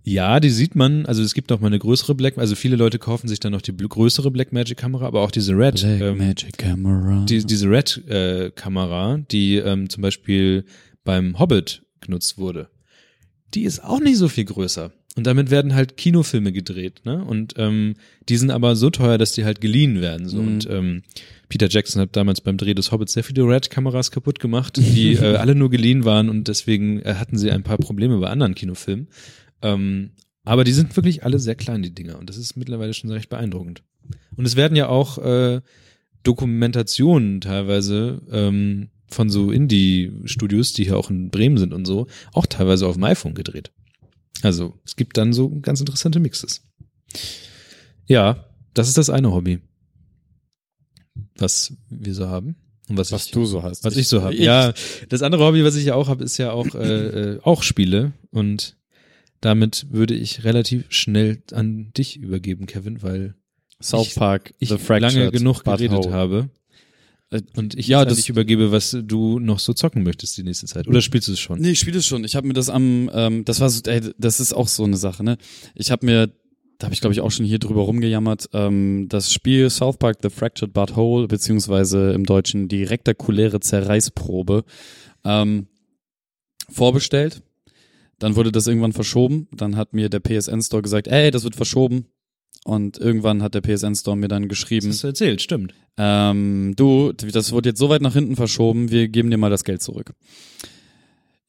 [0.09, 3.01] ja, die sieht man, also es gibt noch mal eine größere Black, also viele Leute
[3.01, 5.81] kaufen sich dann noch die größere Black Magic Kamera, aber auch diese Red.
[5.81, 7.24] Black ähm, Magic Camera.
[7.28, 10.65] die, diese Red-Kamera, die ähm, zum Beispiel
[11.03, 12.69] beim Hobbit genutzt wurde,
[13.53, 14.93] die ist auch nicht so viel größer.
[15.16, 17.24] Und damit werden halt Kinofilme gedreht, ne?
[17.24, 17.95] Und ähm,
[18.28, 20.28] die sind aber so teuer, dass die halt geliehen werden.
[20.28, 20.41] So.
[20.41, 20.47] Mhm.
[20.47, 21.03] Und ähm,
[21.49, 25.35] Peter Jackson hat damals beim Dreh des Hobbits sehr viele Red-Kameras kaputt gemacht, die äh,
[25.37, 29.09] alle nur geliehen waren und deswegen äh, hatten sie ein paar Probleme bei anderen Kinofilmen.
[29.62, 30.11] Ähm,
[30.45, 32.19] aber die sind wirklich alle sehr klein, die Dinger.
[32.19, 33.83] Und das ist mittlerweile schon recht beeindruckend.
[34.37, 35.61] Und es werden ja auch äh,
[36.23, 42.47] Dokumentationen teilweise ähm, von so Indie-Studios, die hier auch in Bremen sind und so, auch
[42.47, 43.73] teilweise auf dem iPhone gedreht.
[44.43, 46.62] Also es gibt dann so ganz interessante Mixes.
[48.07, 49.61] Ja, das ist das eine Hobby,
[51.39, 52.57] was wir so haben.
[52.89, 53.83] Und was, was ich, du so hast.
[53.85, 54.35] was ich so habe.
[54.35, 54.73] Ich- Ja,
[55.09, 58.12] das andere Hobby, was ich ja auch habe, ist ja auch, äh, äh, auch Spiele.
[58.31, 58.76] Und
[59.47, 63.35] damit würde ich relativ schnell an dich übergeben, Kevin, weil
[63.82, 66.51] South Park, ich The Fractured, lange genug geredet habe.
[67.31, 70.66] Äh, Und ich ja, das- dich übergebe, was du noch so zocken möchtest die nächste
[70.66, 70.86] Zeit.
[70.89, 71.60] Oder spielst du es schon?
[71.60, 72.24] Nee, ich spiele es schon.
[72.24, 74.97] Ich habe mir das am, ähm, das war so, ey, das ist auch so eine
[74.97, 75.36] Sache, ne?
[75.74, 76.28] Ich habe mir,
[76.78, 80.18] da habe ich glaube ich auch schon hier drüber rumgejammert, ähm, das Spiel South Park
[80.23, 84.64] The Fractured But Whole, beziehungsweise im Deutschen die rektakuläre Zerreißprobe,
[85.24, 85.66] ähm,
[86.70, 87.43] vorbestellt.
[88.19, 89.49] Dann wurde das irgendwann verschoben.
[89.53, 92.07] Dann hat mir der PSN Store gesagt, ey, das wird verschoben.
[92.65, 95.73] Und irgendwann hat der PSN Store mir dann Das geschrieben, hast du erzählt, stimmt.
[95.99, 99.63] ähm, du, das wurde jetzt so weit nach hinten verschoben, wir geben dir mal das
[99.63, 100.15] Geld zurück.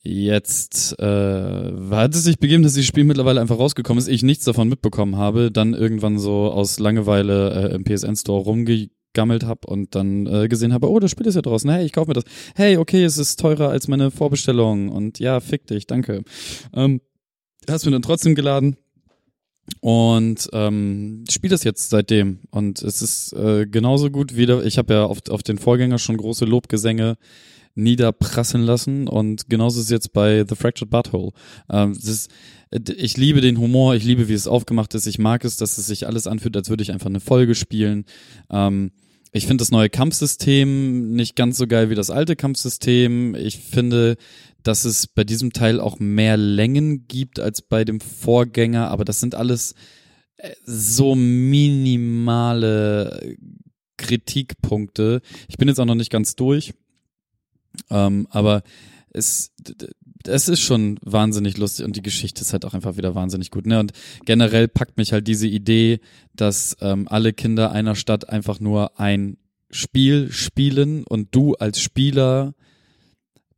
[0.03, 1.03] Jetzt äh,
[1.89, 5.17] hat es sich begeben, dass das Spiel mittlerweile einfach rausgekommen ist, ich nichts davon mitbekommen
[5.17, 8.45] habe, dann irgendwann so aus Langeweile äh, im PSN-Store
[9.17, 11.93] rumgegammelt habe und dann äh, gesehen habe, oh, das Spiel ist ja draußen, hey, ich
[11.93, 12.23] kaufe mir das.
[12.55, 16.23] Hey, okay, es ist teurer als meine Vorbestellung und ja, fick dich, danke.
[16.73, 17.01] Ähm,
[17.69, 18.77] hast mir dann trotzdem geladen
[19.81, 24.63] und ähm, spiele das jetzt seitdem und es ist äh, genauso gut wieder.
[24.65, 27.17] Ich habe ja auf, auf den Vorgänger schon große Lobgesänge
[27.75, 31.31] niederprasseln lassen und genauso ist jetzt bei The Fractured Butthole.
[31.69, 32.31] Ähm, ist,
[32.71, 35.05] äh, ich liebe den Humor, ich liebe, wie es aufgemacht ist.
[35.05, 38.05] Ich mag es, dass es sich alles anfühlt, als würde ich einfach eine Folge spielen.
[38.49, 38.91] Ähm,
[39.31, 43.35] ich finde das neue Kampfsystem nicht ganz so geil wie das alte Kampfsystem.
[43.35, 44.17] Ich finde,
[44.63, 49.19] dass es bei diesem Teil auch mehr Längen gibt als bei dem Vorgänger, aber das
[49.19, 49.75] sind alles
[50.37, 52.17] äh, so minimale
[53.97, 55.21] Kritikpunkte.
[55.47, 56.73] Ich bin jetzt auch noch nicht ganz durch,
[57.89, 58.63] ähm, aber
[59.13, 59.51] es,
[60.27, 63.65] es ist schon wahnsinnig lustig und die Geschichte ist halt auch einfach wieder wahnsinnig gut.
[63.65, 63.79] Ne?
[63.79, 63.93] Und
[64.25, 65.99] generell packt mich halt diese Idee,
[66.35, 69.37] dass ähm, alle Kinder einer Stadt einfach nur ein
[69.69, 72.53] Spiel spielen und du als Spieler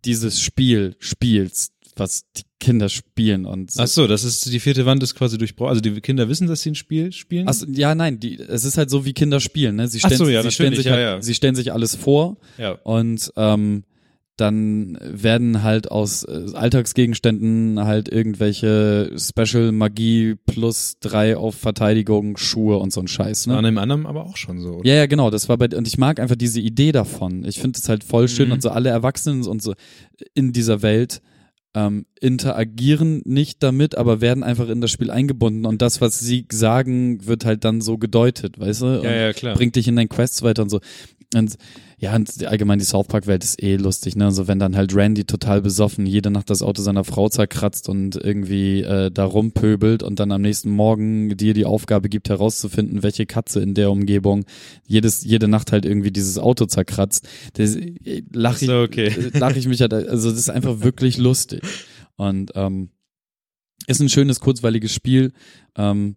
[0.05, 3.83] dieses Spiel spielst, was die Kinder spielen und so.
[3.83, 5.69] Ach so, das ist die vierte Wand ist quasi durchbrochen.
[5.69, 7.47] Also die Kinder wissen, dass sie ein Spiel spielen.
[7.47, 9.75] Ach so, ja, nein, die, es ist halt so, wie Kinder spielen.
[9.75, 9.87] Ne?
[9.87, 11.21] Sie stellen, so, ja, sie stellen sich halt, ja, ja.
[11.21, 12.71] sie stellen sich alles vor ja.
[12.83, 13.83] und ähm,
[14.39, 22.77] dann werden halt aus äh, Alltagsgegenständen halt irgendwelche Special Magie plus drei auf Verteidigung, Schuhe
[22.77, 23.47] und so ein Scheiß.
[23.47, 23.57] Ne?
[23.57, 24.81] An einem anderen aber auch schon so.
[24.83, 25.29] Ja, ja, genau.
[25.29, 27.43] Das war bei und ich mag einfach diese Idee davon.
[27.45, 28.53] Ich finde es halt voll schön Mhm.
[28.53, 29.73] und so alle Erwachsenen und so
[30.33, 31.21] in dieser Welt
[31.75, 36.47] ähm, interagieren nicht damit, aber werden einfach in das Spiel eingebunden und das, was sie
[36.51, 38.85] sagen, wird halt dann so gedeutet, weißt du?
[38.99, 39.53] Und ja, ja, klar.
[39.55, 40.79] bringt dich in deinen Quests weiter und so.
[41.35, 41.57] Und
[41.99, 44.25] ja, und allgemein die South Park-Welt ist eh lustig, ne?
[44.25, 48.15] Also wenn dann halt Randy total besoffen jede Nacht das Auto seiner Frau zerkratzt und
[48.15, 53.25] irgendwie äh, da rumpöbelt und dann am nächsten Morgen dir die Aufgabe gibt, herauszufinden, welche
[53.27, 54.45] Katze in der Umgebung
[54.87, 59.07] jedes, jede Nacht halt irgendwie dieses Auto zerkratzt, das äh, lach ich, So, okay.
[59.07, 61.61] äh, lach ich mich halt, also das ist einfach wirklich lustig.
[62.15, 62.89] Und ähm,
[63.87, 65.33] ist ein schönes, kurzweiliges Spiel.
[65.77, 66.15] Ähm,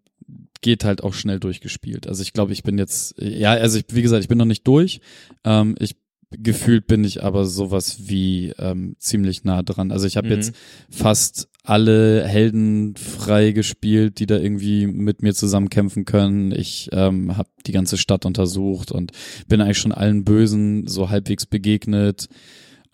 [0.62, 2.06] geht halt auch schnell durchgespielt.
[2.06, 4.66] Also ich glaube, ich bin jetzt, ja, also ich, wie gesagt, ich bin noch nicht
[4.66, 5.00] durch.
[5.44, 5.96] Ähm, ich
[6.30, 9.92] gefühlt bin ich aber sowas wie ähm, ziemlich nah dran.
[9.92, 10.32] Also ich habe Mhm.
[10.32, 10.54] jetzt
[10.88, 16.50] fast alle Helden frei gespielt, die da irgendwie mit mir zusammen kämpfen können.
[16.50, 19.12] Ich ähm, habe die ganze Stadt untersucht und
[19.46, 22.28] bin eigentlich schon allen Bösen so halbwegs begegnet.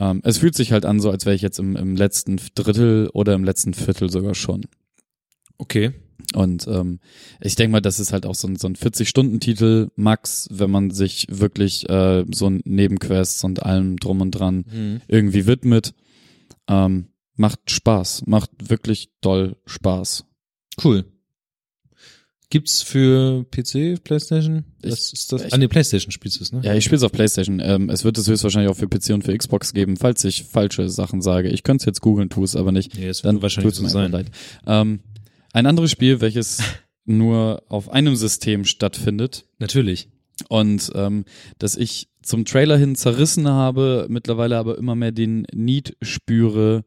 [0.00, 3.08] Ähm, es fühlt sich halt an, so als wäre ich jetzt im, im letzten Drittel
[3.12, 4.62] oder im letzten Viertel sogar schon.
[5.58, 5.92] Okay.
[6.34, 7.00] Und ähm,
[7.40, 10.90] ich denke mal, das ist halt auch so ein, so ein 40-Stunden-Titel, Max, wenn man
[10.90, 15.00] sich wirklich äh, so ein Nebenquests und allem drum und dran Mhm.
[15.08, 15.94] irgendwie widmet.
[16.68, 20.24] Ähm, macht Spaß, macht wirklich doll Spaß.
[20.84, 21.04] Cool.
[22.50, 24.64] Gibt's für PC, Playstation?
[24.82, 25.44] Ich- Was ist das?
[25.44, 26.60] ich- An die Playstation spielst du es, ne?
[26.64, 27.60] Ja, ich spiele es auf Playstation.
[27.60, 30.88] Ähm, es wird es höchstwahrscheinlich auch für PC und für Xbox geben, falls ich falsche
[30.88, 31.50] Sachen sage.
[31.50, 32.94] Ich könnte es jetzt googeln, tu es aber nicht.
[32.96, 34.26] Nee, es wird Dann wahrscheinlich tut's so mir einfach sein.
[34.26, 34.30] leid.
[34.66, 35.00] Ähm,
[35.52, 36.62] ein anderes Spiel, welches
[37.04, 40.08] nur auf einem System stattfindet, Natürlich.
[40.48, 41.24] und ähm,
[41.58, 46.84] dass ich zum Trailer hin zerrissen habe, mittlerweile aber immer mehr den Need spüre,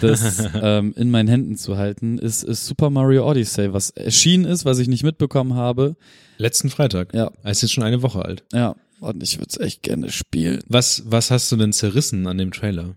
[0.00, 4.64] das ähm, in meinen Händen zu halten, ist, ist Super Mario Odyssey, was erschienen ist,
[4.64, 5.94] was ich nicht mitbekommen habe.
[6.38, 7.14] Letzten Freitag.
[7.14, 8.42] Ja, Er ist jetzt schon eine Woche alt.
[8.52, 10.60] ja, und ich würde es echt gerne spielen.
[10.66, 12.96] Was, was hast du denn zerrissen an dem Trailer?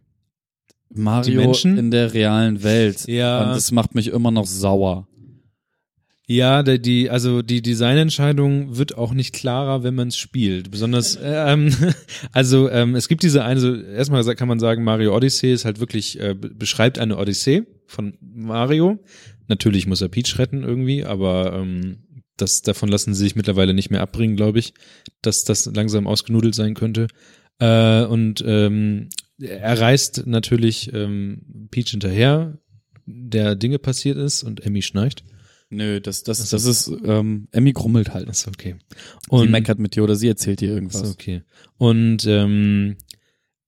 [0.90, 3.08] Mario in der realen Welt.
[3.08, 3.44] Ja.
[3.44, 5.08] Und das macht mich immer noch sauer.
[6.30, 10.70] Ja, der, die, also die Designentscheidung wird auch nicht klarer, wenn man es spielt.
[10.72, 11.74] Besonders, ähm,
[12.34, 15.80] also ähm, es gibt diese eine, so, erstmal kann man sagen, Mario Odyssey ist halt
[15.80, 19.00] wirklich, äh, be- beschreibt eine Odyssee von Mario.
[19.48, 22.00] Natürlich muss er Peach retten irgendwie, aber ähm,
[22.36, 24.74] das, davon lassen sie sich mittlerweile nicht mehr abbringen, glaube ich,
[25.22, 27.08] dass das langsam ausgenudelt sein könnte.
[27.60, 29.08] Äh, und ähm,
[29.40, 32.58] er reist natürlich ähm, Peach hinterher,
[33.06, 35.24] der Dinge passiert ist und Emmy schnarcht.
[35.70, 36.56] Nö, das, das, so.
[36.56, 38.30] das ist, ähm, Emmy grummelt halt.
[38.30, 38.76] Ist okay.
[38.90, 41.02] sie Und meckert mit dir oder sie erzählt dir irgendwas.
[41.02, 41.42] Ist okay.
[41.78, 42.96] Und ähm,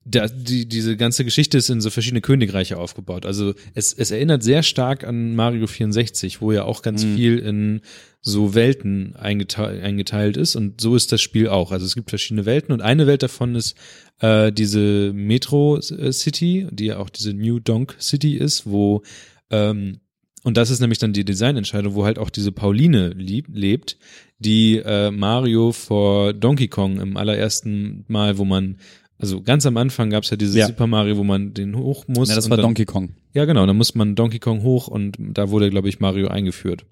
[0.06, 3.26] da, die, diese ganze Geschichte ist in so verschiedene Königreiche aufgebaut.
[3.26, 7.16] Also es, es erinnert sehr stark an Mario 64, wo ja auch ganz Mhm.
[7.16, 7.82] viel in
[8.22, 10.56] so Welten eingeteilt, eingeteilt ist.
[10.56, 11.72] Und so ist das Spiel auch.
[11.72, 13.76] Also es gibt verschiedene Welten und eine Welt davon ist
[14.20, 19.04] äh, diese Metro äh, City, die ja auch diese New Donk City ist, wo
[19.50, 20.00] ähm,
[20.44, 23.98] und das ist nämlich dann die Designentscheidung, wo halt auch diese Pauline lieb, lebt,
[24.40, 28.78] die äh, Mario vor Donkey Kong im allerersten Mal, wo man,
[29.18, 30.68] also ganz am Anfang gab's ja dieses Ja.
[30.68, 32.30] Super Mario, wo man den hoch muss.
[32.30, 33.10] Ja, das war dann, Donkey Kong.
[33.34, 36.86] Ja, genau, dann muss man Donkey Kong hoch und da wurde, glaube ich, Mario eingeführt.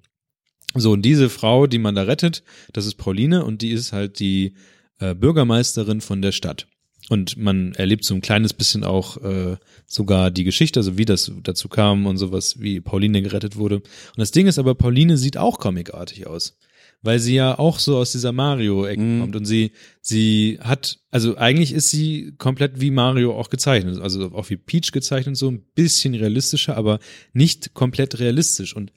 [0.76, 4.20] So, und diese Frau, die man da rettet, das ist Pauline und die ist halt
[4.20, 4.54] die
[5.00, 6.68] äh, Bürgermeisterin von der Stadt.
[7.10, 11.32] Und man erlebt so ein kleines bisschen auch äh, sogar die Geschichte, also wie das
[11.44, 13.78] dazu kam und sowas, wie Pauline gerettet wurde.
[13.78, 13.86] Und
[14.18, 16.58] das Ding ist aber, Pauline sieht auch comicartig aus.
[17.04, 19.22] Weil sie ja auch so aus dieser Mario-Ecke Mhm.
[19.22, 19.72] kommt und sie,
[20.02, 24.92] sie hat, also eigentlich ist sie komplett wie Mario auch gezeichnet, also auch wie Peach
[24.92, 27.00] gezeichnet, so ein bisschen realistischer, aber
[27.34, 28.76] nicht komplett realistisch.
[28.76, 28.92] Und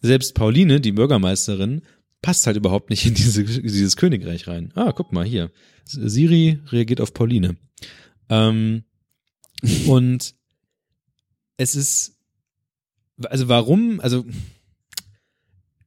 [0.00, 1.82] selbst Pauline, die Bürgermeisterin,
[2.22, 4.72] passt halt überhaupt nicht in diese, dieses Königreich rein.
[4.74, 5.50] Ah, guck mal hier.
[5.84, 7.56] Siri reagiert auf Pauline.
[8.28, 8.84] Ähm,
[9.86, 10.34] und
[11.56, 12.18] es ist,
[13.24, 14.24] also warum, also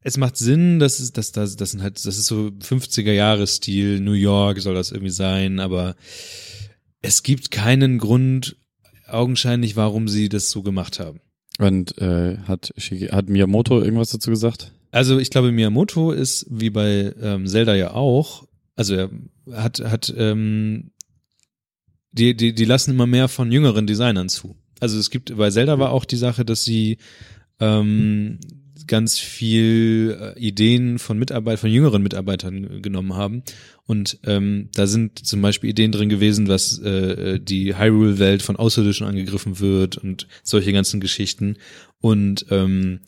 [0.02, 3.46] es macht Sinn, dass es, dass das, das sind halt, das ist so 50er Jahre
[3.46, 5.96] Stil, New York soll das irgendwie sein, aber
[7.02, 8.58] es gibt keinen Grund,
[9.08, 11.20] augenscheinlich, warum sie das so gemacht haben.
[11.60, 14.72] Und äh, hat, Shige- hat Miyamoto irgendwas dazu gesagt?
[14.92, 19.10] Also ich glaube, Miyamoto ist wie bei ähm, Zelda ja auch, also er
[19.52, 20.92] hat, hat ähm,
[22.12, 24.56] die, die, die lassen immer mehr von jüngeren Designern zu.
[24.80, 26.98] Also es gibt, bei Zelda war auch die Sache, dass sie
[27.60, 28.40] ähm,
[28.90, 33.44] ganz viel äh, Ideen von Mitarbeit, von jüngeren Mitarbeitern genommen haben.
[33.86, 39.08] Und ähm, da sind zum Beispiel Ideen drin gewesen, dass äh, die Hyrule-Welt von Außerirdischen
[39.08, 41.56] angegriffen wird und solche ganzen Geschichten.
[42.02, 43.00] Und ähm,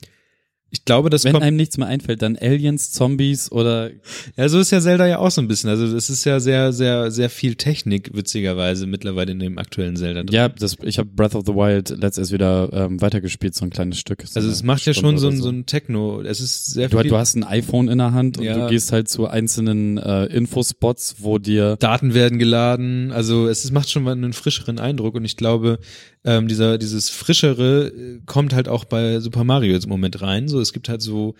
[0.73, 1.43] ich glaube, das Wenn kommt.
[1.43, 3.89] einem nichts mehr einfällt, dann Aliens, Zombies oder
[4.37, 5.69] Ja, so ist ja Zelda ja auch so ein bisschen.
[5.69, 10.23] Also es ist ja sehr, sehr, sehr viel Technik, witzigerweise, mittlerweile in dem aktuellen Zelda
[10.23, 10.33] drin.
[10.33, 13.99] ja, das, ich habe Breath of the Wild letztes wieder ähm, weitergespielt, so ein kleines
[13.99, 14.23] Stück.
[14.25, 16.21] So Also es macht ja Stunde schon so ein, so ein Techno.
[16.21, 17.09] Es ist sehr Du, viel.
[17.09, 18.57] du hast ein iPhone in der Hand und Ja.
[18.57, 23.71] du gehst halt zu einzelnen äh, Infospots, wo dir Daten werden geladen, also es ist,
[23.71, 25.79] macht schon mal einen frischeren Eindruck und ich glaube,
[26.23, 30.47] ähm, dieser dieses frischere äh, kommt halt auch bei Super Mario jetzt im Moment rein.
[30.47, 31.35] So, es gibt halt so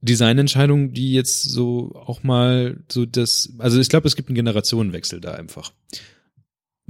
[0.00, 5.20] Designentscheidungen, die jetzt so auch mal so das, also ich glaube, es gibt einen Generationenwechsel
[5.20, 5.72] da einfach.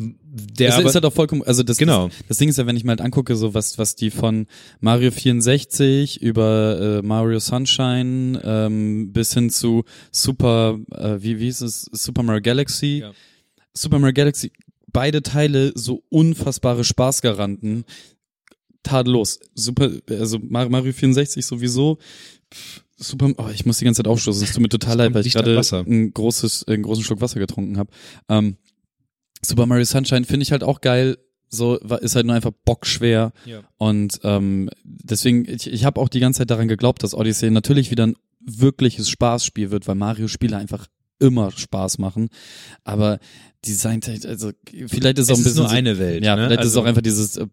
[0.00, 2.06] Der das ist halt auch vollkommen, also das, Genau.
[2.06, 4.46] das, das Ding ist ja, wenn ich mal halt angucke, so was, was die von
[4.78, 9.82] Mario 64 über äh, Mario Sunshine ähm, bis hin zu
[10.12, 13.12] Super, äh, wie, wie hieß es, Super Mario Galaxy, Ja.
[13.74, 14.52] Super Mario Galaxy,
[14.92, 17.84] beide Teile so unfassbare Spaßgaranten,
[18.82, 19.40] tadellos.
[19.54, 21.98] Super, also Mar- Mario 64 sowieso.
[22.96, 24.42] Super, oh, ich muss die ganze Zeit aufstoßen.
[24.42, 27.78] Es tut mir total leid, weil ich gerade ein großes, einen großen Schluck Wasser getrunken
[27.78, 27.90] habe.
[28.28, 28.56] Ähm,
[29.44, 31.16] Super Mario Sunshine finde ich halt auch geil.
[31.50, 33.62] So ist halt nur einfach bockschwer Ja.
[33.78, 37.90] und ähm, deswegen ich, ich habe auch die ganze Zeit daran geglaubt, dass Odyssey natürlich
[37.90, 40.86] wieder ein wirkliches Spaßspiel wird, weil Mario Spiele einfach
[41.20, 42.28] immer Spaß machen.
[42.84, 43.18] Aber
[43.66, 44.52] Design, also
[44.86, 46.24] vielleicht ist es auch es ein ist bisschen nur so- eine Welt.
[46.24, 46.46] ja, ne?
[46.46, 47.46] vielleicht ist es Also- auch einfach dieses, äh,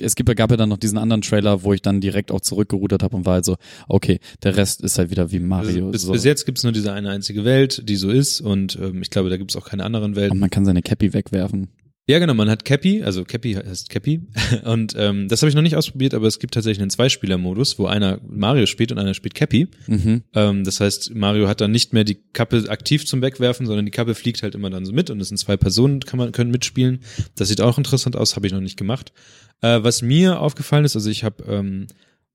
[0.00, 3.02] es gibt, gab ja dann noch diesen anderen Trailer, wo ich dann direkt auch zurückgerudert
[3.02, 3.56] habe und war halt so,
[3.86, 5.86] okay, der Rest ist halt wieder wie Mario.
[5.88, 6.12] Also bis, so.
[6.12, 9.28] bis jetzt gibt's nur diese eine einzige Welt, die so ist und ähm, ich glaube,
[9.28, 10.32] da gibt's auch keine anderen Welten.
[10.32, 11.68] und man kann seine Cappy wegwerfen.
[12.10, 14.22] Ja, genau, man hat Cappy, also Cappy heißt Cappy.
[14.64, 17.86] Und ähm, das habe ich noch nicht ausprobiert, aber es gibt tatsächlich einen Zweispieler-Modus, wo
[17.86, 19.68] einer Mario spielt und einer spielt Cappy.
[19.86, 20.24] Mhm.
[20.34, 23.92] Ähm, das heißt, Mario hat dann nicht mehr die Kappe aktiv zum Wegwerfen, sondern die
[23.92, 26.50] Kappe fliegt halt immer dann so mit und es sind zwei Personen, kann man, können
[26.50, 26.98] mitspielen.
[27.36, 29.12] Das sieht auch interessant aus, habe ich noch nicht gemacht.
[29.60, 31.86] Äh, was mir aufgefallen ist, also ich habe ähm,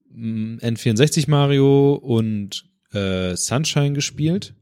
[0.10, 4.54] m, N64 Mario und äh, Sunshine gespielt.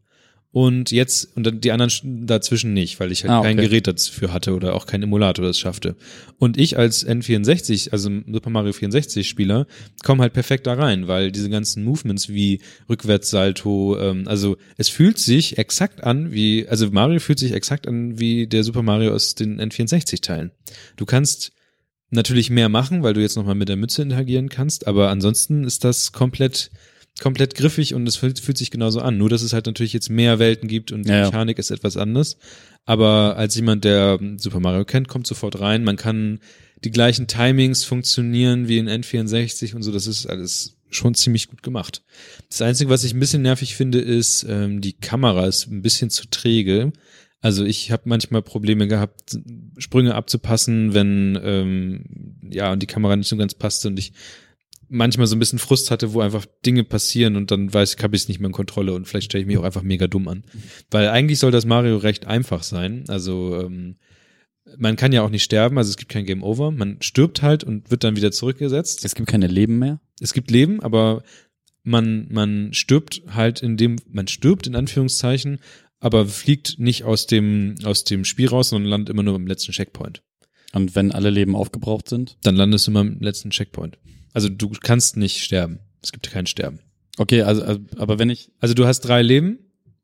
[0.55, 3.47] Und jetzt, und dann die anderen sch- dazwischen nicht, weil ich halt Ah, okay.
[3.47, 5.95] kein Gerät dafür hatte oder auch kein Emulator das schaffte.
[6.37, 9.65] Und ich als N64, also Super Mario 64 Spieler,
[10.03, 15.17] komme halt perfekt da rein, weil diese ganzen Movements wie Rückwärtssalto, ähm, also es fühlt
[15.19, 19.35] sich exakt an wie, also Mario fühlt sich exakt an wie der Super Mario aus
[19.35, 20.51] den N64-Teilen.
[20.97, 21.51] Du kannst
[22.11, 25.83] natürlich mehr machen, weil du jetzt nochmal mit der Mütze interagieren kannst, aber ansonsten ist
[25.83, 26.69] das komplett
[27.21, 29.17] komplett griffig und es fühlt, fühlt sich genauso an.
[29.17, 31.25] Nur, dass es halt natürlich jetzt mehr Welten gibt und die Ja.
[31.25, 32.37] Mechanik ist etwas anders.
[32.85, 35.83] Aber als jemand, der Super Mario kennt, kommt sofort rein.
[35.83, 36.39] Man kann
[36.83, 39.91] die gleichen Timings funktionieren wie in N64 und so.
[39.91, 42.03] Das ist alles schon ziemlich gut gemacht.
[42.49, 46.09] Das Einzige, was ich ein bisschen nervig finde, ist, ähm, die Kamera ist ein bisschen
[46.09, 46.91] zu träge.
[47.41, 49.37] Also ich habe manchmal Probleme gehabt,
[49.77, 52.05] Sprünge abzupassen, wenn ähm,
[52.49, 54.13] ja und die Kamera nicht so ganz passte und ich
[54.89, 58.15] manchmal so ein bisschen Frust hatte, wo einfach Dinge passieren und dann weiß ich, habe
[58.15, 60.27] ich es nicht mehr in Kontrolle und vielleicht stelle ich mich auch einfach mega dumm
[60.27, 60.43] an.
[60.91, 63.05] Weil eigentlich soll das Mario recht einfach sein.
[63.07, 63.95] Also ähm,
[64.77, 66.71] man kann ja auch nicht sterben, also es gibt kein Game Over.
[66.71, 69.03] Man stirbt halt und wird dann wieder zurückgesetzt.
[69.05, 69.99] Es gibt keine Leben mehr.
[70.19, 71.23] Es gibt Leben, aber
[71.83, 75.59] man, man stirbt halt in dem, man stirbt in Anführungszeichen,
[75.99, 79.71] aber fliegt nicht aus dem, aus dem Spiel raus, sondern landet immer nur am letzten
[79.71, 80.21] Checkpoint.
[80.73, 82.37] Und wenn alle Leben aufgebraucht sind?
[82.41, 83.99] Dann landest du immer am letzten Checkpoint.
[84.33, 85.79] Also du kannst nicht sterben.
[86.01, 86.79] Es gibt kein Sterben.
[87.17, 88.51] Okay, also, also aber wenn ich.
[88.59, 89.59] Also du hast drei Leben,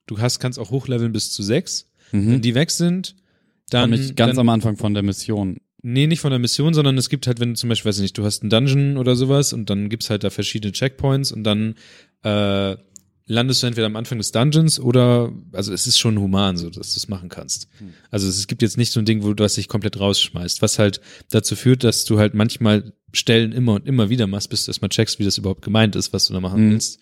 [0.05, 1.89] du hast, kannst auch hochleveln bis zu sechs.
[2.11, 2.41] Wenn Mhm.
[2.41, 3.15] die weg sind,
[3.69, 5.57] Dann dann, ich ganz dann am Anfang von der Mission.
[5.81, 8.01] Nee, nicht von der Mission, sondern es gibt halt, wenn du zum Beispiel, weiß ich
[8.01, 11.43] nicht, du hast einen Dungeon oder sowas und dann gibt's halt da verschiedene Checkpoints und
[11.43, 11.75] dann
[12.23, 12.75] äh,
[13.31, 16.93] landest du entweder am Anfang des Dungeons oder, also es ist schon human, so dass
[16.93, 17.67] du es machen kannst.
[18.11, 20.79] Also es gibt jetzt nicht so ein Ding, wo du was dich komplett rausschmeißt, was
[20.79, 20.99] halt
[21.29, 24.89] dazu führt, dass du halt manchmal Stellen immer und immer wieder machst, bis du erstmal
[24.89, 26.71] checkst, wie das überhaupt gemeint ist, was du da machen Mhm.
[26.71, 26.99] willst.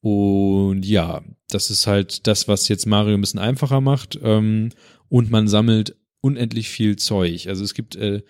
[0.00, 4.18] Und ja, das ist halt das, was jetzt Mario ein bisschen einfacher macht.
[4.22, 4.68] Ähm,
[5.08, 7.48] und man sammelt unendlich viel Zeug.
[7.48, 8.22] Also es gibt äh,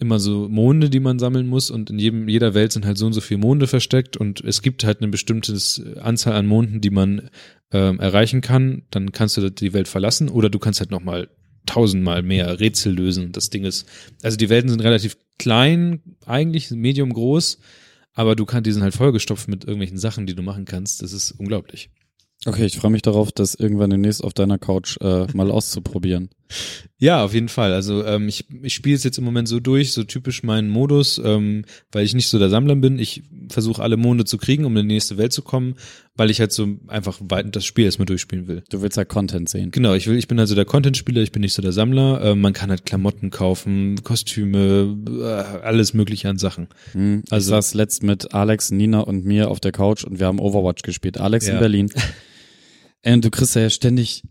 [0.00, 3.06] immer so Monde, die man sammeln muss und in jedem, jeder Welt sind halt so
[3.06, 5.52] und so viele Monde versteckt und es gibt halt eine bestimmte
[6.02, 7.30] Anzahl an Monden, die man
[7.70, 8.82] ähm, erreichen kann.
[8.90, 11.28] Dann kannst du die Welt verlassen oder du kannst halt nochmal
[11.66, 13.32] tausendmal mehr Rätsel lösen.
[13.32, 13.86] Das Ding ist,
[14.22, 17.58] also die Welten sind relativ klein, eigentlich medium groß,
[18.14, 21.02] aber du kannst, die sind halt vollgestopft mit irgendwelchen Sachen, die du machen kannst.
[21.02, 21.90] Das ist unglaublich.
[22.46, 26.30] Okay, ich freue mich darauf, das irgendwann demnächst auf deiner Couch äh, mal auszuprobieren.
[26.98, 27.72] Ja, auf jeden Fall.
[27.72, 31.20] Also ähm, ich, ich spiele es jetzt im Moment so durch, so typisch meinen Modus,
[31.24, 32.98] ähm, weil ich nicht so der Sammler bin.
[32.98, 35.76] Ich versuche alle Monde zu kriegen, um in die nächste Welt zu kommen,
[36.14, 38.62] weil ich halt so einfach weit das Spiel erstmal durchspielen will.
[38.68, 39.70] Du willst ja Content sehen.
[39.70, 42.20] Genau, ich will, ich bin also der Content-Spieler, ich bin nicht so der Sammler.
[42.22, 46.68] Ähm, man kann halt Klamotten kaufen, Kostüme, äh, alles mögliche an Sachen.
[46.92, 50.26] Hm, ich Also- saß letzt mit Alex, Nina und mir auf der Couch und wir
[50.26, 51.18] haben Overwatch gespielt.
[51.18, 51.60] Alex in Ja.
[51.60, 51.90] Berlin.
[53.02, 54.24] Ey, Und du kriegst ja ständig,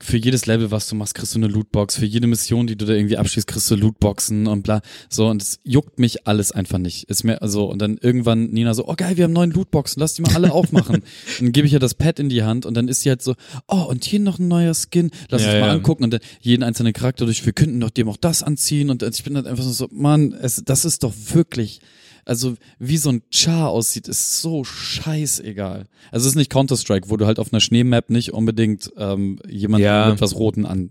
[0.00, 1.98] für, jedes Level, was du machst, kriegst du eine Lootbox.
[1.98, 4.80] Für jede Mission, die du da irgendwie abschließt, kriegst du Lootboxen und bla.
[5.08, 7.04] So, und es juckt mich alles einfach nicht.
[7.08, 10.14] Ist mir, also, und dann irgendwann Nina so, oh geil, wir haben neun Lootboxen, lass
[10.14, 11.04] die mal alle aufmachen.
[11.38, 13.34] dann gebe ich ihr das Pad in die Hand und dann ist sie halt so,
[13.68, 15.72] oh, und hier noch ein neuer Skin, lass Ja, uns mal ja.
[15.72, 19.04] angucken und dann jeden einzelnen Charakter durch, wir könnten doch dem auch das anziehen und
[19.04, 21.80] ich bin halt einfach so, Mann, es, das ist doch wirklich,
[22.26, 25.84] also wie so ein Char aussieht, ist so scheißegal.
[26.10, 29.84] Also es ist nicht Counter-Strike, wo du halt auf einer Schneemap nicht unbedingt ähm, jemanden
[29.84, 30.10] Ja.
[30.10, 30.90] mit was Roten an.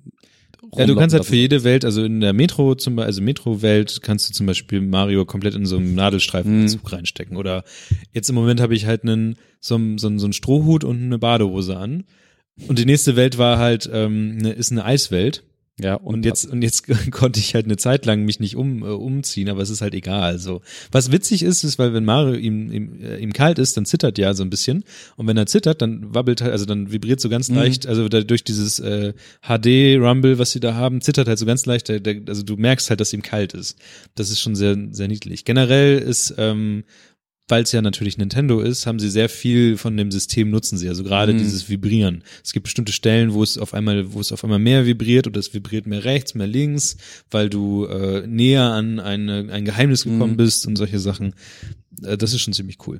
[0.75, 3.99] Ja, du kannst halt für jede Welt, also in der Metro zum Beispiel, also Metro-Welt
[4.01, 7.37] kannst du zum Beispiel Mario komplett in so einem Nadelstreifenanzug reinstecken.
[7.37, 7.63] Oder
[8.13, 11.03] jetzt im Moment habe ich halt einen, so, einen- so, einen- so einen Strohhut und
[11.03, 12.05] eine Badehose an.
[12.67, 15.43] Und die nächste Welt war halt, ähm, eine, ist eine Eiswelt.
[15.77, 18.81] Ja, und, Und jetzt, und jetzt konnte ich halt eine Zeit lang mich nicht um,
[18.81, 20.39] äh, umziehen, aber es ist halt egal.
[20.39, 20.61] So.
[20.91, 24.17] Was witzig ist, ist, weil wenn Mario ihm, ihm, äh, ihm kalt ist, dann zittert
[24.17, 24.85] ja so ein bisschen.
[25.17, 27.55] Und wenn er zittert, dann wabbelt halt, also dann vibriert so ganz Mhm.
[27.57, 31.89] leicht, also durch dieses äh, HD-Rumble, was sie da haben, zittert halt so ganz leicht,
[31.89, 33.77] der, der, also du merkst halt, dass ihm kalt ist.
[34.15, 35.43] Das ist schon sehr, sehr niedlich.
[35.43, 36.85] Generell ist, ähm,
[37.47, 40.89] weil es ja natürlich Nintendo ist, haben sie sehr viel von dem System nutzen sie.
[40.89, 41.37] Also gerade Mhm.
[41.37, 42.23] dieses Vibrieren.
[42.43, 45.39] Es gibt bestimmte Stellen, wo es auf einmal, wo es auf einmal mehr vibriert oder
[45.39, 46.97] es vibriert mehr rechts, mehr links,
[47.29, 50.37] weil du äh, näher an eine, ein Geheimnis gekommen Mhm.
[50.37, 51.35] bist und solche Sachen.
[52.03, 52.99] Äh, das ist schon ziemlich cool.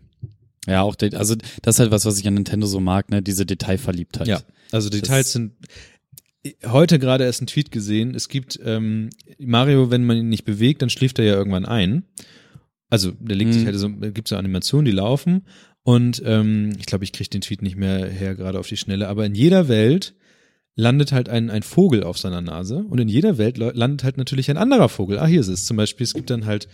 [0.67, 3.21] ja, auch, de- also das ist halt was, was ich an Nintendo so mag, ne,
[3.21, 4.27] diese Detailverliebtheit.
[4.27, 4.41] Ja,
[4.71, 5.51] also Details Das- sind
[6.65, 8.13] heute gerade erst ein Tweet gesehen.
[8.13, 9.09] Es gibt ähm,
[9.39, 12.03] Mario, wenn man ihn nicht bewegt, dann schläft er ja irgendwann ein.
[12.95, 13.67] Also der legt sich Mhm.
[13.67, 15.43] halt so, gibt so Animationen, die laufen.
[15.83, 19.07] Und ähm, ich glaube, ich kriege den Tweet nicht mehr her gerade auf die Schnelle.
[19.07, 20.15] Aber in jeder Welt
[20.75, 24.49] landet halt ein, ein Vogel auf seiner Nase und in jeder Welt landet halt natürlich
[24.49, 25.19] ein anderer Vogel.
[25.19, 25.65] Ah, hier ist es.
[25.65, 26.67] Zum Beispiel, es gibt dann halt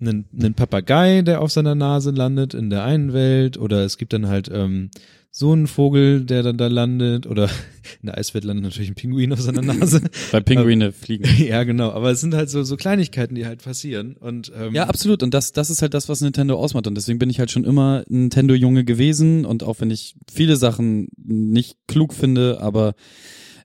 [0.00, 4.12] einen, einen Papagei, der auf seiner Nase landet in der einen Welt oder es gibt
[4.12, 4.90] dann halt ähm,
[5.34, 7.44] so einen Vogel, der dann da landet oder
[8.02, 10.02] in der Eiswelt landet natürlich ein Pinguin auf seiner Nase.
[10.30, 11.24] Weil Pinguine fliegen.
[11.42, 11.90] ja, genau.
[11.90, 15.22] Aber es sind halt so, so Kleinigkeiten, die halt passieren und ähm, Ja, absolut.
[15.22, 16.86] Und das, das ist halt das, was Nintendo ausmacht.
[16.86, 19.46] Und deswegen bin ich halt schon immer ein Nintendo-Junge gewesen.
[19.46, 22.94] Und auch wenn ich viele Sachen nicht klug finde, aber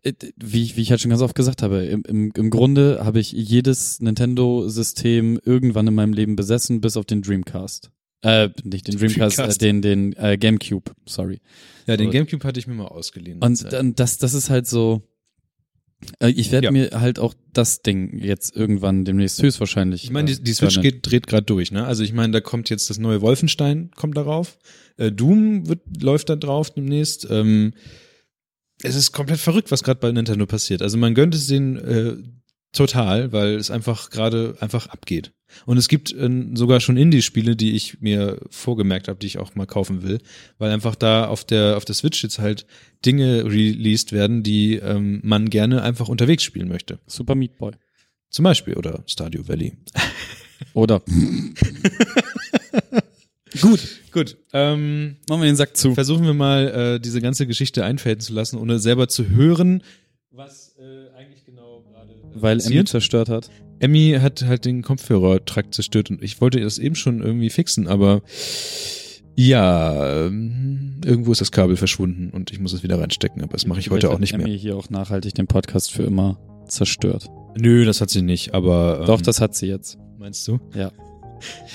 [0.03, 3.01] äh, wie ich, wie ich halt schon ganz oft gesagt habe, im, im, im Grunde
[3.03, 7.91] habe ich jedes Nintendo-System irgendwann in meinem Leben besessen, bis auf den Dreamcast.
[8.23, 9.61] Äh, nicht den Dreamcast, Dreamcast.
[9.61, 11.39] Äh, den, den äh, Gamecube, sorry.
[11.85, 12.09] ja, den.
[12.11, 13.39] Gamecube hatte ich mir mal ausgeliehen.
[13.41, 15.03] Und dann, das, das ist halt so.
[16.19, 16.71] Äh, ich werde Ja.
[16.71, 20.03] mir halt auch das Ding jetzt irgendwann demnächst höchstwahrscheinlich.
[20.03, 21.85] Ich meine, äh, die, die Switch geht, dreht gerade durch, ne?
[21.85, 24.57] Also ich meine, da kommt jetzt das neue Wolfenstein, kommt darauf.
[24.97, 27.27] Äh, Doom wird, läuft da drauf demnächst.
[27.29, 27.73] Ähm,
[28.83, 30.81] es ist komplett verrückt, was gerade bei Nintendo passiert.
[30.81, 32.15] Also man gönnt es denen äh,
[32.73, 35.33] total, weil es einfach gerade einfach abgeht.
[35.65, 39.55] Und es gibt äh, sogar schon Indie-Spiele, die ich mir vorgemerkt habe, die ich auch
[39.55, 40.19] mal kaufen will,
[40.57, 42.65] weil einfach da auf der auf der Switch jetzt halt
[43.05, 46.99] Dinge released werden, die ähm, man gerne einfach unterwegs spielen möchte.
[47.07, 47.71] Super Meat Boy.
[48.29, 49.73] Zum Beispiel oder Stardew Valley.
[50.73, 51.01] Oder
[53.61, 53.79] Gut,
[54.11, 54.37] gut.
[54.53, 55.93] Ähm, machen wir den Sack zu.
[55.93, 59.81] versuchen wir mal, äh, diese ganze Geschichte einfäden zu lassen, ohne selber zu hören,
[60.31, 62.87] was äh, eigentlich genau gerade Weil Emmy passiert.
[62.89, 63.49] zerstört hat.
[63.79, 68.21] Emmy hat halt den Kopfhörertrakt zerstört und ich wollte das eben schon irgendwie fixen, aber
[69.35, 73.67] ja, ähm, irgendwo ist das Kabel verschwunden und ich muss es wieder reinstecken, aber das
[73.67, 74.47] mache ich heute auch nicht hat mehr.
[74.47, 77.27] Emmy hier auch nachhaltig den Podcast für immer zerstört.
[77.55, 79.97] Nö, das hat sie nicht, aber ähm, Doch, das hat sie jetzt.
[80.17, 80.59] meinst du?
[80.75, 80.91] Ja.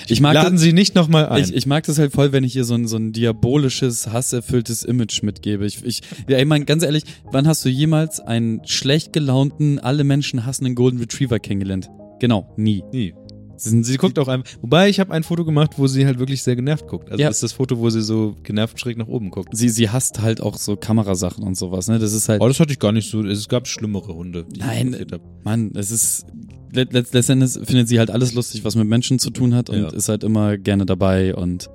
[0.07, 1.43] Ich mag Laden das, Sie nicht nochmal ein.
[1.43, 4.83] ich, ich mag das halt voll, wenn ich ihr so ein, so ein diabolisches, hasserfülltes
[4.83, 5.65] Image mitgebe.
[5.65, 10.03] Ich, ich, ja, ich meine, ganz ehrlich, wann hast du jemals einen schlecht gelaunten, alle
[10.03, 11.89] Menschen hassenden Golden Retriever kennengelernt?
[12.19, 12.83] Genau, nie.
[12.91, 13.13] Nie.
[13.55, 14.49] Sie, Sie guckt auch einfach.
[14.61, 17.09] Wobei ich habe ein Foto gemacht, wo sie halt wirklich sehr genervt guckt.
[17.11, 17.27] Also Ja.
[17.29, 19.55] das ist das Foto, wo sie so genervt schräg nach oben guckt.
[19.55, 21.99] sie, sie hasst halt auch so Kamerasachen und sowas, ne?
[21.99, 23.23] Das ist halt, Oh, das hatte ich gar nicht so.
[23.23, 24.45] Es gab schlimmere Hunde.
[24.49, 25.07] Die Nein, ich.
[25.43, 26.25] Mann, es ist
[26.71, 29.77] let, let, letztendlich findet sie halt alles lustig, was mit Menschen zu tun hat und
[29.83, 29.89] Ja.
[29.89, 31.69] ist halt immer gerne dabei und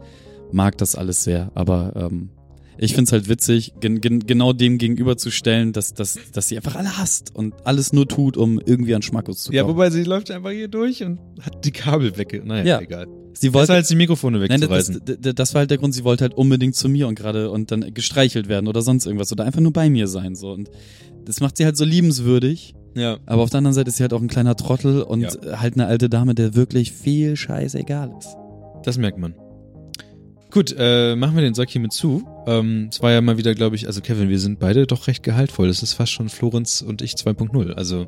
[0.52, 1.50] mag das alles sehr.
[1.54, 2.30] Aber ähm,
[2.78, 6.96] ich find's halt witzig, gen, gen, genau dem gegenüberzustellen, dass, dass, dass sie einfach alle
[6.98, 9.74] hasst und alles nur tut, um irgendwie an Schmackos zu Ja, kommen.
[9.74, 12.42] wobei sie läuft einfach hier durch und hat die Kabel weg.
[12.44, 12.80] Naja, Ja.
[12.80, 13.06] egal.
[13.34, 15.00] sie wollte als die Mikrofone Nein, das, wegzureißen.
[15.04, 17.50] das, das- das war halt der Grund, sie wollte halt unbedingt zu mir und gerade
[17.50, 20.70] und dann gestreichelt werden oder sonst irgendwas oder einfach nur bei mir sein so und
[21.24, 23.18] das macht sie halt so liebenswürdig Ja.
[23.26, 25.60] Aber auf der anderen Seite ist sie halt auch ein kleiner Trottel und Ja.
[25.60, 28.28] halt eine alte Dame, der wirklich viel scheißegal ist.
[28.84, 29.34] Das merkt man.
[30.50, 32.26] Gut, äh, machen wir den Sack hiermit zu.
[32.46, 35.22] Ähm, es war ja mal wieder, glaube ich, also Kevin, wir sind beide doch recht
[35.22, 35.68] gehaltvoll.
[35.68, 37.72] Das ist fast schon Florenz und ich 2.0.
[37.74, 38.06] Also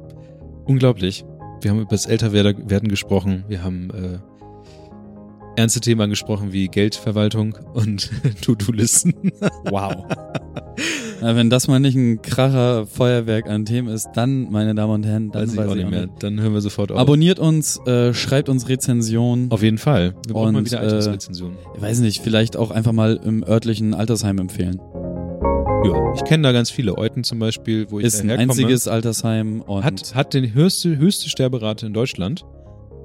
[0.64, 1.24] unglaublich.
[1.60, 3.44] Wir haben über das Älterwerden gesprochen.
[3.48, 4.18] Wir haben äh,
[5.60, 8.10] ernste Themen angesprochen wie Geldverwaltung und
[8.42, 9.14] To-Do-Listen.
[9.64, 10.06] Wow.
[11.20, 15.04] Ja, wenn das mal nicht ein kracher Feuerwerk an Themen ist, dann, meine Damen und
[15.06, 16.08] Herren, dann Weiß ich auch nicht mehr.
[16.18, 16.98] Dann hören wir sofort auf.
[16.98, 19.50] Abonniert uns, äh, schreibt uns Rezensionen.
[19.50, 20.14] auf jeden Fall.
[20.26, 21.56] Wir brauchen mal Und, wieder äh, Altersrezensionen.
[21.76, 24.80] Ich weiß nicht, vielleicht auch einfach mal im örtlichen Altersheim empfehlen.
[25.84, 26.96] Ja, ich kenne da ganz viele.
[26.98, 31.28] Euten zum Beispiel, wo ich Ist ein einziges Altersheim und hat, hat den höchste, höchste
[31.28, 32.44] Sterberate in Deutschland,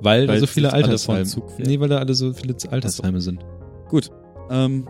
[0.01, 1.67] weil, da Weil so viele Altersheime, fährt.
[1.67, 3.39] nee, weil da alle so viele Altersheime sind.
[3.89, 4.09] gut.
[4.49, 4.87] Ähm,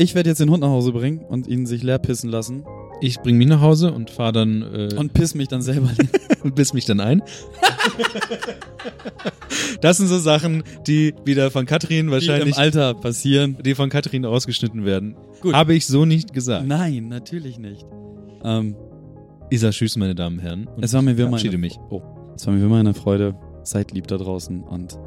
[0.00, 2.64] ich werde jetzt den Hund nach Hause bringen und ihn sich leer pissen lassen
[3.02, 5.90] Ich bring mich nach Hause und fahre dann äh, und piss mich dann selber
[6.42, 7.22] und biss mich dann ein.
[9.82, 13.58] das sind so Sachen, die wieder von Katrin die wahrscheinlich, im Alter passieren.
[13.62, 15.16] die von Katrin ausgeschnitten werden.
[15.42, 15.54] Gut.
[15.54, 16.66] Habe ich so nicht gesagt.
[16.66, 17.84] Nein, natürlich nicht.
[18.42, 18.76] Ähm,
[19.50, 20.66] Isa, tschüss, meine Damen und Herren.
[20.66, 21.78] Und es war mir wie ich immer verabschiede eine, mich.
[21.90, 22.00] Oh,
[22.34, 23.36] es war mir wie immer eine Freude.
[23.64, 24.98] Seid lieb da draußen und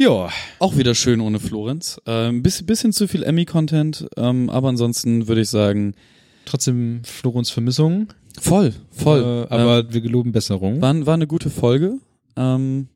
[0.00, 0.30] Ja,
[0.60, 2.00] auch wieder schön ohne Florenz.
[2.06, 5.94] Ähm, bisschen, bisschen zu viel Emmy-Content, ähm, aber ansonsten würde ich sagen,
[6.44, 8.06] trotzdem Florens Vermissung.
[8.40, 9.46] voll, voll.
[9.50, 10.80] Äh, aber wir geloben Besserung.
[10.80, 11.98] War, war eine gute Folge.
[12.36, 12.86] Ähm,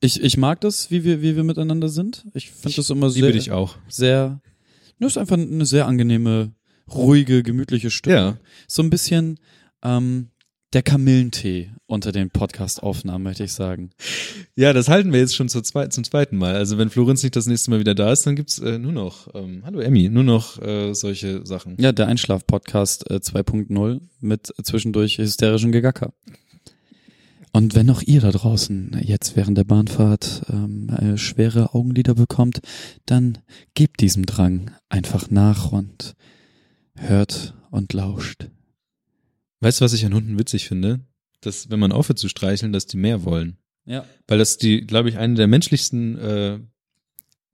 [0.00, 2.26] ich, ich mag das, wie wir, wie wir miteinander sind.
[2.34, 3.76] Ich finde das immer Liebe sehr, dich auch.
[3.88, 4.42] sehr,
[5.00, 6.52] das ist einfach eine sehr angenehme,
[6.92, 8.16] ruhige, gemütliche Stimme.
[8.16, 8.36] Ja.
[8.68, 9.38] So ein bisschen
[9.82, 10.28] ähm,
[10.74, 13.90] der Kamillentee unter den Podcast-Aufnahmen, möchte ich sagen.
[14.56, 16.56] Ja, das halten wir jetzt schon zur zweit, zum zweiten Mal.
[16.56, 19.32] Also wenn Florenz nicht das nächste Mal wieder da ist, dann gibt's äh, nur noch,
[19.34, 21.76] ähm, hallo Emmy, nur noch äh, solche Sachen.
[21.78, 26.12] Ja, der Einschlaf-Podcast äh, 2.0 mit zwischendurch hysterischem Gegacker.
[27.52, 32.60] Und wenn auch ihr da draußen jetzt während der Bahnfahrt ähm, äh, schwere Augenlider bekommt,
[33.06, 33.38] dann
[33.74, 36.16] gebt diesem Drang einfach nach und
[36.96, 38.48] hört und lauscht.
[39.64, 41.00] Weißt du, was ich an Hunden witzig finde?
[41.40, 43.56] Dass, wenn man aufhört zu streicheln, dass die mehr wollen.
[43.86, 44.04] Ja.
[44.26, 46.58] Weil das die, glaube ich, eine der menschlichsten äh,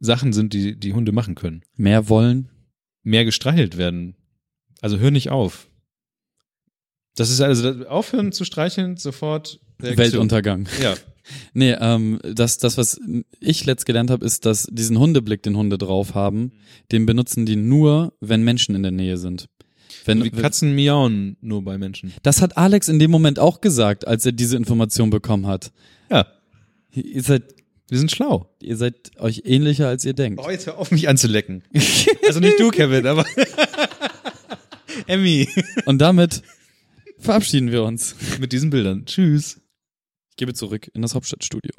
[0.01, 1.63] Sachen sind, die die Hunde machen können.
[1.77, 2.51] Mehr wollen.
[3.05, 4.17] Mehr gestreichelt werden.
[4.81, 5.71] Also hör nicht auf.
[7.15, 9.97] Das ist also aufhören zu streicheln, sofort Reaktion.
[9.99, 10.69] Weltuntergang.
[10.83, 10.97] Ja.
[11.53, 12.99] Nee, ähm, das, das, was
[13.39, 16.51] ich letzt gelernt habe, ist, dass diesen Hundeblick, den Hunde drauf haben,
[16.91, 19.49] den benutzen die nur, wenn Menschen in der Nähe sind.
[20.05, 22.13] Wenn, Die Katzen miauen nur bei Menschen.
[22.23, 25.73] Das hat Alex in dem Moment auch gesagt, als er diese Information bekommen hat.
[26.11, 26.27] Ja.
[26.93, 27.43] Ihr seid,
[27.89, 28.51] Wir sind schlau.
[28.61, 30.41] ihr seid euch ähnlicher, als ihr denkt.
[30.45, 31.63] Oh, jetzt hör auf, mich anzulecken.
[32.27, 33.25] Also nicht du, Kevin, aber
[35.07, 35.49] Emmy.
[35.87, 36.43] Und damit
[37.19, 38.15] verabschieden wir uns.
[38.41, 39.05] Mit diesen Bildern.
[39.07, 39.61] Tschüss.
[40.31, 41.73] Ich gebe zurück in das Hauptstadtstudio.